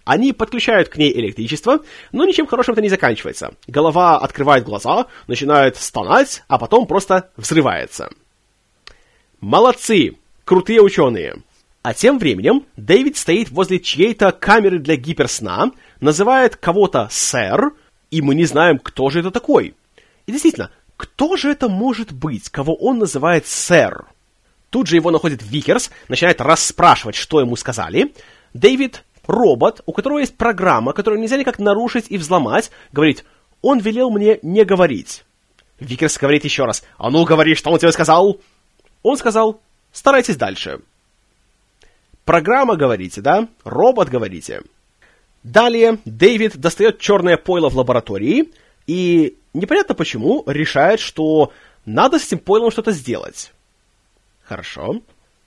Они 0.04 0.34
подключают 0.34 0.90
к 0.90 0.98
ней 0.98 1.14
электричество, 1.14 1.80
но 2.12 2.26
ничем 2.26 2.48
хорошим 2.48 2.74
это 2.74 2.82
не 2.82 2.90
заканчивается. 2.90 3.54
Голова 3.68 4.18
открывает 4.18 4.66
глаза, 4.66 5.06
начинает 5.28 5.78
стонать, 5.78 6.44
а 6.48 6.58
потом 6.58 6.88
просто 6.88 7.30
взрывается. 7.38 8.10
Молодцы! 9.40 10.18
Крутые 10.44 10.82
ученые! 10.82 11.36
А 11.84 11.94
тем 11.94 12.18
временем 12.18 12.66
Дэвид 12.78 13.18
стоит 13.18 13.52
возле 13.52 13.78
чьей-то 13.78 14.32
камеры 14.32 14.80
для 14.80 14.96
гиперсна, 14.96 15.72
называет 16.00 16.56
кого-то 16.56 17.10
«сэр», 17.12 17.74
и 18.10 18.22
мы 18.22 18.36
не 18.36 18.46
знаем, 18.46 18.80
кто 18.80 19.10
же 19.10 19.20
это 19.20 19.32
такой. 19.32 19.76
И 20.26 20.32
действительно, 20.32 20.72
кто 20.96 21.36
же 21.36 21.52
это 21.52 21.68
может 21.68 22.14
быть, 22.14 22.50
кого 22.50 22.74
он 22.74 23.00
называет 23.00 23.48
«сэр»? 23.48 24.06
Тут 24.70 24.88
же 24.88 24.96
его 24.96 25.12
находит 25.12 25.44
Викерс, 25.44 25.92
начинает 26.08 26.40
расспрашивать, 26.40 27.16
что 27.16 27.42
ему 27.42 27.58
сказали. 27.58 28.14
Дэвид, 28.54 29.04
робот, 29.28 29.82
у 29.86 29.92
которого 29.92 30.20
есть 30.20 30.38
программа, 30.38 30.94
которую 30.94 31.20
нельзя 31.20 31.36
никак 31.36 31.60
нарушить 31.60 32.06
и 32.08 32.18
взломать, 32.18 32.72
говорит, 32.94 33.26
он 33.62 33.80
велел 33.80 34.10
мне 34.10 34.40
не 34.42 34.64
говорить. 34.64 35.26
Викерс 35.82 36.18
говорит 36.18 36.46
еще 36.46 36.64
раз, 36.64 36.82
а 36.98 37.10
ну 37.10 37.26
говори, 37.26 37.56
что 37.56 37.72
он 37.72 37.80
тебе 37.80 37.92
сказал? 37.92 38.40
Он 39.02 39.18
сказал, 39.18 39.60
старайтесь 39.92 40.38
дальше. 40.38 40.80
Программа, 42.26 42.76
говорите, 42.76 43.22
да? 43.22 43.48
Робот, 43.64 44.10
говорите. 44.10 44.62
Далее 45.44 46.00
Дэвид 46.06 46.58
достает 46.58 47.00
черное 47.00 47.36
пойло 47.38 47.70
в 47.70 47.78
лаборатории 47.78 48.52
и 48.88 49.38
непонятно 49.54 49.94
почему 49.94 50.44
решает, 50.48 51.00
что 51.02 51.52
надо 51.86 52.18
с 52.18 52.28
этим 52.28 52.40
пойлом 52.40 52.72
что-то 52.72 52.92
сделать. 52.92 53.52
Хорошо. 54.44 55.02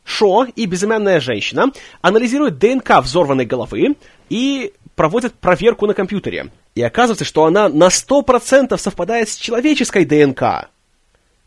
Шо 0.04 0.44
и 0.44 0.66
безымянная 0.66 1.18
женщина 1.18 1.72
анализируют 2.00 2.58
ДНК 2.58 3.00
взорванной 3.00 3.46
головы 3.46 3.96
и 4.28 4.72
проводят 4.94 5.34
проверку 5.34 5.86
на 5.86 5.94
компьютере. 5.94 6.50
И 6.74 6.82
оказывается, 6.82 7.24
что 7.24 7.46
она 7.46 7.68
на 7.68 7.88
100% 7.88 8.76
совпадает 8.76 9.28
с 9.28 9.36
человеческой 9.36 10.04
ДНК. 10.04 10.68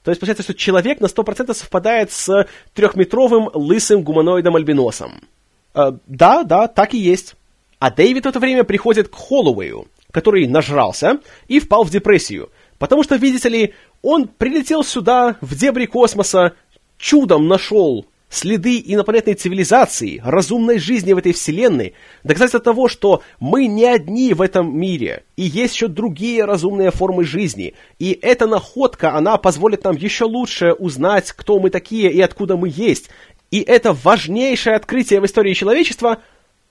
То 0.04 0.12
есть 0.12 0.20
получается, 0.20 0.44
что 0.44 0.54
человек 0.54 1.02
на 1.02 1.08
100% 1.08 1.54
совпадает 1.54 2.12
с 2.12 2.48
трехметровым 2.74 3.50
лысым 3.54 4.04
гуманоидом-альбиносом. 4.04 5.24
Э, 5.74 5.92
да, 6.08 6.44
да, 6.44 6.68
так 6.68 6.94
и 6.94 6.98
есть. 6.98 7.36
А 7.80 7.92
Дэвид 7.92 8.26
в 8.26 8.30
это 8.30 8.40
время 8.40 8.64
приходит 8.64 9.10
к 9.10 9.16
Холлоуэю, 9.16 9.88
который 10.12 10.48
нажрался 10.48 11.20
и 11.48 11.60
впал 11.60 11.84
в 11.84 11.90
депрессию. 11.90 12.50
Потому 12.78 13.04
что, 13.04 13.16
видите 13.16 13.50
ли, 13.50 13.74
он 14.02 14.28
прилетел 14.28 14.84
сюда, 14.84 15.38
в 15.42 15.56
дебри 15.56 15.86
космоса, 15.86 16.54
чудом 16.98 17.48
нашел 17.48 18.06
следы 18.30 18.82
инопланетной 18.86 19.34
цивилизации, 19.34 20.22
разумной 20.24 20.80
жизни 20.80 21.14
в 21.14 21.18
этой 21.18 21.34
вселенной, 21.34 21.94
доказательство 22.24 22.60
того, 22.60 22.88
что 22.88 23.24
мы 23.40 23.66
не 23.66 23.86
одни 23.86 24.34
в 24.34 24.42
этом 24.42 24.78
мире, 24.78 25.24
и 25.36 25.44
есть 25.44 25.76
еще 25.76 25.88
другие 25.88 26.46
разумные 26.46 26.92
формы 26.92 27.24
жизни. 27.24 27.74
И 27.98 28.18
эта 28.22 28.48
находка, 28.48 29.16
она 29.16 29.38
позволит 29.38 29.84
нам 29.84 29.96
еще 29.96 30.26
лучше 30.26 30.74
узнать, 30.74 31.32
кто 31.32 31.60
мы 31.60 31.70
такие 31.70 32.12
и 32.12 32.22
откуда 32.22 32.56
мы 32.56 32.72
есть. 32.74 33.10
И 33.52 33.62
это 33.62 33.94
важнейшее 33.94 34.76
открытие 34.76 35.22
в 35.22 35.26
истории 35.26 35.54
человечества, 35.54 36.22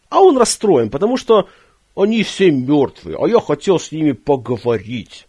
а 0.09 0.21
он 0.21 0.39
расстроен, 0.39 0.91
потому 0.91 1.17
что 1.17 1.49
они 1.97 2.23
все 2.23 2.53
мертвые, 2.53 3.19
а 3.21 3.27
я 3.27 3.41
хотел 3.41 3.81
с 3.81 3.91
ними 3.91 4.13
поговорить. 4.13 5.27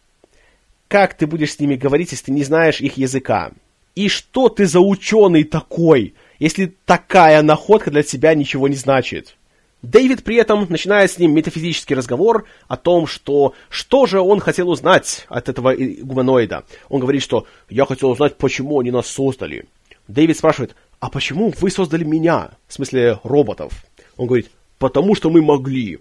Как 0.88 1.16
ты 1.16 1.26
будешь 1.26 1.54
с 1.54 1.60
ними 1.60 1.76
говорить, 1.76 2.12
если 2.12 2.26
ты 2.26 2.32
не 2.32 2.44
знаешь 2.44 2.82
их 2.82 2.98
языка? 2.98 3.52
И 4.00 4.08
что 4.08 4.48
ты 4.48 4.66
за 4.66 4.80
ученый 4.80 5.44
такой, 5.44 6.14
если 6.40 6.74
такая 6.86 7.42
находка 7.42 7.92
для 7.92 8.02
тебя 8.02 8.34
ничего 8.34 8.70
не 8.70 8.78
значит? 8.78 9.36
Дэвид 9.82 10.24
при 10.24 10.38
этом 10.38 10.66
начинает 10.70 11.12
с 11.12 11.18
ним 11.18 11.34
метафизический 11.34 11.98
разговор 11.98 12.46
о 12.70 12.78
том, 12.78 13.08
что 13.08 13.56
что 13.68 14.06
же 14.06 14.22
он 14.22 14.40
хотел 14.40 14.70
узнать 14.70 15.26
от 15.28 15.50
этого 15.50 15.76
гуманоида. 15.76 16.64
Он 16.88 17.02
говорит, 17.02 17.22
что 17.22 17.46
я 17.68 17.86
хотел 17.86 18.12
узнать, 18.12 18.38
почему 18.38 18.80
они 18.80 18.90
нас 18.90 19.06
создали. 19.06 19.66
Дэвид 20.08 20.38
спрашивает, 20.38 20.78
а 21.02 21.10
почему 21.10 21.54
вы 21.60 21.70
создали 21.70 22.06
меня? 22.06 22.52
В 22.70 22.74
смысле 22.76 23.20
роботов. 23.24 23.84
Он 24.16 24.28
говорит, 24.28 24.50
потому 24.78 25.14
что 25.14 25.30
мы 25.30 25.42
могли. 25.42 26.00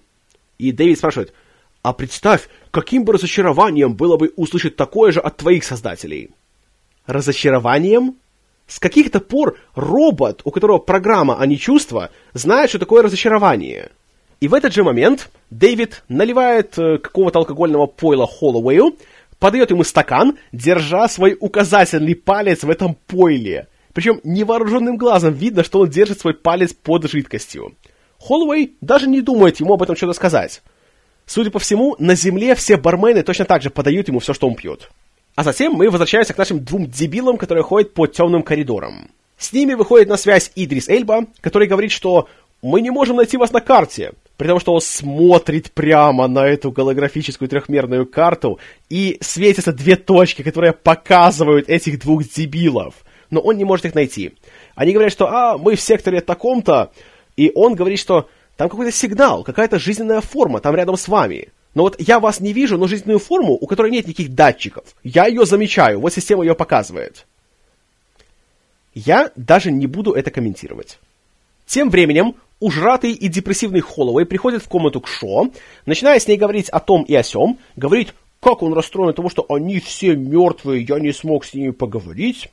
И 0.57 0.70
Дэвид 0.70 0.99
спрашивает, 0.99 1.32
а 1.82 1.92
представь, 1.92 2.49
каким 2.70 3.03
бы 3.03 3.14
разочарованием 3.14 3.94
было 3.94 4.16
бы 4.16 4.32
услышать 4.36 4.76
такое 4.76 5.11
же 5.11 5.18
от 5.18 5.36
твоих 5.36 5.64
создателей 5.64 6.30
разочарованием? 7.09 8.14
С 8.68 8.78
каких-то 8.78 9.18
пор 9.18 9.59
робот, 9.74 10.42
у 10.44 10.50
которого 10.50 10.78
программа, 10.78 11.38
а 11.40 11.46
не 11.46 11.59
чувство, 11.59 12.11
знает, 12.34 12.68
что 12.68 12.78
такое 12.78 13.02
разочарование. 13.02 13.90
И 14.40 14.46
в 14.46 14.54
этот 14.54 14.72
же 14.72 14.84
момент 14.84 15.30
Дэвид 15.50 16.04
наливает 16.09 16.78
э, 16.78 16.98
какого-то 16.98 17.40
алкогольного 17.40 17.86
пойла 17.86 18.26
Холлоуэю, 18.26 18.96
подает 19.38 19.70
ему 19.70 19.84
стакан, 19.84 20.38
держа 20.52 21.09
свой 21.09 21.36
указательный 21.40 22.14
палец 22.14 22.62
в 22.62 22.70
этом 22.70 22.94
пойле. 23.06 23.68
Причем 23.94 24.20
невооруженным 24.22 24.96
глазом 24.96 25.32
видно, 25.32 25.64
что 25.64 25.80
он 25.80 25.90
держит 25.90 26.20
свой 26.20 26.34
палец 26.34 26.72
под 26.72 27.11
жидкостью. 27.11 27.74
Холлоуэй 28.18 28.76
даже 28.80 29.09
не 29.09 29.22
думает 29.22 29.59
ему 29.61 29.74
об 29.74 29.82
этом 29.82 29.96
что-то 29.96 30.12
сказать. 30.12 30.62
Судя 31.26 31.50
по 31.50 31.59
всему, 31.59 31.96
на 31.98 32.14
земле 32.14 32.54
все 32.54 32.76
бармены 32.76 33.22
точно 33.22 33.44
так 33.44 33.62
же 33.62 33.70
подают 33.70 34.09
ему 34.09 34.18
все, 34.18 34.34
что 34.34 34.46
он 34.46 34.54
пьет. 34.54 34.90
А 35.39 35.45
затем 35.45 35.74
мы 35.74 35.89
возвращаемся 35.89 36.34
к 36.34 36.39
нашим 36.39 36.64
двум 36.64 36.86
дебилам, 36.86 37.36
которые 37.36 37.62
ходят 37.62 37.95
по 37.95 38.09
темным 38.09 38.43
коридорам. 38.43 39.09
С 39.36 39.53
ними 39.53 39.74
выходит 39.74 40.09
на 40.09 40.16
связь 40.16 40.51
Идрис 40.57 40.89
Эльба, 40.89 41.26
который 41.41 41.68
говорит, 41.68 41.93
что 41.93 42.28
мы 42.61 42.80
не 42.80 42.91
можем 42.91 43.18
найти 43.18 43.36
вас 43.36 43.53
на 43.53 43.61
карте, 43.61 44.14
при 44.36 44.49
том, 44.49 44.59
что 44.59 44.74
он 44.74 44.80
смотрит 44.80 45.70
прямо 45.70 46.26
на 46.26 46.45
эту 46.45 46.72
голографическую 46.72 47.49
трехмерную 47.49 48.05
карту, 48.05 48.59
и 48.91 49.16
светятся 49.20 49.72
две 49.72 49.95
точки, 49.95 50.43
которые 50.43 50.72
показывают 50.72 51.68
этих 51.68 52.01
двух 52.01 52.24
дебилов. 52.24 52.97
Но 53.30 53.39
он 53.39 53.59
не 53.59 53.64
может 53.64 53.84
их 53.84 53.95
найти. 53.95 54.34
Они 54.74 54.91
говорят, 54.91 55.12
что 55.12 55.28
«А, 55.28 55.57
мы 55.57 55.76
в 55.76 55.80
секторе 55.80 56.20
таком-то», 56.20 56.91
и 57.36 57.53
он 57.55 57.76
говорит, 57.76 58.01
что 58.01 58.28
там 58.57 58.68
какой-то 58.68 58.91
сигнал, 58.91 59.45
какая-то 59.45 59.78
жизненная 59.78 60.20
форма 60.20 60.59
там 60.59 60.74
рядом 60.74 60.97
с 60.97 61.07
вами. 61.07 61.51
Но 61.74 61.82
вот 61.82 61.96
я 61.98 62.18
вас 62.18 62.40
не 62.40 62.52
вижу, 62.52 62.78
но 62.78 62.86
жизненную 62.86 63.18
форму, 63.18 63.52
у 63.60 63.66
которой 63.66 63.90
нет 63.90 64.06
никаких 64.06 64.34
датчиков. 64.34 64.84
Я 65.04 65.26
ее 65.26 65.46
замечаю, 65.46 66.00
вот 66.00 66.12
система 66.12 66.44
ее 66.44 66.54
показывает. 66.54 67.26
Я 68.94 69.30
даже 69.36 69.70
не 69.70 69.86
буду 69.86 70.12
это 70.12 70.30
комментировать. 70.30 70.98
Тем 71.66 71.90
временем 71.90 72.34
ужратый 72.60 73.12
и 73.12 73.28
депрессивный 73.28 73.80
Холлоуэй 73.80 74.26
приходит 74.26 74.62
в 74.62 74.68
комнату 74.68 75.00
к 75.00 75.06
Шо, 75.06 75.50
начиная 75.86 76.18
с 76.18 76.26
ней 76.26 76.36
говорить 76.36 76.68
о 76.70 76.80
том 76.80 77.02
и 77.02 77.14
о 77.14 77.22
сём, 77.22 77.58
говорит, 77.76 78.14
как 78.40 78.62
он 78.62 78.72
расстроен 78.72 79.10
от 79.10 79.16
того, 79.16 79.28
что 79.28 79.44
они 79.48 79.78
все 79.80 80.16
мертвые, 80.16 80.84
я 80.88 80.98
не 80.98 81.12
смог 81.12 81.44
с 81.44 81.54
ними 81.54 81.70
поговорить. 81.70 82.50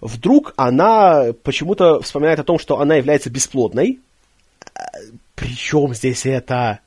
Вдруг 0.00 0.52
она 0.56 1.32
почему-то 1.42 2.00
вспоминает 2.00 2.38
о 2.38 2.44
том, 2.44 2.58
что 2.58 2.78
она 2.78 2.96
является 2.96 3.30
бесплодной. 3.30 3.98
Причем 5.34 5.94
здесь 5.94 6.26
это? 6.26 6.80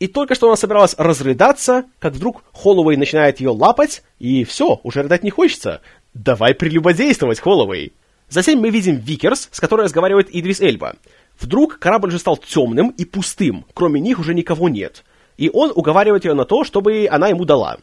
И 0.00 0.06
только 0.08 0.34
что 0.34 0.48
она 0.48 0.56
собиралась 0.56 0.94
разрыдаться, 0.98 1.84
как 1.98 2.14
вдруг 2.14 2.42
Холлоуэй 2.52 2.96
начинает 2.96 3.40
ее 3.40 3.50
лапать, 3.50 4.02
и 4.18 4.44
все, 4.44 4.80
уже 4.82 5.02
рыдать 5.02 5.22
не 5.22 5.30
хочется. 5.30 5.80
Давай 6.14 6.54
прелюбодействовать, 6.54 7.40
Холлоуэй. 7.40 7.92
Затем 8.28 8.60
мы 8.60 8.70
видим 8.70 8.96
Викерс, 8.96 9.48
с 9.52 9.60
которой 9.60 9.82
разговаривает 9.82 10.28
Идрис 10.30 10.60
Эльба. 10.60 10.96
Вдруг 11.38 11.78
корабль 11.78 12.10
же 12.10 12.18
стал 12.18 12.36
темным 12.36 12.88
и 12.90 13.04
пустым, 13.04 13.64
кроме 13.74 14.00
них 14.00 14.18
уже 14.18 14.34
никого 14.34 14.68
нет. 14.68 15.04
И 15.36 15.50
он 15.52 15.72
уговаривает 15.74 16.24
ее 16.24 16.34
на 16.34 16.44
то, 16.44 16.64
чтобы 16.64 17.08
она 17.10 17.28
ему 17.28 17.44
дала. 17.44 17.78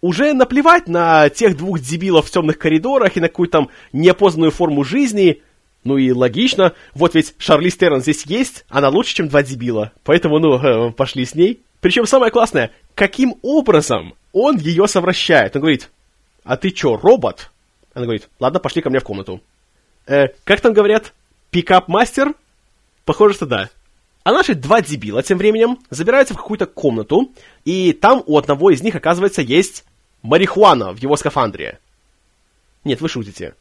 Уже 0.00 0.32
наплевать 0.32 0.88
на 0.88 1.28
тех 1.30 1.56
двух 1.56 1.80
дебилов 1.80 2.26
в 2.26 2.30
темных 2.30 2.58
коридорах 2.58 3.16
и 3.16 3.20
на 3.20 3.28
какую-то 3.28 3.58
там 3.58 3.70
неопознанную 3.92 4.50
форму 4.50 4.84
жизни. 4.84 5.42
Ну 5.86 5.98
и 5.98 6.10
логично, 6.10 6.72
вот 6.94 7.14
ведь 7.14 7.36
Шарли 7.38 7.68
Стерн 7.68 8.00
здесь 8.00 8.26
есть, 8.26 8.64
она 8.68 8.88
лучше, 8.88 9.14
чем 9.14 9.28
два 9.28 9.44
дебила. 9.44 9.92
Поэтому, 10.02 10.40
ну, 10.40 10.90
пошли 10.90 11.24
с 11.24 11.36
ней. 11.36 11.60
Причем 11.80 12.06
самое 12.06 12.32
классное, 12.32 12.72
каким 12.96 13.36
образом 13.42 14.14
он 14.32 14.56
ее 14.56 14.88
совращает. 14.88 15.54
Он 15.54 15.60
говорит, 15.62 15.90
а 16.42 16.56
ты 16.56 16.72
чё, 16.72 16.96
робот? 16.96 17.52
Она 17.94 18.06
говорит, 18.06 18.28
ладно, 18.40 18.58
пошли 18.58 18.82
ко 18.82 18.90
мне 18.90 18.98
в 18.98 19.04
комнату. 19.04 19.40
Э, 20.08 20.26
как 20.42 20.60
там 20.60 20.72
говорят? 20.72 21.12
Пикап-мастер? 21.52 22.34
Похоже, 23.04 23.34
что 23.34 23.46
да. 23.46 23.70
А 24.24 24.32
наши 24.32 24.56
два 24.56 24.82
дебила 24.82 25.22
тем 25.22 25.38
временем 25.38 25.78
забираются 25.90 26.34
в 26.34 26.38
какую-то 26.38 26.66
комнату, 26.66 27.30
и 27.64 27.92
там 27.92 28.24
у 28.26 28.36
одного 28.36 28.70
из 28.72 28.82
них, 28.82 28.96
оказывается, 28.96 29.40
есть 29.40 29.84
марихуана 30.22 30.92
в 30.92 30.98
его 30.98 31.16
скафандре. 31.16 31.78
Нет, 32.82 33.00
вы 33.00 33.08
шутите. 33.08 33.54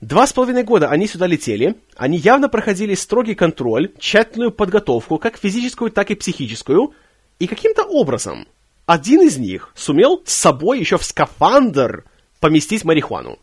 Два 0.00 0.26
с 0.26 0.32
половиной 0.32 0.62
года 0.62 0.90
они 0.90 1.06
сюда 1.06 1.26
летели, 1.26 1.76
они 1.96 2.18
явно 2.18 2.50
проходили 2.50 2.94
строгий 2.94 3.34
контроль, 3.34 3.92
тщательную 3.98 4.50
подготовку, 4.50 5.18
как 5.18 5.38
физическую, 5.38 5.90
так 5.90 6.10
и 6.10 6.14
психическую, 6.14 6.92
и 7.38 7.46
каким-то 7.46 7.84
образом 7.84 8.46
один 8.84 9.22
из 9.22 9.38
них 9.38 9.72
сумел 9.74 10.22
с 10.26 10.34
собой 10.34 10.78
еще 10.80 10.98
в 10.98 11.04
скафандр 11.04 12.04
поместить 12.40 12.84
марихуану. 12.84 13.38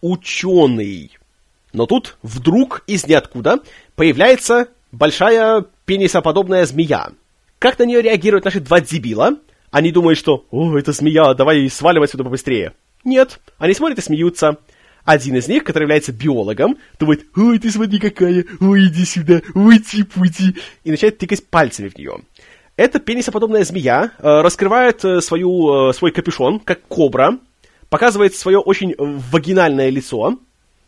Ученый. 0.00 1.10
Но 1.72 1.86
тут 1.86 2.18
вдруг 2.22 2.84
из 2.86 3.06
ниоткуда 3.06 3.58
появляется 3.96 4.68
большая 4.92 5.64
пенисоподобная 5.86 6.66
змея. 6.66 7.10
Как 7.58 7.78
на 7.80 7.84
нее 7.84 8.00
реагируют 8.00 8.44
наши 8.44 8.60
два 8.60 8.80
дебила? 8.80 9.38
Они 9.72 9.90
думают, 9.90 10.18
что 10.18 10.46
«О, 10.52 10.78
это 10.78 10.92
змея, 10.92 11.34
давай 11.34 11.68
сваливать 11.68 12.10
сюда 12.10 12.22
побыстрее». 12.22 12.74
Нет, 13.02 13.40
они 13.58 13.74
смотрят 13.74 13.98
и 13.98 14.02
смеются. 14.02 14.58
Один 15.04 15.36
из 15.36 15.48
них, 15.48 15.64
который 15.64 15.84
является 15.84 16.12
биологом, 16.12 16.78
думает 16.98 17.26
«Ой, 17.36 17.58
ты 17.58 17.70
смотри 17.70 17.98
какая, 17.98 18.44
ой, 18.60 18.86
иди 18.86 19.04
сюда, 19.04 19.42
ой, 19.54 19.78
типути», 19.78 20.56
и 20.82 20.90
начинает 20.90 21.18
тыкать 21.18 21.46
пальцами 21.46 21.88
в 21.88 21.98
нее. 21.98 22.20
Эта 22.76 22.98
пенисоподобная 22.98 23.64
змея 23.64 24.12
э, 24.18 24.40
раскрывает 24.40 25.04
э, 25.04 25.20
свою, 25.20 25.90
э, 25.90 25.92
свой 25.92 26.10
капюшон, 26.10 26.58
как 26.58 26.82
кобра, 26.88 27.38
показывает 27.88 28.34
свое 28.34 28.58
очень 28.58 28.94
вагинальное 28.98 29.90
лицо, 29.90 30.38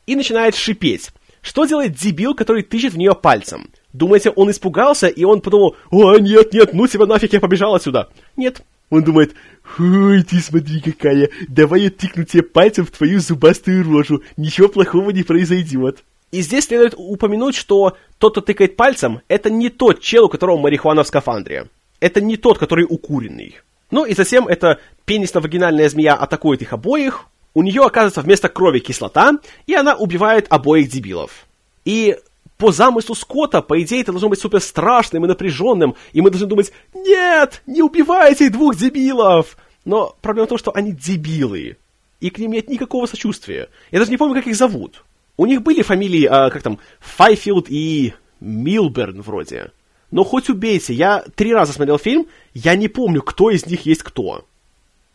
и 0.07 0.17
начинает 0.17 0.57
шипеть. 0.57 1.11
Что 1.43 1.65
делает 1.67 1.95
дебил, 1.95 2.35
который 2.35 2.63
тычет 2.63 2.95
в 2.95 2.99
нее 2.99 3.15
пальцем? 3.15 3.71
Думаете, 3.93 4.31
он 4.31 4.51
испугался, 4.51 5.07
и 5.07 5.25
он 5.25 5.41
подумал, 5.41 5.77
«О, 5.91 6.17
нет, 6.19 6.53
нет, 6.53 6.73
ну 6.73 6.87
тебя 6.89 7.07
нафиг, 7.07 7.35
я 7.35 7.41
побежал 7.41 7.75
отсюда». 7.75 8.09
Нет, 8.37 8.63
он 8.91 9.03
думает, 9.03 9.35
«Ой, 9.79 10.23
ты 10.23 10.41
смотри 10.41 10.81
какая, 10.81 11.31
давай 11.49 11.83
я 11.83 11.91
тыкну 11.91 12.25
тебе 12.25 12.43
пальцем 12.43 12.87
в 12.87 12.91
твою 12.91 13.21
зубастую 13.21 13.85
рожу, 13.85 14.23
ничего 14.37 14.69
плохого 14.69 15.11
не 15.11 15.23
произойдет». 15.23 16.05
И 16.33 16.43
здесь 16.43 16.67
следует 16.67 16.95
упомянуть, 16.97 17.55
что 17.55 17.97
тот, 18.19 18.33
кто 18.33 18.41
тыкает 18.41 18.77
пальцем, 18.77 19.21
это 19.29 19.49
не 19.49 19.69
тот 19.69 20.01
чел, 20.01 20.27
у 20.27 20.29
которого 20.29 20.59
марихуана 20.59 21.03
в 21.05 21.09
скафандре. 21.09 21.69
Это 22.01 22.21
не 22.21 22.37
тот, 22.37 22.59
который 22.59 22.87
укуренный. 22.89 23.57
Ну 23.91 24.05
и 24.05 24.15
затем 24.15 24.49
эта 24.49 24.81
пенисно-вагинальная 25.05 25.89
змея 25.89 26.15
атакует 26.15 26.63
их 26.63 26.73
обоих, 26.73 27.27
у 27.55 27.63
нее 27.63 27.83
оказывается 27.83 28.21
вместо 28.21 28.49
крови 28.49 28.81
кислота, 28.81 29.39
и 29.67 29.75
она 29.75 29.95
убивает 29.95 30.47
обоих 30.51 30.91
дебилов. 30.91 31.47
И 31.85 32.17
по 32.59 32.73
замыслу 32.73 33.15
Скотта, 33.15 33.61
по 33.63 33.81
идее, 33.83 34.01
это 34.01 34.13
должно 34.13 34.29
быть 34.29 34.41
супер 34.41 34.61
страшным 34.61 35.25
и 35.25 35.29
напряженным, 35.29 35.95
и 36.13 36.21
мы 36.21 36.31
должны 36.31 36.49
думать, 36.49 36.73
нет, 36.95 37.63
не 37.67 37.83
убивайте 37.83 38.51
двух 38.51 38.77
дебилов! 38.77 39.57
Но 39.85 40.17
проблема 40.21 40.47
в 40.47 40.49
том, 40.49 40.59
что 40.59 40.75
они 40.75 40.93
дебилы, 40.93 41.77
и 42.21 42.31
к 42.31 42.39
ним 42.39 42.53
нет 42.53 42.69
никакого 42.69 43.07
сочувствия. 43.07 43.69
Я 43.91 43.99
даже 43.99 44.11
не 44.11 44.17
помню, 44.17 44.35
как 44.35 44.47
их 44.47 44.57
зовут. 44.57 45.05
У 45.37 45.47
них 45.47 45.63
были 45.63 45.83
фамилии, 45.83 46.25
а, 46.25 46.51
как 46.51 46.63
там, 46.63 46.79
Файфилд 47.01 47.67
и 47.69 48.15
Милберн 48.41 49.21
вроде. 49.21 49.71
Но 50.11 50.25
хоть 50.25 50.49
убейте, 50.49 50.95
я 50.95 51.25
три 51.35 51.53
раза 51.53 51.73
смотрел 51.73 51.99
фильм, 51.99 52.27
я 52.55 52.75
не 52.75 52.89
помню, 52.89 53.23
кто 53.23 53.51
из 53.51 53.67
них 53.67 53.87
есть 53.87 54.03
кто. 54.03 54.47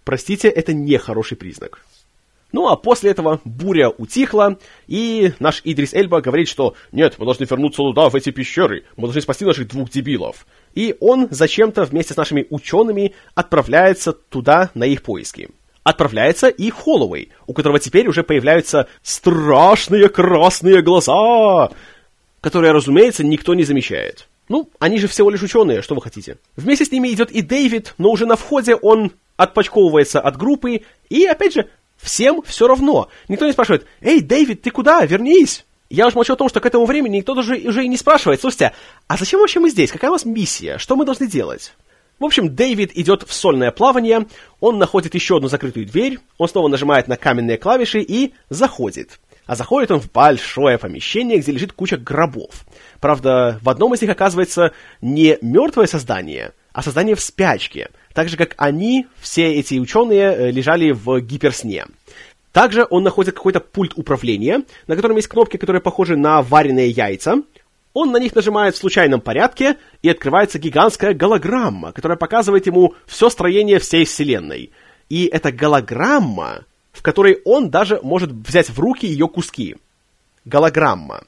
Простите, 0.03 0.47
это 0.47 0.73
не 0.73 0.97
хороший 0.97 1.37
признак. 1.37 1.83
Ну 2.51 2.67
а 2.67 2.75
после 2.75 3.11
этого 3.11 3.39
буря 3.45 3.89
утихла, 3.89 4.57
и 4.87 5.33
наш 5.39 5.61
Идрис 5.63 5.93
Эльба 5.93 6.21
говорит, 6.21 6.47
что 6.47 6.75
«Нет, 6.91 7.15
мы 7.17 7.25
должны 7.25 7.45
вернуться 7.45 7.77
туда, 7.77 8.09
в 8.09 8.15
эти 8.15 8.31
пещеры, 8.31 8.83
мы 8.97 9.03
должны 9.03 9.21
спасти 9.21 9.45
наших 9.45 9.67
двух 9.67 9.89
дебилов». 9.89 10.45
И 10.75 10.95
он 10.99 11.27
зачем-то 11.29 11.83
вместе 11.85 12.13
с 12.13 12.17
нашими 12.17 12.47
учеными 12.49 13.13
отправляется 13.35 14.13
туда 14.13 14.69
на 14.73 14.85
их 14.85 15.03
поиски. 15.03 15.49
Отправляется 15.83 16.47
и 16.47 16.69
Холлоуэй, 16.69 17.29
у 17.47 17.53
которого 17.53 17.79
теперь 17.79 18.07
уже 18.07 18.23
появляются 18.23 18.87
страшные 19.01 20.09
красные 20.09 20.81
глаза, 20.81 21.71
которые, 22.39 22.71
разумеется, 22.71 23.23
никто 23.23 23.53
не 23.53 23.63
замечает. 23.63 24.27
Ну, 24.47 24.69
они 24.79 24.99
же 24.99 25.07
всего 25.07 25.29
лишь 25.29 25.41
ученые, 25.41 25.81
что 25.81 25.95
вы 25.95 26.01
хотите. 26.01 26.37
Вместе 26.55 26.85
с 26.85 26.91
ними 26.91 27.09
идет 27.09 27.31
и 27.31 27.41
Дэвид, 27.41 27.95
но 27.97 28.11
уже 28.11 28.25
на 28.25 28.35
входе 28.35 28.75
он 28.75 29.11
отпочковывается 29.37 30.19
от 30.19 30.37
группы, 30.37 30.81
и, 31.09 31.25
опять 31.25 31.53
же, 31.53 31.69
Всем 32.01 32.41
все 32.41 32.67
равно. 32.67 33.09
Никто 33.27 33.45
не 33.45 33.53
спрашивает, 33.53 33.85
«Эй, 34.01 34.21
Дэвид, 34.21 34.61
ты 34.61 34.71
куда? 34.71 35.05
Вернись!» 35.05 35.65
Я 35.89 36.07
уж 36.07 36.15
молчу 36.15 36.33
о 36.33 36.37
том, 36.37 36.47
что 36.47 36.61
к 36.61 36.65
этому 36.65 36.85
времени 36.85 37.17
никто 37.17 37.35
даже 37.35 37.55
уже 37.55 37.83
и 37.83 37.87
не 37.89 37.97
спрашивает, 37.97 38.39
слушайте, 38.39 38.71
а 39.07 39.17
зачем 39.17 39.41
вообще 39.41 39.59
мы 39.59 39.69
здесь? 39.69 39.91
Какая 39.91 40.09
у 40.09 40.13
нас 40.13 40.23
миссия? 40.23 40.77
Что 40.77 40.95
мы 40.95 41.03
должны 41.03 41.27
делать? 41.27 41.73
В 42.17 42.23
общем, 42.23 42.55
Дэвид 42.55 42.91
идет 42.97 43.23
в 43.23 43.33
сольное 43.33 43.71
плавание, 43.71 44.25
он 44.61 44.77
находит 44.77 45.15
еще 45.15 45.35
одну 45.35 45.49
закрытую 45.49 45.85
дверь, 45.85 46.19
он 46.37 46.47
снова 46.47 46.69
нажимает 46.69 47.09
на 47.09 47.17
каменные 47.17 47.57
клавиши 47.57 47.99
и 47.99 48.33
заходит. 48.49 49.19
А 49.45 49.55
заходит 49.55 49.91
он 49.91 49.99
в 49.99 50.09
большое 50.09 50.77
помещение, 50.77 51.39
где 51.39 51.51
лежит 51.51 51.73
куча 51.73 51.97
гробов. 51.97 52.63
Правда, 53.01 53.59
в 53.61 53.69
одном 53.69 53.93
из 53.93 54.01
них 54.01 54.11
оказывается 54.11 54.71
не 55.01 55.37
мертвое 55.41 55.87
создание, 55.87 56.53
а 56.71 56.83
создание 56.83 57.15
в 57.15 57.21
спячке– 57.21 57.89
так 58.13 58.29
же, 58.29 58.37
как 58.37 58.55
они, 58.57 59.07
все 59.19 59.53
эти 59.53 59.79
ученые, 59.79 60.33
э, 60.33 60.51
лежали 60.51 60.91
в 60.91 61.19
гиперсне. 61.21 61.85
Также 62.51 62.85
он 62.89 63.03
находит 63.03 63.35
какой-то 63.35 63.59
пульт 63.59 63.93
управления, 63.95 64.63
на 64.87 64.95
котором 64.95 65.15
есть 65.15 65.29
кнопки, 65.29 65.57
которые 65.57 65.81
похожи 65.81 66.17
на 66.17 66.41
вареные 66.41 66.89
яйца. 66.89 67.41
Он 67.93 68.11
на 68.11 68.17
них 68.17 68.35
нажимает 68.35 68.75
в 68.75 68.77
случайном 68.77 69.21
порядке, 69.21 69.77
и 70.01 70.09
открывается 70.09 70.59
гигантская 70.59 71.13
голограмма, 71.13 71.91
которая 71.91 72.17
показывает 72.17 72.65
ему 72.65 72.95
все 73.05 73.29
строение 73.29 73.79
всей 73.79 74.05
Вселенной. 74.05 74.71
И 75.09 75.25
это 75.25 75.51
голограмма, 75.51 76.65
в 76.91 77.01
которой 77.01 77.41
он 77.45 77.69
даже 77.69 77.99
может 78.01 78.31
взять 78.31 78.69
в 78.69 78.79
руки 78.79 79.05
ее 79.05 79.27
куски. 79.27 79.75
Голограмма. 80.45 81.23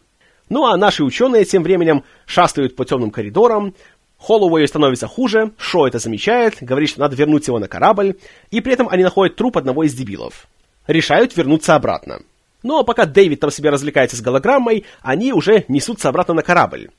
Ну 0.50 0.66
а 0.66 0.78
наши 0.78 1.04
ученые 1.04 1.46
тем 1.46 1.64
временем 1.64 2.04
шастают 2.26 2.76
по 2.76 2.86
темным 2.86 3.12
коридорам, 3.12 3.76
Холлоуэю 4.24 4.65
становится 4.69 5.05
хуже, 5.05 5.51
Шо 5.57 5.86
это 5.86 5.99
замечает, 5.99 6.55
говорит, 6.61 6.89
что 6.89 7.01
надо 7.01 7.13
вернуть 7.13 7.45
его 7.47 7.59
на 7.59 7.67
корабль, 7.67 8.15
и 8.51 8.61
при 8.61 8.71
этом 8.71 8.88
они 8.88 9.03
находят 9.03 9.36
труп 9.36 9.57
одного 9.57 9.84
из 9.84 9.93
дебилов. 9.93 10.47
решают 10.88 11.36
вернуться 11.36 11.76
обратно. 11.76 12.21
А 12.63 12.84
пока 12.84 13.05
Дэвид 13.05 13.41
там 13.41 13.51
себе 13.51 13.69
развлекается 13.69 14.15
с 14.15 14.21
голограммой, 14.21 14.86
они 15.01 15.34
уже 15.34 15.65
несутся 15.67 16.07
обратно 16.07 16.36
на 16.36 16.41
корабль. 16.41 16.89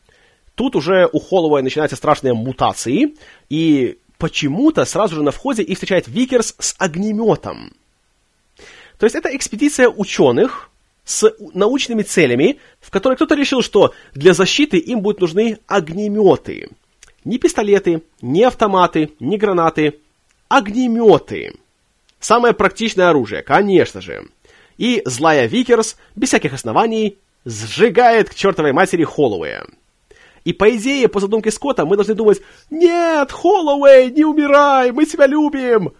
Тут 0.55 0.77
уже 0.77 1.09
у 1.11 1.19
Холлоуэя 1.19 1.63
начинаются 1.63 1.97
страшные 1.97 2.35
мутации, 2.35 3.15
и 3.49 3.97
почему-то 4.19 4.85
сразу 4.85 5.15
же 5.15 5.23
на 5.23 5.31
входе 5.31 5.63
их 5.63 5.79
встречает 5.79 6.07
Викерс 6.07 6.55
с 6.59 6.75
огнеметом. 6.79 7.73
То 8.99 9.07
есть 9.07 9.17
это 9.17 9.35
экспедиция 9.35 9.89
ученых 9.89 10.69
с 11.07 11.35
научными 11.55 12.03
целями, 12.03 12.61
в 12.81 12.91
которой 12.91 13.15
кто-то 13.15 13.35
решил, 13.35 13.63
что 13.63 13.95
для 14.13 14.35
защиты 14.35 14.77
им 14.77 15.01
будут 15.01 15.23
нужны 15.23 15.59
огнеметы. 15.67 16.69
Не 17.25 17.39
пистолеты, 17.39 18.03
не 18.21 18.45
автоматы, 18.45 19.13
не 19.19 19.39
гранаты, 19.39 20.01
огнеметы. 20.49 21.55
Самое 22.21 22.55
практичное 22.55 23.11
оружие, 23.11 23.43
конечно 23.43 24.01
же. 24.01 24.29
И 24.77 25.03
злая 25.05 25.47
Викерс, 25.47 25.97
без 26.15 26.29
всяких 26.29 26.53
оснований, 26.53 27.19
сжигает 27.45 28.31
к 28.31 28.35
чертовой 28.35 28.73
матери 28.73 29.05
Холлоуэя. 29.05 29.67
И 30.45 30.53
по 30.53 30.69
идее, 30.77 31.09
по 31.09 31.21
задумке 31.21 31.51
Скотта, 31.51 31.87
мы 31.87 31.97
должны 31.97 32.15
думать, 32.15 32.43
нет, 32.71 33.33
Холлоуэй, 33.33 34.11
не 34.11 34.25
умирай, 34.25 34.93
мы 34.93 35.07
тебя 35.07 35.27
любим. 35.27 35.93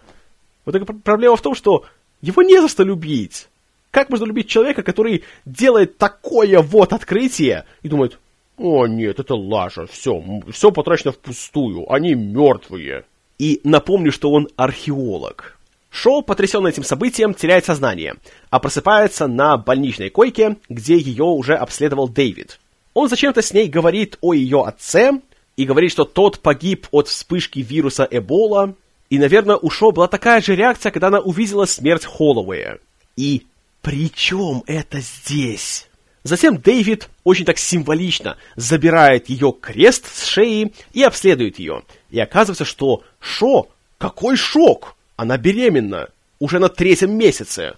Вот 0.65 0.71
только 0.71 0.93
проблема 0.93 1.35
в 1.35 1.41
том, 1.41 1.55
что 1.55 1.85
его 2.21 2.43
не 2.43 2.61
за 2.61 2.67
что 2.67 2.83
любить. 2.83 3.47
Как 3.89 4.09
можно 4.09 4.25
любить 4.25 4.49
человека, 4.49 4.83
который 4.83 5.23
делает 5.45 5.97
такое 5.97 6.59
вот 6.61 6.93
открытие 6.93 7.65
и 7.81 7.87
думает, 7.87 8.19
о 8.57 8.87
нет, 8.87 9.19
это 9.19 9.35
лажа, 9.35 9.85
все, 9.87 10.23
все 10.51 10.71
потрачено 10.71 11.11
впустую, 11.11 11.91
они 11.91 12.13
мертвые. 12.13 13.05
И 13.37 13.59
напомню, 13.63 14.11
что 14.11 14.31
он 14.31 14.47
археолог. 14.55 15.57
Шоу, 15.89 16.21
потрясенный 16.21 16.71
этим 16.71 16.83
событием, 16.83 17.33
теряет 17.33 17.65
сознание, 17.65 18.15
а 18.49 18.59
просыпается 18.59 19.27
на 19.27 19.57
больничной 19.57 20.09
койке, 20.09 20.57
где 20.67 20.97
ее 20.97 21.23
уже 21.23 21.55
обследовал 21.55 22.09
Дэвид. 22.09 22.59
Он 22.93 23.09
зачем-то 23.09 23.41
с 23.41 23.53
ней 23.53 23.67
говорит 23.67 24.17
о 24.21 24.33
ее 24.33 24.63
отце 24.65 25.21
и 25.55 25.65
говорит, 25.65 25.91
что 25.91 26.03
тот 26.03 26.39
погиб 26.39 26.87
от 26.91 27.07
вспышки 27.07 27.59
вируса 27.59 28.07
Эбола. 28.09 28.75
И, 29.09 29.19
наверное, 29.19 29.57
у 29.57 29.69
Шоу 29.69 29.91
была 29.91 30.07
такая 30.07 30.41
же 30.41 30.55
реакция, 30.55 30.91
когда 30.91 31.07
она 31.07 31.19
увидела 31.19 31.65
смерть 31.65 32.05
Холлоуэя. 32.05 32.79
И 33.15 33.45
при 33.81 34.11
чем 34.11 34.63
это 34.67 34.99
здесь? 34.99 35.87
Затем 36.25 36.57
Дэвид 36.57 37.07
очень 37.23 37.45
так 37.45 37.59
символично 37.59 38.37
забирает 38.55 39.29
ее 39.29 39.53
крест 39.53 40.11
с 40.11 40.25
шеи 40.25 40.73
и 40.91 41.03
обследует 41.03 41.59
ее. 41.59 41.83
И 42.09 42.19
оказывается, 42.19 42.65
что 42.65 43.03
Шо, 43.19 43.67
какой 43.99 44.35
шок! 44.35 44.95
Она 45.17 45.37
беременна, 45.37 46.09
уже 46.39 46.57
на 46.57 46.67
третьем 46.67 47.15
месяце. 47.15 47.75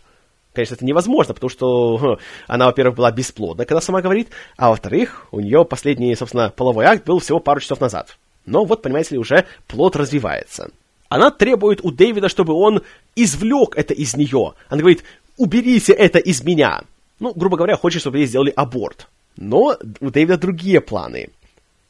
Конечно, 0.54 0.76
это 0.76 0.86
невозможно, 0.86 1.34
потому 1.34 1.50
что 1.50 2.20
она, 2.48 2.68
во-первых, 2.68 2.96
была 2.96 3.12
бесплодна, 3.12 3.66
когда 3.66 3.82
сама 3.82 4.02
говорит, 4.02 4.30
а 4.56 4.70
во-вторых, 4.70 5.28
у 5.32 5.42
нее 5.42 5.66
последний, 5.66 6.16
собственно, 6.16 6.50
половой 6.50 6.86
акт 6.86 7.06
был 7.06 7.20
всего 7.20 7.42
пару 7.42 7.60
часов 7.60 7.82
назад. 7.82 8.18
Но 8.46 8.64
вот, 8.64 8.82
понимаете 8.82 9.16
ли, 9.16 9.20
уже 9.20 9.44
плод 9.68 9.98
развивается. 9.98 10.72
Она 11.10 11.32
требует 11.32 11.82
у 11.84 11.92
Дэвида, 11.92 12.30
чтобы 12.30 12.54
он 12.54 12.82
извлек 13.14 13.76
это 13.76 13.94
из 13.94 14.16
нее. 14.16 14.54
Она 14.70 14.80
говорит, 14.80 15.04
уберите 15.36 15.92
это 15.92 16.18
из 16.18 16.46
меня. 16.46 16.84
Ну, 17.20 17.34
грубо 17.34 17.58
говоря, 17.58 17.76
хочет, 17.78 18.02
чтобы 18.02 18.20
ей 18.20 18.28
сделали 18.28 18.54
аборт. 18.56 19.08
Но 19.38 19.78
у 20.00 20.10
Дэвида 20.10 20.38
другие 20.38 20.82
планы. 20.82 21.30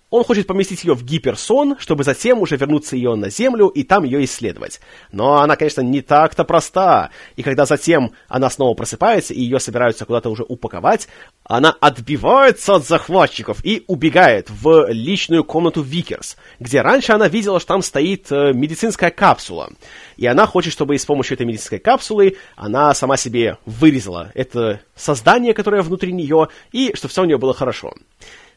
Он 0.10 0.24
хочет 0.24 0.48
поместить 0.48 0.86
ее 0.86 0.94
в 0.94 1.04
гиперсон, 1.04 1.76
чтобы 1.80 2.06
затем 2.06 2.40
уже 2.40 2.56
вернуться 2.56 2.96
ее 2.96 3.16
на 3.16 3.30
Землю 3.30 3.68
и 3.68 3.84
там 3.84 4.06
ее 4.06 4.24
исследовать. 4.24 4.80
Но 5.12 5.42
она, 5.42 5.58
конечно, 5.58 5.82
не 5.82 6.02
так-то 6.02 6.46
проста. 6.46 7.10
И 7.36 7.44
когда 7.44 7.66
затем 7.66 8.14
она 8.30 8.50
снова 8.50 8.74
просыпается 8.74 9.34
и 9.34 9.42
ее 9.42 9.60
собираются 9.60 10.06
куда-то 10.06 10.30
уже 10.30 10.46
упаковать, 10.48 11.10
она 11.44 11.76
отбивается 11.82 12.76
от 12.76 12.88
захватчиков 12.88 13.64
и 13.66 13.84
убегает 13.88 14.50
в 14.50 14.88
личную 14.90 15.44
комнату 15.44 15.82
Викерс, 15.82 16.38
где 16.62 16.82
раньше 16.82 17.12
она 17.12 17.28
видела, 17.28 17.60
что 17.60 17.68
там 17.74 17.82
стоит 17.82 18.32
э, 18.32 18.54
медицинская 18.54 19.12
капсула. 19.12 19.72
И 20.16 20.26
она 20.26 20.46
хочет, 20.46 20.72
чтобы 20.72 20.98
с 20.98 21.06
помощью 21.06 21.36
этой 21.36 21.46
медицинской 21.46 21.80
капсулы 21.80 22.38
она 22.56 22.94
сама 22.94 23.18
себе 23.18 23.58
вырезала 23.66 24.32
это 24.36 24.80
создание, 24.96 25.54
которое 25.54 25.82
внутри 25.82 26.14
нее, 26.14 26.48
и 26.72 26.94
чтобы 26.96 27.12
все 27.12 27.24
у 27.24 27.26
нее 27.26 27.38
было 27.38 27.54
хорошо. 27.54 27.94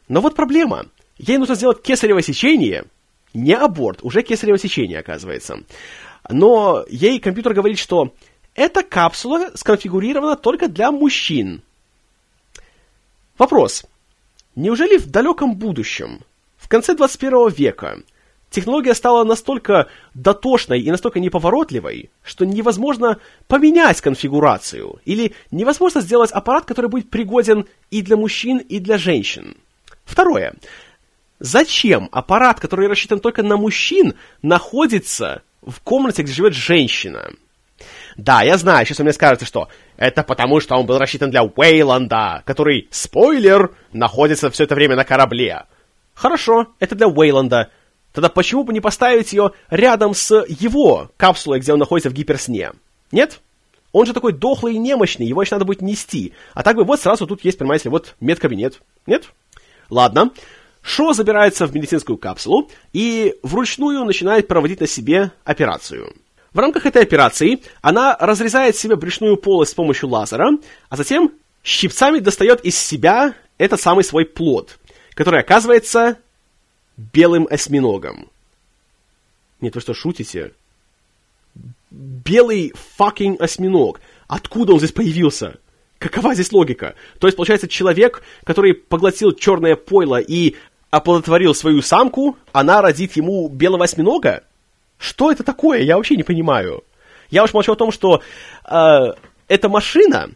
Но 0.06 0.20
вот 0.20 0.36
проблема— 0.36 0.86
Ей 1.20 1.36
нужно 1.36 1.54
сделать 1.54 1.82
кесарево 1.82 2.22
сечение, 2.22 2.84
не 3.34 3.52
аборт, 3.52 3.98
уже 4.02 4.22
кесарево 4.22 4.56
сечение, 4.56 5.00
оказывается. 5.00 5.58
Но 6.30 6.82
ей 6.88 7.20
компьютер 7.20 7.52
говорит, 7.52 7.78
что 7.78 8.14
эта 8.54 8.82
капсула 8.82 9.50
сконфигурирована 9.54 10.36
только 10.36 10.66
для 10.68 10.90
мужчин. 10.90 11.60
Вопрос. 13.36 13.84
Неужели 14.56 14.96
в 14.96 15.10
далеком 15.10 15.56
будущем, 15.56 16.20
в 16.56 16.68
конце 16.68 16.94
21 16.94 17.50
века, 17.50 17.98
технология 18.48 18.94
стала 18.94 19.22
настолько 19.22 19.88
дотошной 20.14 20.80
и 20.80 20.90
настолько 20.90 21.20
неповоротливой, 21.20 22.10
что 22.22 22.46
невозможно 22.46 23.18
поменять 23.46 24.00
конфигурацию, 24.00 25.00
или 25.04 25.34
невозможно 25.50 26.00
сделать 26.00 26.32
аппарат, 26.32 26.64
который 26.64 26.88
будет 26.88 27.10
пригоден 27.10 27.66
и 27.90 28.00
для 28.00 28.16
мужчин, 28.16 28.56
и 28.56 28.78
для 28.78 28.96
женщин? 28.96 29.58
Второе. 30.06 30.54
Зачем 31.40 32.10
аппарат, 32.12 32.60
который 32.60 32.86
рассчитан 32.86 33.18
только 33.18 33.42
на 33.42 33.56
мужчин, 33.56 34.14
находится 34.42 35.42
в 35.62 35.80
комнате, 35.80 36.22
где 36.22 36.32
живет 36.32 36.52
женщина? 36.52 37.30
Да, 38.18 38.42
я 38.42 38.58
знаю, 38.58 38.84
сейчас 38.84 38.98
вы 38.98 39.04
мне 39.04 39.14
скажете, 39.14 39.46
что 39.46 39.68
это 39.96 40.22
потому, 40.22 40.60
что 40.60 40.76
он 40.76 40.84
был 40.84 40.98
рассчитан 40.98 41.30
для 41.30 41.42
Уэйланда, 41.42 42.42
который, 42.44 42.88
спойлер, 42.90 43.70
находится 43.92 44.50
все 44.50 44.64
это 44.64 44.74
время 44.74 44.96
на 44.96 45.04
корабле. 45.04 45.64
Хорошо, 46.12 46.66
это 46.78 46.94
для 46.94 47.08
Уэйланда. 47.08 47.70
Тогда 48.12 48.28
почему 48.28 48.64
бы 48.64 48.74
не 48.74 48.80
поставить 48.80 49.32
ее 49.32 49.52
рядом 49.70 50.12
с 50.12 50.44
его 50.46 51.10
капсулой, 51.16 51.60
где 51.60 51.72
он 51.72 51.78
находится 51.78 52.10
в 52.10 52.12
гиперсне? 52.12 52.72
Нет? 53.12 53.40
Он 53.92 54.04
же 54.04 54.12
такой 54.12 54.34
дохлый 54.34 54.74
и 54.74 54.78
немощный, 54.78 55.26
его 55.26 55.40
еще 55.40 55.54
надо 55.54 55.64
будет 55.64 55.80
нести. 55.80 56.34
А 56.52 56.62
так 56.62 56.76
бы 56.76 56.84
вот 56.84 57.00
сразу 57.00 57.26
тут 57.26 57.44
есть, 57.44 57.56
понимаете, 57.56 57.88
вот 57.88 58.14
медкабинет. 58.20 58.82
Нет? 59.06 59.30
Ладно. 59.88 60.32
Шо 60.82 61.12
забирается 61.12 61.66
в 61.66 61.74
медицинскую 61.74 62.16
капсулу 62.16 62.70
и 62.92 63.34
вручную 63.42 64.04
начинает 64.04 64.48
проводить 64.48 64.80
на 64.80 64.86
себе 64.86 65.32
операцию. 65.44 66.14
В 66.52 66.58
рамках 66.58 66.86
этой 66.86 67.02
операции 67.02 67.62
она 67.80 68.16
разрезает 68.18 68.76
себе 68.76 68.96
брюшную 68.96 69.36
полость 69.36 69.72
с 69.72 69.74
помощью 69.74 70.08
лазера, 70.08 70.50
а 70.88 70.96
затем 70.96 71.32
щипцами 71.62 72.18
достает 72.18 72.64
из 72.64 72.76
себя 72.76 73.34
этот 73.58 73.80
самый 73.80 74.04
свой 74.04 74.24
плод, 74.24 74.78
который 75.14 75.40
оказывается 75.40 76.18
белым 76.96 77.46
осьминогом. 77.50 78.28
Нет, 79.60 79.74
вы 79.74 79.80
что, 79.80 79.94
шутите? 79.94 80.52
Белый 81.90 82.72
fucking 82.98 83.36
осьминог. 83.36 84.00
Откуда 84.26 84.72
он 84.72 84.78
здесь 84.78 84.92
появился? 84.92 85.58
Какова 85.98 86.32
здесь 86.32 86.50
логика? 86.50 86.94
То 87.18 87.26
есть, 87.26 87.36
получается, 87.36 87.68
человек, 87.68 88.22
который 88.44 88.72
поглотил 88.72 89.32
черное 89.32 89.76
пойло 89.76 90.18
и 90.18 90.56
оплодотворил 90.90 91.54
свою 91.54 91.82
самку, 91.82 92.36
она 92.52 92.82
родит 92.82 93.16
ему 93.16 93.48
белого 93.48 93.84
осьминога? 93.84 94.44
Что 94.98 95.32
это 95.32 95.42
такое? 95.42 95.80
Я 95.80 95.96
вообще 95.96 96.16
не 96.16 96.22
понимаю. 96.22 96.84
Я 97.30 97.44
уж 97.44 97.54
молчу 97.54 97.72
о 97.72 97.76
том, 97.76 97.92
что 97.92 98.22
э, 98.64 98.98
эта 99.48 99.68
машина, 99.68 100.30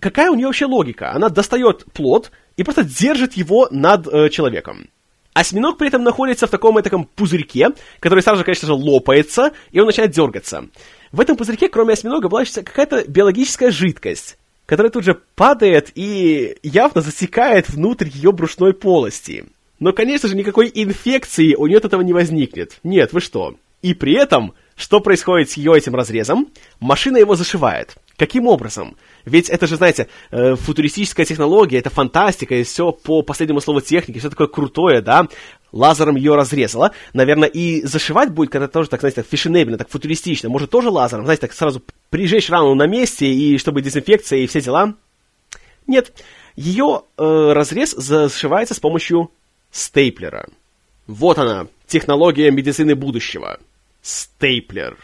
какая 0.00 0.30
у 0.30 0.34
нее 0.34 0.46
вообще 0.46 0.66
логика? 0.66 1.12
Она 1.12 1.28
достает 1.28 1.84
плод 1.92 2.30
и 2.56 2.62
просто 2.62 2.84
держит 2.84 3.34
его 3.34 3.68
над 3.70 4.06
э, 4.06 4.30
человеком. 4.30 4.88
Осьминог 5.34 5.78
при 5.78 5.88
этом 5.88 6.02
находится 6.02 6.46
в 6.46 6.50
таком 6.50 6.82
таком 6.82 7.04
пузырьке, 7.04 7.68
который 8.00 8.22
сразу 8.22 8.38
же, 8.38 8.44
конечно 8.44 8.66
же, 8.66 8.72
лопается, 8.72 9.52
и 9.70 9.78
он 9.78 9.86
начинает 9.86 10.12
дергаться. 10.12 10.66
В 11.12 11.20
этом 11.20 11.36
пузырьке, 11.36 11.68
кроме 11.68 11.92
осьминога, 11.92 12.28
была 12.28 12.44
какая-то 12.44 13.04
биологическая 13.06 13.70
жидкость, 13.70 14.36
которая 14.66 14.90
тут 14.90 15.04
же 15.04 15.20
падает 15.36 15.92
и 15.94 16.56
явно 16.62 17.00
засекает 17.00 17.68
внутрь 17.68 18.08
ее 18.08 18.32
брюшной 18.32 18.74
полости. 18.74 19.46
Но, 19.78 19.92
конечно 19.92 20.28
же, 20.28 20.36
никакой 20.36 20.70
инфекции 20.74 21.54
у 21.54 21.66
нее 21.66 21.78
от 21.78 21.84
этого 21.84 22.02
не 22.02 22.12
возникнет. 22.12 22.78
Нет, 22.82 23.12
вы 23.12 23.20
что? 23.20 23.54
И 23.80 23.94
при 23.94 24.14
этом, 24.14 24.54
что 24.74 25.00
происходит 25.00 25.50
с 25.50 25.56
ее 25.56 25.76
этим 25.76 25.94
разрезом? 25.94 26.48
Машина 26.80 27.18
его 27.18 27.36
зашивает. 27.36 27.96
Каким 28.16 28.48
образом? 28.48 28.96
Ведь 29.24 29.48
это 29.48 29.68
же, 29.68 29.76
знаете, 29.76 30.08
э, 30.32 30.56
футуристическая 30.56 31.24
технология, 31.24 31.78
это 31.78 31.90
фантастика, 31.90 32.56
и 32.56 32.64
все 32.64 32.90
по 32.90 33.22
последнему 33.22 33.60
слову 33.60 33.80
техники, 33.80 34.18
все 34.18 34.30
такое 34.30 34.48
крутое, 34.48 35.00
да? 35.00 35.28
Лазером 35.70 36.16
ее 36.16 36.34
разрезала. 36.34 36.92
Наверное, 37.12 37.48
и 37.48 37.82
зашивать 37.86 38.30
будет, 38.30 38.50
когда 38.50 38.66
тоже, 38.66 38.88
так, 38.88 39.00
знаете, 39.00 39.22
так 39.22 39.30
фешенебельно, 39.30 39.78
так 39.78 39.88
футуристично. 39.88 40.48
Может, 40.48 40.70
тоже 40.70 40.90
лазером, 40.90 41.24
знаете, 41.24 41.42
так 41.42 41.52
сразу 41.52 41.80
прижечь 42.10 42.50
рану 42.50 42.74
на 42.74 42.88
месте, 42.88 43.26
и 43.26 43.58
чтобы 43.58 43.82
дезинфекция 43.82 44.40
и 44.40 44.48
все 44.48 44.60
дела? 44.60 44.94
Нет. 45.86 46.12
Ее 46.56 47.02
э, 47.16 47.52
разрез 47.52 47.92
зашивается 47.92 48.74
с 48.74 48.80
помощью 48.80 49.30
стейплера. 49.70 50.48
Вот 51.06 51.38
она, 51.38 51.66
технология 51.86 52.50
медицины 52.50 52.94
будущего. 52.94 53.58
Стейплер. 54.02 54.96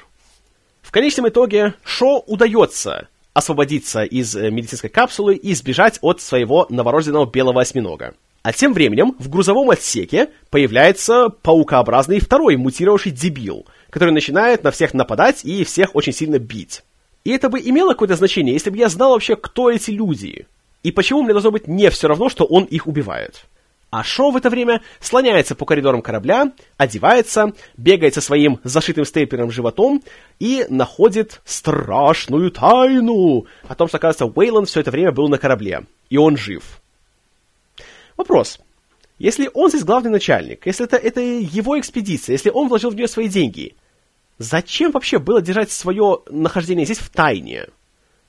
В 0.82 0.90
конечном 0.90 1.28
итоге 1.28 1.74
Шо 1.82 2.18
удается 2.26 3.08
освободиться 3.32 4.04
из 4.04 4.36
э, 4.36 4.50
медицинской 4.50 4.90
капсулы 4.90 5.34
и 5.34 5.54
сбежать 5.54 5.98
от 6.02 6.20
своего 6.20 6.66
новорожденного 6.70 7.26
белого 7.26 7.60
осьминога. 7.60 8.14
А 8.42 8.52
тем 8.52 8.74
временем 8.74 9.16
в 9.18 9.28
грузовом 9.28 9.70
отсеке 9.70 10.28
появляется 10.50 11.30
паукообразный 11.30 12.20
второй 12.20 12.56
мутировавший 12.56 13.10
дебил, 13.10 13.66
который 13.90 14.12
начинает 14.12 14.62
на 14.62 14.70
всех 14.70 14.92
нападать 14.94 15.44
и 15.44 15.64
всех 15.64 15.94
очень 15.96 16.12
сильно 16.12 16.38
бить. 16.38 16.82
И 17.24 17.30
это 17.30 17.48
бы 17.48 17.58
имело 17.58 17.92
какое-то 17.92 18.16
значение, 18.16 18.52
если 18.52 18.68
бы 18.68 18.76
я 18.76 18.90
знал 18.90 19.12
вообще, 19.12 19.34
кто 19.34 19.70
эти 19.70 19.90
люди. 19.90 20.46
И 20.82 20.92
почему 20.92 21.22
мне 21.22 21.32
должно 21.32 21.50
быть 21.50 21.66
не 21.66 21.88
все 21.88 22.06
равно, 22.06 22.28
что 22.28 22.44
он 22.44 22.64
их 22.64 22.86
убивает. 22.86 23.46
А 23.94 24.02
Шо 24.02 24.32
в 24.32 24.36
это 24.36 24.50
время 24.50 24.82
слоняется 24.98 25.54
по 25.54 25.64
коридорам 25.64 26.02
корабля, 26.02 26.50
одевается, 26.76 27.52
бегает 27.76 28.12
со 28.14 28.20
своим 28.20 28.58
зашитым 28.64 29.04
стейпером 29.04 29.52
животом 29.52 30.02
и 30.40 30.66
находит 30.68 31.40
страшную 31.44 32.50
тайну 32.50 33.46
о 33.68 33.74
том, 33.76 33.86
что, 33.86 33.98
оказывается, 33.98 34.26
Уэйланд 34.26 34.68
все 34.68 34.80
это 34.80 34.90
время 34.90 35.12
был 35.12 35.28
на 35.28 35.38
корабле, 35.38 35.84
и 36.10 36.16
он 36.16 36.36
жив. 36.36 36.82
Вопрос. 38.16 38.58
Если 39.20 39.48
он 39.54 39.68
здесь 39.68 39.84
главный 39.84 40.10
начальник, 40.10 40.66
если 40.66 40.86
это, 40.86 40.96
это 40.96 41.20
его 41.20 41.78
экспедиция, 41.78 42.32
если 42.32 42.50
он 42.50 42.66
вложил 42.66 42.90
в 42.90 42.96
нее 42.96 43.06
свои 43.06 43.28
деньги, 43.28 43.76
зачем 44.38 44.90
вообще 44.90 45.20
было 45.20 45.40
держать 45.40 45.70
свое 45.70 46.18
нахождение 46.28 46.84
здесь 46.84 46.98
в 46.98 47.10
тайне? 47.10 47.66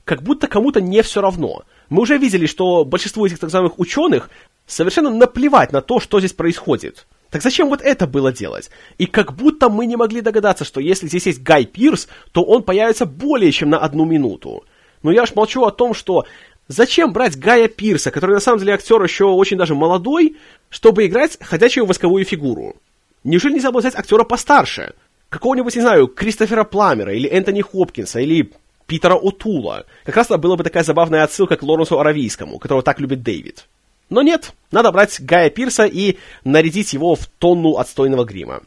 Как 0.03 0.21
будто 0.21 0.47
кому-то 0.47 0.79
не 0.79 1.01
все 1.01 1.21
равно. 1.21 1.63
Мы 1.89 2.03
уже 2.03 2.19
видели, 2.19 2.45
что 2.45 2.85
большинству 2.85 3.25
этих 3.25 3.39
так 3.39 3.47
называемых 3.47 3.79
ученых 3.79 4.29
совершенно 4.67 5.09
наплевать 5.09 5.71
на 5.71 5.81
то, 5.81 5.99
что 5.99 6.19
здесь 6.19 6.33
происходит. 6.33 7.05
Так 7.29 7.41
зачем 7.41 7.69
вот 7.69 7.81
это 7.81 8.07
было 8.07 8.31
делать? 8.31 8.69
И 8.97 9.05
как 9.05 9.35
будто 9.35 9.69
мы 9.69 9.85
не 9.85 9.95
могли 9.95 10.21
догадаться, 10.21 10.63
что 10.63 10.79
если 10.79 11.07
здесь 11.07 11.25
есть 11.25 11.43
Гай 11.43 11.65
Пирс, 11.65 12.07
то 12.31 12.43
он 12.43 12.63
появится 12.63 13.05
более 13.05 13.51
чем 13.51 13.69
на 13.69 13.77
одну 13.77 14.05
минуту. 14.05 14.63
Но 15.03 15.11
я 15.11 15.25
ж 15.25 15.35
молчу 15.35 15.63
о 15.65 15.71
том, 15.71 15.93
что 15.93 16.25
зачем 16.67 17.13
брать 17.13 17.37
Гая 17.37 17.67
Пирса, 17.67 18.11
который 18.11 18.35
на 18.35 18.39
самом 18.39 18.59
деле 18.59 18.73
актер 18.73 19.01
еще 19.03 19.25
очень 19.25 19.57
даже 19.57 19.75
молодой, 19.75 20.37
чтобы 20.69 21.05
играть 21.05 21.37
ходячую 21.41 21.85
восковую 21.85 22.25
фигуру? 22.25 22.75
Неужели 23.23 23.55
нельзя 23.55 23.71
было 23.71 23.81
взять 23.81 23.95
актера 23.95 24.23
постарше? 24.23 24.93
Какого-нибудь, 25.29 25.75
не 25.75 25.81
знаю, 25.81 26.07
Кристофера 26.07 26.63
Пламера, 26.63 27.13
или 27.13 27.27
Энтони 27.27 27.61
Хопкинса, 27.61 28.19
или 28.19 28.51
Питера 28.85 29.15
Отула. 29.15 29.85
Как 30.05 30.15
раз 30.15 30.27
была 30.27 30.55
бы 30.55 30.63
такая 30.63 30.83
забавная 30.83 31.23
отсылка 31.23 31.57
к 31.57 31.63
Лоренсу 31.63 31.99
Аравийскому, 31.99 32.59
которого 32.59 32.83
так 32.83 32.99
любит 32.99 33.23
Дэвид. 33.23 33.65
Но 34.09 34.21
нет, 34.21 34.53
надо 34.71 34.91
брать 34.91 35.19
Гая 35.19 35.49
Пирса 35.49 35.85
и 35.85 36.17
нарядить 36.43 36.93
его 36.93 37.15
в 37.15 37.25
тонну 37.27 37.77
отстойного 37.77 38.23
грима. 38.23 38.61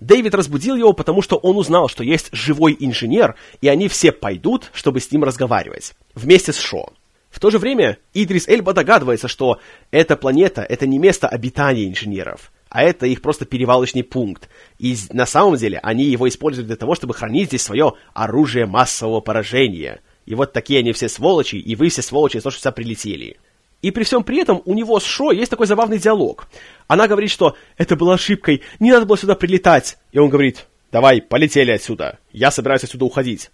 Дэвид 0.00 0.34
разбудил 0.34 0.74
его, 0.74 0.92
потому 0.92 1.22
что 1.22 1.36
он 1.36 1.56
узнал, 1.56 1.88
что 1.88 2.02
есть 2.02 2.28
живой 2.32 2.76
инженер, 2.78 3.36
и 3.60 3.68
они 3.68 3.88
все 3.88 4.10
пойдут, 4.10 4.70
чтобы 4.74 5.00
с 5.00 5.10
ним 5.12 5.22
разговаривать. 5.22 5.94
Вместе 6.14 6.52
с 6.52 6.58
Шо. 6.58 6.92
В 7.30 7.40
то 7.40 7.50
же 7.50 7.58
время 7.58 7.98
Идрис 8.12 8.46
Эльба 8.46 8.74
догадывается, 8.74 9.26
что 9.26 9.58
эта 9.90 10.16
планета— 10.16 10.62
это 10.68 10.86
не 10.86 10.98
место 10.98 11.28
обитания 11.28 11.88
инженеров, 11.88 12.52
а 12.68 12.82
это 12.82 13.06
их 13.06 13.22
просто 13.22 13.46
перевалочный 13.46 14.02
пункт. 14.02 14.50
И 14.78 14.96
на 15.10 15.24
самом 15.24 15.56
деле 15.56 15.78
они 15.82 16.04
его 16.04 16.28
используют 16.28 16.66
для 16.66 16.76
того, 16.76 16.94
чтобы 16.94 17.14
хранить 17.14 17.48
здесь 17.48 17.62
свое 17.62 17.94
оружие 18.12 18.66
массового 18.66 19.20
поражения. 19.20 20.00
И 20.26 20.34
вот 20.34 20.52
такие 20.52 20.80
они 20.80 20.92
все 20.92 21.08
сволочи, 21.08 21.56
и 21.56 21.74
вы 21.74 21.88
все 21.88 22.02
сволочи, 22.02 22.40
то, 22.40 22.50
что 22.50 22.60
сюда 22.60 22.72
прилетели. 22.72 23.38
И 23.82 23.90
при 23.90 24.04
всем 24.04 24.22
при 24.22 24.40
этом 24.40 24.62
у 24.64 24.74
него 24.74 24.98
с 25.00 25.04
Шо 25.04 25.32
есть 25.32 25.50
такой 25.50 25.66
забавный 25.66 25.98
диалог. 25.98 26.46
Она 26.86 27.08
говорит, 27.08 27.30
что 27.30 27.56
это 27.76 27.96
была 27.96 28.14
ошибкой, 28.14 28.62
не 28.78 28.92
надо 28.92 29.06
было 29.06 29.18
сюда 29.18 29.34
прилетать. 29.34 29.98
И 30.12 30.18
он 30.18 30.30
говорит, 30.30 30.66
давай, 30.92 31.20
полетели 31.20 31.72
отсюда, 31.72 32.18
я 32.32 32.52
собираюсь 32.52 32.84
отсюда 32.84 33.04
уходить. 33.04 33.50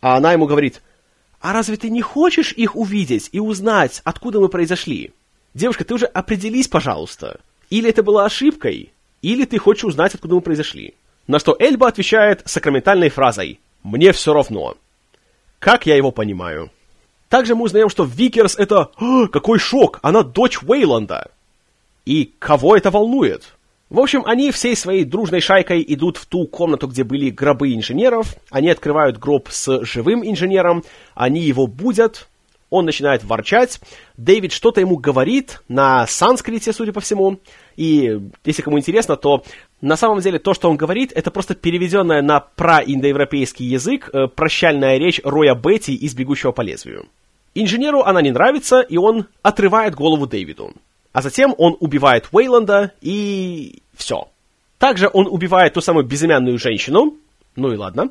А 0.00 0.16
она 0.16 0.32
ему 0.32 0.46
говорит, 0.46 0.80
а 1.40 1.52
разве 1.52 1.76
ты 1.76 1.90
не 1.90 2.00
хочешь 2.00 2.52
их 2.52 2.76
увидеть 2.76 3.28
и 3.32 3.40
узнать, 3.40 4.00
откуда 4.04 4.40
мы 4.40 4.48
произошли? 4.48 5.12
Девушка, 5.54 5.84
ты 5.84 5.94
уже 5.94 6.06
определись, 6.06 6.68
пожалуйста. 6.68 7.40
Или 7.68 7.90
это 7.90 8.04
была 8.04 8.24
ошибкой, 8.24 8.92
или 9.20 9.44
ты 9.44 9.58
хочешь 9.58 9.84
узнать, 9.84 10.14
откуда 10.14 10.36
мы 10.36 10.40
произошли. 10.40 10.94
На 11.26 11.40
что 11.40 11.56
Эльба 11.58 11.88
отвечает 11.88 12.42
сакраментальной 12.44 13.08
фразой 13.08 13.60
«Мне 13.82 14.12
все 14.12 14.32
равно». 14.32 14.76
Как 15.58 15.86
я 15.86 15.96
его 15.96 16.10
понимаю? 16.10 16.70
Также 17.32 17.54
мы 17.54 17.64
узнаем, 17.64 17.88
что 17.88 18.04
Викерс 18.04 18.56
это... 18.58 18.90
О, 19.00 19.26
какой 19.26 19.58
шок! 19.58 20.00
Она 20.02 20.22
дочь 20.22 20.58
Уэйланда! 20.62 21.30
И 22.04 22.30
кого 22.38 22.76
это 22.76 22.90
волнует? 22.90 23.54
В 23.88 24.00
общем, 24.00 24.22
они 24.26 24.50
всей 24.50 24.76
своей 24.76 25.04
дружной 25.04 25.40
шайкой 25.40 25.82
идут 25.88 26.18
в 26.18 26.26
ту 26.26 26.46
комнату, 26.46 26.88
где 26.88 27.04
были 27.04 27.30
гробы 27.30 27.72
инженеров. 27.72 28.36
Они 28.50 28.68
открывают 28.68 29.16
гроб 29.16 29.48
с 29.48 29.82
живым 29.82 30.22
инженером. 30.28 30.84
Они 31.14 31.40
его 31.40 31.66
будят. 31.66 32.28
Он 32.68 32.84
начинает 32.84 33.24
ворчать. 33.24 33.80
Дэвид 34.18 34.52
что-то 34.52 34.82
ему 34.82 34.98
говорит 34.98 35.62
на 35.68 36.06
санскрите, 36.06 36.74
судя 36.74 36.92
по 36.92 37.00
всему. 37.00 37.38
И 37.76 38.20
если 38.44 38.60
кому 38.60 38.78
интересно, 38.78 39.16
то 39.16 39.42
на 39.80 39.96
самом 39.96 40.20
деле 40.20 40.38
то, 40.38 40.52
что 40.52 40.68
он 40.68 40.76
говорит, 40.76 41.12
это 41.14 41.30
просто 41.30 41.54
переведенная 41.54 42.20
на 42.20 42.40
праиндоевропейский 42.40 43.64
язык 43.64 44.10
э, 44.12 44.26
прощальная 44.26 44.98
речь 44.98 45.22
Роя 45.24 45.54
Бетти 45.54 45.94
из 45.94 46.14
«Бегущего 46.14 46.52
по 46.52 46.60
лезвию». 46.60 47.08
Инженеру 47.54 48.02
она 48.02 48.22
не 48.22 48.30
нравится, 48.30 48.80
и 48.80 48.96
он 48.96 49.26
отрывает 49.42 49.94
голову 49.94 50.26
Дэвиду. 50.26 50.72
А 51.12 51.20
затем 51.20 51.54
он 51.58 51.76
убивает 51.80 52.28
Уэйланда, 52.32 52.92
и 53.00 53.82
все. 53.94 54.28
Также 54.78 55.10
он 55.12 55.26
убивает 55.26 55.74
ту 55.74 55.80
самую 55.80 56.06
безымянную 56.06 56.58
женщину, 56.58 57.16
ну 57.54 57.72
и 57.72 57.76
ладно, 57.76 58.10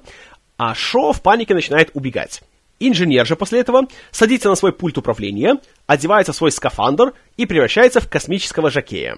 а 0.58 0.76
Шо 0.76 1.12
в 1.12 1.22
панике 1.22 1.54
начинает 1.54 1.90
убегать. 1.96 2.44
Инженер 2.80 3.26
же 3.28 3.36
после 3.36 3.60
этого 3.60 3.88
садится 4.12 4.50
на 4.50 4.56
свой 4.56 4.74
пульт 4.74 4.98
управления, 4.98 5.58
одевается 5.86 6.34
в 6.34 6.36
свой 6.36 6.52
скафандр 6.52 7.14
и 7.38 7.46
превращается 7.46 8.00
в 8.00 8.10
космического 8.10 8.70
жакея. 8.70 9.18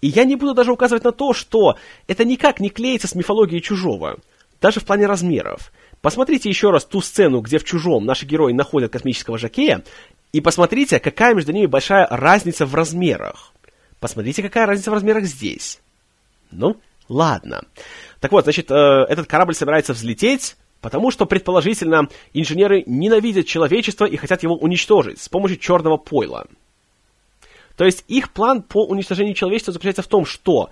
И 0.00 0.08
я 0.08 0.24
не 0.24 0.36
буду 0.36 0.54
даже 0.54 0.72
указывать 0.72 1.04
на 1.04 1.12
то, 1.12 1.32
что 1.32 1.76
это 2.06 2.24
никак 2.24 2.60
не 2.60 2.68
клеится 2.68 3.08
с 3.08 3.14
мифологией 3.14 3.62
чужого, 3.62 4.18
даже 4.60 4.80
в 4.80 4.84
плане 4.84 5.06
размеров. 5.06 5.72
Посмотрите 6.04 6.50
еще 6.50 6.68
раз 6.68 6.84
ту 6.84 7.00
сцену, 7.00 7.40
где 7.40 7.56
в 7.56 7.64
«Чужом» 7.64 8.04
наши 8.04 8.26
герои 8.26 8.52
находят 8.52 8.92
космического 8.92 9.38
жакея, 9.38 9.82
и 10.34 10.42
посмотрите, 10.42 11.00
какая 11.00 11.32
между 11.32 11.50
ними 11.52 11.64
большая 11.64 12.06
разница 12.10 12.66
в 12.66 12.74
размерах. 12.74 13.54
Посмотрите, 14.00 14.42
какая 14.42 14.66
разница 14.66 14.90
в 14.90 14.92
размерах 14.94 15.24
здесь. 15.24 15.80
Ну, 16.50 16.76
ладно. 17.08 17.64
Так 18.20 18.32
вот, 18.32 18.44
значит, 18.44 18.70
э, 18.70 18.74
этот 18.74 19.28
корабль 19.28 19.54
собирается 19.54 19.94
взлететь, 19.94 20.56
потому 20.82 21.10
что, 21.10 21.24
предположительно, 21.24 22.10
инженеры 22.34 22.84
ненавидят 22.84 23.46
человечество 23.46 24.04
и 24.04 24.18
хотят 24.18 24.42
его 24.42 24.56
уничтожить 24.56 25.22
с 25.22 25.30
помощью 25.30 25.56
черного 25.56 25.96
пойла. 25.96 26.44
То 27.78 27.86
есть 27.86 28.04
их 28.08 28.30
план 28.34 28.60
по 28.60 28.84
уничтожению 28.84 29.34
человечества 29.34 29.72
заключается 29.72 30.02
в 30.02 30.08
том, 30.08 30.26
что 30.26 30.68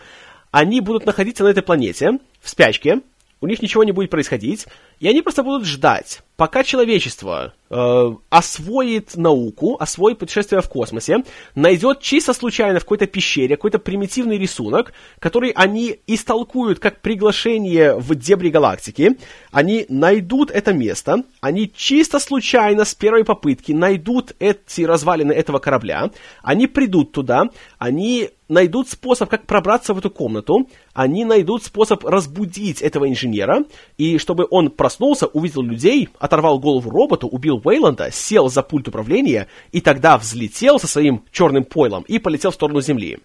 они 0.50 0.82
будут 0.82 1.06
находиться 1.06 1.42
на 1.42 1.48
этой 1.48 1.62
планете 1.62 2.18
в 2.42 2.50
спячке, 2.50 3.00
у 3.42 3.48
них 3.48 3.60
ничего 3.60 3.82
не 3.84 3.92
будет 3.92 4.08
происходить, 4.08 4.68
и 5.02 5.08
они 5.08 5.20
просто 5.20 5.42
будут 5.42 5.66
ждать, 5.66 6.22
пока 6.36 6.62
человечество 6.62 7.54
э, 7.70 8.10
освоит 8.30 9.16
науку, 9.16 9.76
освоит 9.80 10.18
путешествие 10.18 10.60
в 10.60 10.68
космосе, 10.68 11.24
найдет 11.56 12.00
чисто 12.00 12.32
случайно 12.32 12.78
в 12.78 12.82
какой-то 12.82 13.06
пещере 13.06 13.56
какой-то 13.56 13.80
примитивный 13.80 14.38
рисунок, 14.38 14.92
который 15.18 15.50
они 15.50 15.98
истолкуют 16.06 16.78
как 16.78 17.00
приглашение 17.00 17.96
в 17.96 18.14
дебри 18.14 18.50
галактики, 18.50 19.18
они 19.50 19.86
найдут 19.88 20.52
это 20.52 20.72
место, 20.72 21.24
они 21.40 21.68
чисто 21.74 22.20
случайно 22.20 22.84
с 22.84 22.94
первой 22.94 23.24
попытки 23.24 23.72
найдут 23.72 24.36
эти 24.38 24.82
развалины 24.82 25.32
этого 25.32 25.58
корабля, 25.58 26.10
они 26.44 26.68
придут 26.68 27.10
туда, 27.10 27.50
они 27.78 28.30
найдут 28.48 28.90
способ, 28.90 29.30
как 29.30 29.46
пробраться 29.46 29.94
в 29.94 29.98
эту 29.98 30.10
комнату, 30.10 30.68
они 30.92 31.24
найдут 31.24 31.64
способ 31.64 32.04
разбудить 32.04 32.82
этого 32.82 33.08
инженера, 33.08 33.64
и 33.96 34.18
чтобы 34.18 34.46
он 34.50 34.70
проснулся, 34.70 34.91
увидел 35.26 35.62
людей, 35.62 36.08
оторвал 36.18 36.58
голову 36.58 36.90
роботу, 36.90 37.28
убил 37.28 37.60
Уэйланда, 37.62 38.10
сел 38.10 38.48
за 38.48 38.62
пульт 38.62 38.88
управления, 38.88 39.48
и 39.72 39.80
тогда 39.80 40.18
взлетел 40.18 40.78
со 40.78 40.86
своим 40.86 41.24
черным 41.32 41.64
пойлом 41.64 42.02
и 42.08 42.18
полетел 42.18 42.50
в 42.50 42.54
сторону 42.54 42.80
Земли. 42.80 43.18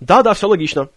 Да-да, 0.00 0.34
все 0.34 0.48
логично. 0.48 0.88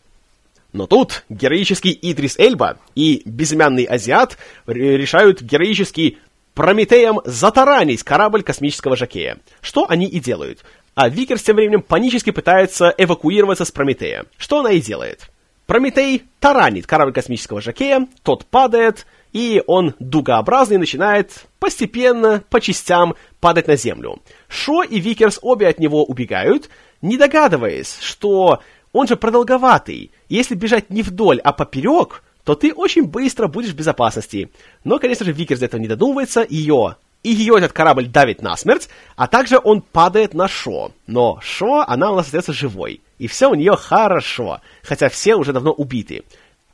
Но 0.73 0.87
тут 0.87 1.25
героический 1.29 1.97
Идрис 2.01 2.37
Эльба 2.37 2.77
и 2.95 3.21
безымянный 3.25 3.83
азиат 3.83 4.37
решают 4.65 5.41
героически 5.41 6.17
Прометеем 6.53 7.21
затаранить 7.23 8.03
корабль 8.03 8.43
космического 8.43 8.97
жокея. 8.97 9.39
Что 9.61 9.85
они 9.89 10.05
и 10.05 10.19
делают. 10.19 10.63
А 10.95 11.07
Викерс 11.07 11.43
тем 11.43 11.55
временем 11.55 11.81
панически 11.81 12.31
пытается 12.31 12.93
эвакуироваться 12.97 13.63
с 13.63 13.71
Прометея. 13.71 14.25
Что 14.37 14.59
она 14.59 14.71
и 14.71 14.81
делает. 14.81 15.30
Прометей 15.71 16.23
таранит 16.41 16.85
корабль 16.85 17.13
космического 17.13 17.61
жокея, 17.61 18.05
тот 18.23 18.45
падает, 18.45 19.05
и 19.31 19.63
он 19.67 19.95
дугообразный 19.99 20.75
начинает 20.75 21.45
постепенно, 21.59 22.43
по 22.49 22.59
частям, 22.59 23.15
падать 23.39 23.67
на 23.67 23.77
землю. 23.77 24.21
Шо 24.49 24.83
и 24.83 24.99
Викерс 24.99 25.39
обе 25.41 25.69
от 25.69 25.79
него 25.79 26.03
убегают, 26.03 26.69
не 27.01 27.15
догадываясь, 27.15 27.99
что 28.01 28.59
он 28.91 29.07
же 29.07 29.15
продолговатый. 29.15 30.11
Если 30.27 30.55
бежать 30.55 30.89
не 30.89 31.03
вдоль, 31.03 31.39
а 31.39 31.53
поперек, 31.53 32.21
то 32.43 32.55
ты 32.55 32.73
очень 32.73 33.05
быстро 33.05 33.47
будешь 33.47 33.71
в 33.71 33.77
безопасности. 33.77 34.51
Но, 34.83 34.99
конечно 34.99 35.25
же, 35.25 35.31
Викерс 35.31 35.61
до 35.61 35.67
этого 35.67 35.79
не 35.79 35.87
додумывается, 35.87 36.45
ее 36.49 36.97
и 37.23 37.29
ее 37.29 37.55
этот 37.57 37.73
корабль 37.73 38.07
давит 38.07 38.41
насмерть, 38.41 38.89
а 39.15 39.27
также 39.27 39.59
он 39.63 39.81
падает 39.81 40.33
на 40.33 40.47
Шо. 40.47 40.91
Но 41.07 41.39
Шо, 41.41 41.83
она 41.87 42.11
у 42.11 42.15
нас 42.15 42.25
остается 42.25 42.53
живой. 42.53 43.01
И 43.19 43.27
все 43.27 43.49
у 43.49 43.55
нее 43.55 43.75
хорошо, 43.75 44.61
хотя 44.83 45.09
все 45.09 45.35
уже 45.35 45.53
давно 45.53 45.71
убиты. 45.71 46.23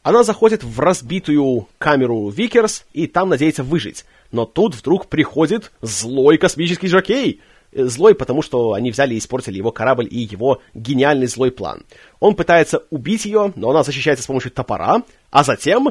Она 0.03 0.23
заходит 0.23 0.63
в 0.63 0.79
разбитую 0.79 1.67
камеру 1.77 2.29
Викерс 2.29 2.85
и 2.93 3.07
там 3.07 3.29
надеется 3.29 3.63
выжить. 3.63 4.05
Но 4.31 4.45
тут 4.45 4.75
вдруг 4.75 5.07
приходит 5.07 5.71
злой 5.81 6.37
космический 6.37 6.87
жокей. 6.87 7.41
Э, 7.73 7.83
злой, 7.85 8.15
потому 8.15 8.41
что 8.41 8.73
они 8.73 8.91
взяли 8.91 9.15
и 9.15 9.17
испортили 9.17 9.57
его 9.57 9.71
корабль 9.71 10.07
и 10.09 10.19
его 10.19 10.61
гениальный 10.73 11.27
злой 11.27 11.51
план. 11.51 11.83
Он 12.19 12.35
пытается 12.35 12.83
убить 12.89 13.25
ее, 13.25 13.51
но 13.55 13.69
она 13.71 13.83
защищается 13.83 14.23
с 14.23 14.27
помощью 14.27 14.51
топора, 14.51 15.03
а 15.31 15.43
затем, 15.43 15.89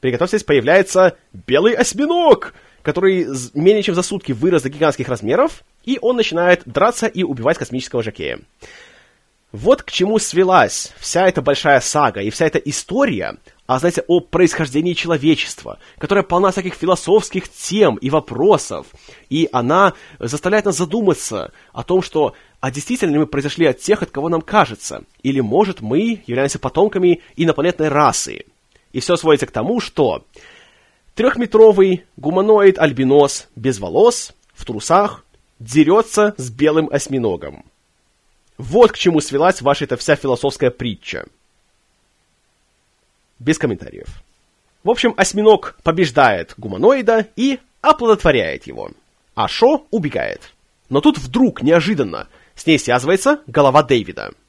приготовьтесь, 0.00 0.44
появляется 0.44 1.16
белый 1.32 1.74
осьминог, 1.74 2.54
который 2.84 3.26
менее 3.54 3.82
чем 3.82 3.96
за 3.96 4.02
сутки 4.02 4.30
вырос 4.30 4.62
до 4.62 4.68
гигантских 4.68 5.08
размеров, 5.08 5.64
и 5.84 5.98
он 6.00 6.16
начинает 6.16 6.62
драться 6.66 7.06
и 7.06 7.24
убивать 7.24 7.58
космического 7.58 8.02
жокея. 8.02 8.38
Вот 9.50 9.82
к 9.82 9.90
чему 9.90 10.18
свелась 10.18 10.92
вся 10.98 11.28
эта 11.28 11.40
большая 11.40 11.80
сага 11.80 12.20
и 12.20 12.30
вся 12.30 12.46
эта 12.46 12.58
история, 12.58 13.36
а 13.66 13.78
знаете, 13.78 14.02
о 14.08 14.20
происхождении 14.20 14.94
человечества, 14.94 15.78
которая 15.98 16.24
полна 16.24 16.50
всяких 16.50 16.74
философских 16.74 17.48
тем 17.48 17.94
и 17.96 18.10
вопросов, 18.10 18.88
и 19.30 19.48
она 19.52 19.94
заставляет 20.18 20.64
нас 20.66 20.76
задуматься 20.76 21.52
о 21.72 21.84
том, 21.84 22.02
что 22.02 22.34
а 22.60 22.70
действительно 22.70 23.12
ли 23.12 23.18
мы 23.18 23.26
произошли 23.26 23.66
от 23.66 23.78
тех, 23.78 24.02
от 24.02 24.10
кого 24.10 24.28
нам 24.28 24.40
кажется, 24.40 25.04
или, 25.22 25.40
может, 25.40 25.80
мы 25.80 26.22
являемся 26.26 26.58
потомками 26.58 27.20
инопланетной 27.36 27.88
расы. 27.88 28.44
И 28.92 29.00
все 29.00 29.16
сводится 29.16 29.46
к 29.46 29.52
тому, 29.52 29.80
что 29.80 30.24
Трехметровый 31.14 32.06
гуманоид-альбинос 32.16 33.46
без 33.54 33.78
волос, 33.78 34.32
в 34.52 34.64
трусах, 34.64 35.24
дерется 35.60 36.34
с 36.36 36.50
белым 36.50 36.88
осьминогом. 36.90 37.64
Вот 38.58 38.92
к 38.92 38.98
чему 38.98 39.20
свелась 39.20 39.62
ваша-то 39.62 39.96
вся 39.96 40.16
философская 40.16 40.70
притча. 40.70 41.26
Без 43.38 43.58
комментариев. 43.58 44.08
В 44.82 44.90
общем, 44.90 45.14
осьминог 45.16 45.76
побеждает 45.84 46.54
гуманоида 46.56 47.28
и 47.36 47.60
оплодотворяет 47.80 48.66
его. 48.66 48.90
А 49.36 49.46
Шо 49.46 49.86
убегает. 49.90 50.52
Но 50.88 51.00
тут 51.00 51.18
вдруг, 51.18 51.62
неожиданно, 51.62 52.28
с 52.56 52.66
ней 52.66 52.78
связывается 52.78 53.40
голова 53.46 53.84
Дэвида– 53.84 54.32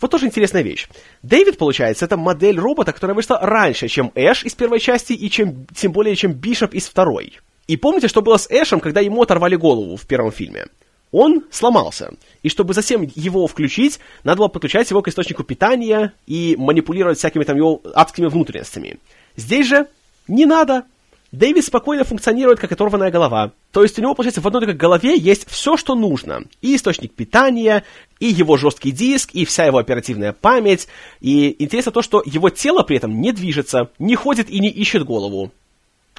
вот 0.00 0.10
тоже 0.10 0.26
интересная 0.26 0.62
вещь. 0.62 0.88
Дэвид, 1.22 1.58
получается, 1.58 2.04
это 2.04 2.16
модель 2.16 2.58
робота, 2.58 2.92
которая 2.92 3.14
вышла 3.14 3.38
раньше, 3.40 3.88
чем 3.88 4.12
Эш 4.14 4.44
из 4.44 4.54
первой 4.54 4.80
части, 4.80 5.12
и 5.12 5.30
чем, 5.30 5.66
тем 5.74 5.92
более, 5.92 6.16
чем 6.16 6.32
Бишоп 6.32 6.74
из 6.74 6.86
второй. 6.86 7.38
И 7.66 7.76
помните, 7.76 8.08
что 8.08 8.22
было 8.22 8.36
с 8.36 8.48
Эшем, 8.50 8.80
когда 8.80 9.00
ему 9.00 9.22
оторвали 9.22 9.56
голову 9.56 9.96
в 9.96 10.06
первом 10.06 10.32
фильме? 10.32 10.66
Он 11.12 11.44
сломался. 11.50 12.14
И 12.42 12.48
чтобы 12.48 12.72
затем 12.72 13.02
его 13.14 13.46
включить, 13.46 13.98
надо 14.22 14.38
было 14.38 14.48
подключать 14.48 14.90
его 14.90 15.02
к 15.02 15.08
источнику 15.08 15.42
питания 15.42 16.12
и 16.26 16.54
манипулировать 16.56 17.18
всякими 17.18 17.44
там 17.44 17.56
его 17.56 17.82
адскими 17.94 18.26
внутренностями. 18.26 18.98
Здесь 19.36 19.66
же 19.66 19.86
не 20.28 20.46
надо. 20.46 20.84
Дэвид 21.32 21.64
спокойно 21.64 22.02
функционирует, 22.02 22.58
как 22.58 22.72
оторванная 22.72 23.12
голова. 23.12 23.52
То 23.70 23.84
есть 23.84 23.96
у 23.98 24.02
него, 24.02 24.14
получается, 24.14 24.40
в 24.40 24.46
одной 24.48 24.62
только 24.62 24.76
голове 24.76 25.16
есть 25.16 25.48
все, 25.48 25.76
что 25.76 25.94
нужно. 25.94 26.42
И 26.60 26.74
источник 26.74 27.14
питания, 27.14 27.84
и 28.18 28.26
его 28.26 28.56
жесткий 28.56 28.90
диск, 28.90 29.30
и 29.32 29.44
вся 29.44 29.64
его 29.64 29.78
оперативная 29.78 30.32
память. 30.32 30.88
И 31.20 31.54
интересно 31.62 31.92
то, 31.92 32.02
что 32.02 32.20
его 32.26 32.50
тело 32.50 32.82
при 32.82 32.96
этом 32.96 33.20
не 33.20 33.30
движется, 33.30 33.90
не 34.00 34.16
ходит 34.16 34.50
и 34.50 34.58
не 34.58 34.70
ищет 34.70 35.04
голову. 35.04 35.52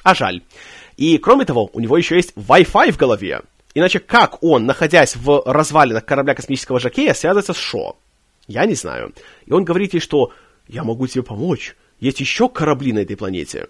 А 0.02 0.14
жаль. 0.14 0.40
И 0.96 1.18
кроме 1.18 1.44
того, 1.44 1.68
у 1.74 1.80
него 1.80 1.98
еще 1.98 2.16
есть 2.16 2.32
Wi-Fi 2.34 2.92
в 2.92 2.96
голове. 2.96 3.42
Иначе 3.74 3.98
как 3.98 4.42
он, 4.42 4.64
находясь 4.64 5.14
в 5.14 5.42
развалинах 5.44 6.06
корабля 6.06 6.34
космического 6.34 6.80
Жакея, 6.80 7.12
связывается 7.12 7.52
с 7.52 7.58
Шо? 7.58 7.96
Я 8.48 8.64
не 8.64 8.74
знаю. 8.74 9.12
И 9.44 9.52
он 9.52 9.64
говорит 9.64 9.92
ей, 9.92 10.00
что 10.00 10.32
«Я 10.68 10.84
могу 10.84 11.06
тебе 11.06 11.22
помочь. 11.22 11.76
Есть 12.00 12.20
еще 12.20 12.48
корабли 12.48 12.94
на 12.94 13.00
этой 13.00 13.16
планете» 13.16 13.66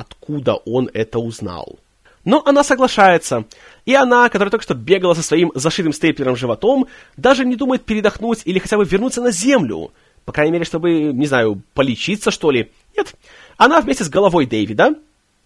откуда 0.00 0.54
он 0.54 0.90
это 0.92 1.18
узнал. 1.18 1.78
Но 2.24 2.42
она 2.44 2.64
соглашается. 2.64 3.44
И 3.84 3.94
она, 3.94 4.28
которая 4.28 4.50
только 4.50 4.64
что 4.64 4.74
бегала 4.74 5.14
со 5.14 5.22
своим 5.22 5.52
зашитым 5.54 5.92
стейплером 5.92 6.36
животом, 6.36 6.88
даже 7.16 7.44
не 7.44 7.54
думает 7.54 7.84
передохнуть 7.84 8.42
или 8.44 8.58
хотя 8.58 8.76
бы 8.76 8.84
вернуться 8.84 9.22
на 9.22 9.30
землю. 9.30 9.92
По 10.24 10.32
крайней 10.32 10.52
мере, 10.52 10.64
чтобы, 10.64 11.12
не 11.12 11.26
знаю, 11.26 11.62
полечиться, 11.72 12.32
что 12.32 12.50
ли. 12.50 12.72
Нет. 12.96 13.14
Она 13.56 13.80
вместе 13.80 14.02
с 14.02 14.08
головой 14.08 14.46
Дэвида, 14.46 14.96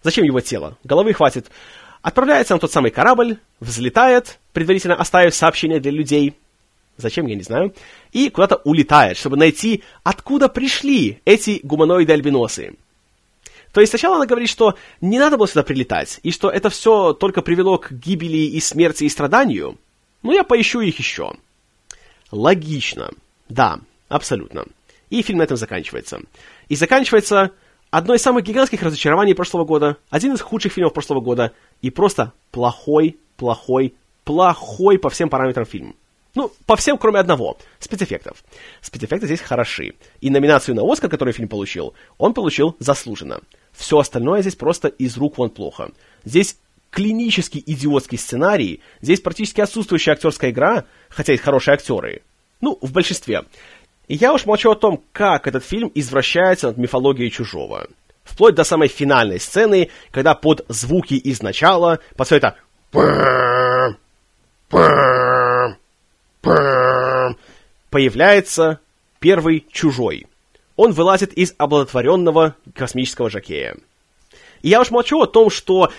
зачем 0.03 0.25
его 0.25 0.41
тело, 0.41 0.79
головы 0.83 1.13
хватит, 1.13 1.51
отправляется 2.01 2.55
на 2.55 2.61
тот 2.61 2.73
самый 2.73 2.91
корабль, 2.91 3.37
взлетает, 3.61 4.39
предварительно 4.55 4.95
оставив 4.95 5.35
сообщение 5.35 5.81
для 5.81 5.91
людей, 5.91 6.35
зачем, 6.97 7.27
я 7.27 7.35
не 7.35 7.43
знаю, 7.43 7.75
и 8.13 8.31
куда-то 8.31 8.57
улетает, 8.65 9.19
чтобы 9.19 9.37
найти, 9.37 9.83
откуда 10.03 10.49
пришли 10.49 11.21
эти 11.27 11.61
гуманоиды-альбиносы. 11.63 12.77
То 13.73 13.81
есть 13.81 13.91
сначала 13.91 14.17
она 14.17 14.27
говорит, 14.27 14.49
что 14.49 14.77
не 15.01 15.19
надо 15.19 15.37
было 15.37 15.47
сюда 15.47 15.63
прилетать, 15.63 16.21
и 16.23 16.33
что 16.33 16.51
это 16.51 16.71
все 16.71 17.13
только 17.13 17.43
привело 17.43 17.79
к 17.79 17.93
гибели 17.93 18.39
и 18.39 18.61
смерти 18.61 19.05
и 19.05 19.09
страданию. 19.09 19.79
Ну, 20.23 20.33
я 20.33 20.45
поищу 20.45 20.81
их 20.81 20.99
еще. 20.99 21.33
Логично. 22.31 23.11
Да, 23.49 23.81
абсолютно. 24.09 24.65
И 25.09 25.23
фильм 25.23 25.39
на 25.39 25.43
этом 25.43 25.57
заканчивается. 25.57 26.21
И 26.69 26.77
заканчивается 26.77 27.53
одно 27.91 28.15
из 28.15 28.23
самых 28.23 28.45
гигантских 28.45 28.83
разочарований 28.83 29.35
прошлого 29.35 29.65
года, 29.65 29.97
один 30.11 30.35
из 30.35 30.41
худших 30.41 30.73
фильмов 30.73 30.93
прошлого 30.93 31.21
года, 31.21 31.53
и 31.83 31.91
просто 31.91 32.33
плохой, 32.51 33.19
плохой, 33.37 33.95
плохой 34.25 34.99
по 34.99 35.11
всем 35.11 35.29
параметрам 35.29 35.67
фильм. 35.67 35.97
Ну, 36.35 36.53
по 36.67 36.77
всем, 36.77 36.97
кроме 36.97 37.19
одного. 37.19 37.59
Спецэффектов. 37.79 38.45
Спецэффекты 38.81 39.27
здесь 39.27 39.41
хороши. 39.41 39.95
И 40.21 40.31
номинацию 40.31 40.75
на 40.75 40.91
Оскар, 40.91 41.11
которую 41.11 41.35
фильм 41.35 41.49
получил, 41.49 41.95
он 42.19 42.35
получил 42.35 42.77
заслуженно. 42.79 43.41
Все 43.73 43.99
остальное 43.99 44.43
здесь 44.43 44.57
просто 44.57 44.89
из 44.89 45.17
рук 45.17 45.39
вон 45.39 45.51
плохо. 45.51 45.91
Здесь 46.25 46.57
клинический 46.91 47.63
идиотский 47.65 48.19
сценарий, 48.19 48.83
здесь 49.01 49.21
практически 49.21 49.61
отсутствующая 49.61 50.15
актерская 50.15 50.51
игра, 50.51 50.85
хотя 51.09 51.33
есть 51.33 51.45
хорошие 51.45 51.75
актеры. 51.75 52.23
Ну, 52.61 52.79
в 52.81 52.93
большинстве. 52.93 53.45
И 54.09 54.17
я 54.17 54.33
уж 54.33 54.45
молчу 54.45 54.71
о 54.71 54.77
том, 54.77 55.03
как 55.13 55.47
этот 55.47 55.65
фильм 55.65 55.91
извращается 55.95 56.69
над 56.69 56.79
мифологией 56.79 57.31
чужого. 57.31 57.87
Вплоть 58.25 58.55
до 58.55 58.65
самой 58.65 58.89
финальной 58.89 59.41
сцены, 59.41 59.91
когда 60.11 60.35
под 60.35 60.65
звуки 60.69 61.15
из 61.15 61.43
начала, 61.43 62.01
под 62.17 62.27
все 62.27 62.37
это 62.37 62.57
появляется 67.91 68.81
первый 69.19 69.67
чужой. 69.71 70.27
Он 70.77 70.93
вылазит 70.93 71.33
из 71.35 71.55
оплодотворенного 71.59 72.57
космического 72.75 73.29
жакея. 73.29 73.77
И 74.63 74.69
я 74.69 74.81
уж 74.81 74.91
молчу 74.91 75.21
о 75.21 75.27
том, 75.27 75.51
что 75.51 75.93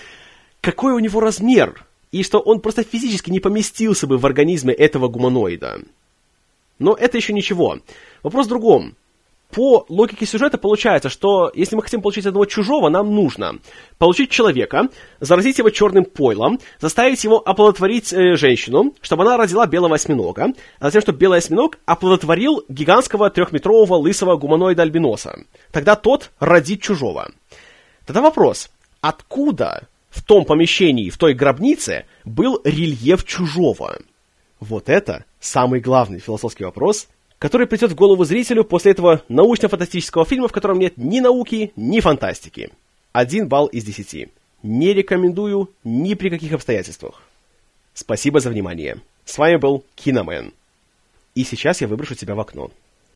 какой 0.60 0.92
у 0.92 0.98
него 0.98 1.20
размер, 1.20 1.84
и 2.10 2.22
что 2.22 2.40
он 2.40 2.60
просто 2.60 2.84
физически 2.84 3.30
не 3.30 3.40
поместился 3.40 4.06
бы 4.06 4.18
в 4.18 4.26
организме 4.26 4.72
этого 4.72 5.08
гуманоида. 5.08 5.82
Но 6.78 6.94
это 6.94 7.16
еще 7.16 7.32
ничего. 7.32 7.78
Вопрос 8.22 8.46
в 8.46 8.50
другом 8.50 8.96
по 9.52 9.84
логике 9.90 10.24
сюжета 10.24 10.56
получается, 10.56 11.10
что 11.10 11.52
если 11.54 11.76
мы 11.76 11.82
хотим 11.82 12.00
получить 12.00 12.24
одного 12.24 12.46
чужого, 12.46 12.88
нам 12.88 13.14
нужно 13.14 13.58
получить 13.98 14.30
человека, 14.30 14.88
заразить 15.20 15.58
его 15.58 15.68
черным 15.68 16.06
пойлом, 16.06 16.58
заставить 16.80 17.22
его 17.22 17.36
оплодотворить 17.36 18.12
э, 18.14 18.36
женщину, 18.36 18.94
чтобы 19.02 19.24
она 19.24 19.36
родила 19.36 19.66
белого 19.66 19.96
осьминога, 19.96 20.54
а 20.78 20.86
затем, 20.86 21.02
чтобы 21.02 21.18
белый 21.18 21.38
осьминог 21.38 21.78
оплодотворил 21.84 22.64
гигантского 22.70 23.28
трехметрового 23.28 23.96
лысого 23.96 24.36
гуманоида 24.36 24.82
альбиноса. 24.82 25.44
Тогда 25.70 25.96
тот 25.96 26.30
родит 26.40 26.80
чужого. 26.80 27.30
Тогда 28.06 28.22
вопрос, 28.22 28.70
откуда 29.02 29.86
в 30.08 30.24
том 30.24 30.46
помещении, 30.46 31.10
в 31.10 31.18
той 31.18 31.34
гробнице 31.34 32.06
был 32.24 32.58
рельеф 32.64 33.24
чужого? 33.26 33.98
Вот 34.60 34.88
это 34.88 35.26
самый 35.40 35.80
главный 35.80 36.20
философский 36.20 36.64
вопрос, 36.64 37.08
который 37.42 37.66
придет 37.66 37.90
в 37.90 37.96
голову 37.96 38.24
зрителю 38.24 38.62
после 38.62 38.92
этого 38.92 39.24
научно-фантастического 39.28 40.24
фильма, 40.24 40.46
в 40.46 40.52
котором 40.52 40.78
нет 40.78 40.96
ни 40.96 41.18
науки, 41.18 41.72
ни 41.74 41.98
фантастики. 41.98 42.70
Один 43.10 43.48
балл 43.48 43.66
из 43.66 43.82
десяти. 43.82 44.28
Не 44.62 44.94
рекомендую 44.94 45.68
ни 45.82 46.14
при 46.14 46.28
каких 46.30 46.52
обстоятельствах. 46.52 47.20
Спасибо 47.94 48.38
за 48.38 48.48
внимание. 48.48 49.00
С 49.24 49.38
вами 49.38 49.56
был 49.56 49.82
Киномен. 49.96 50.52
И 51.34 51.42
сейчас 51.42 51.80
я 51.80 51.88
выброшу 51.88 52.14
тебя 52.14 52.36
в 52.36 52.40
окно. 52.40 52.70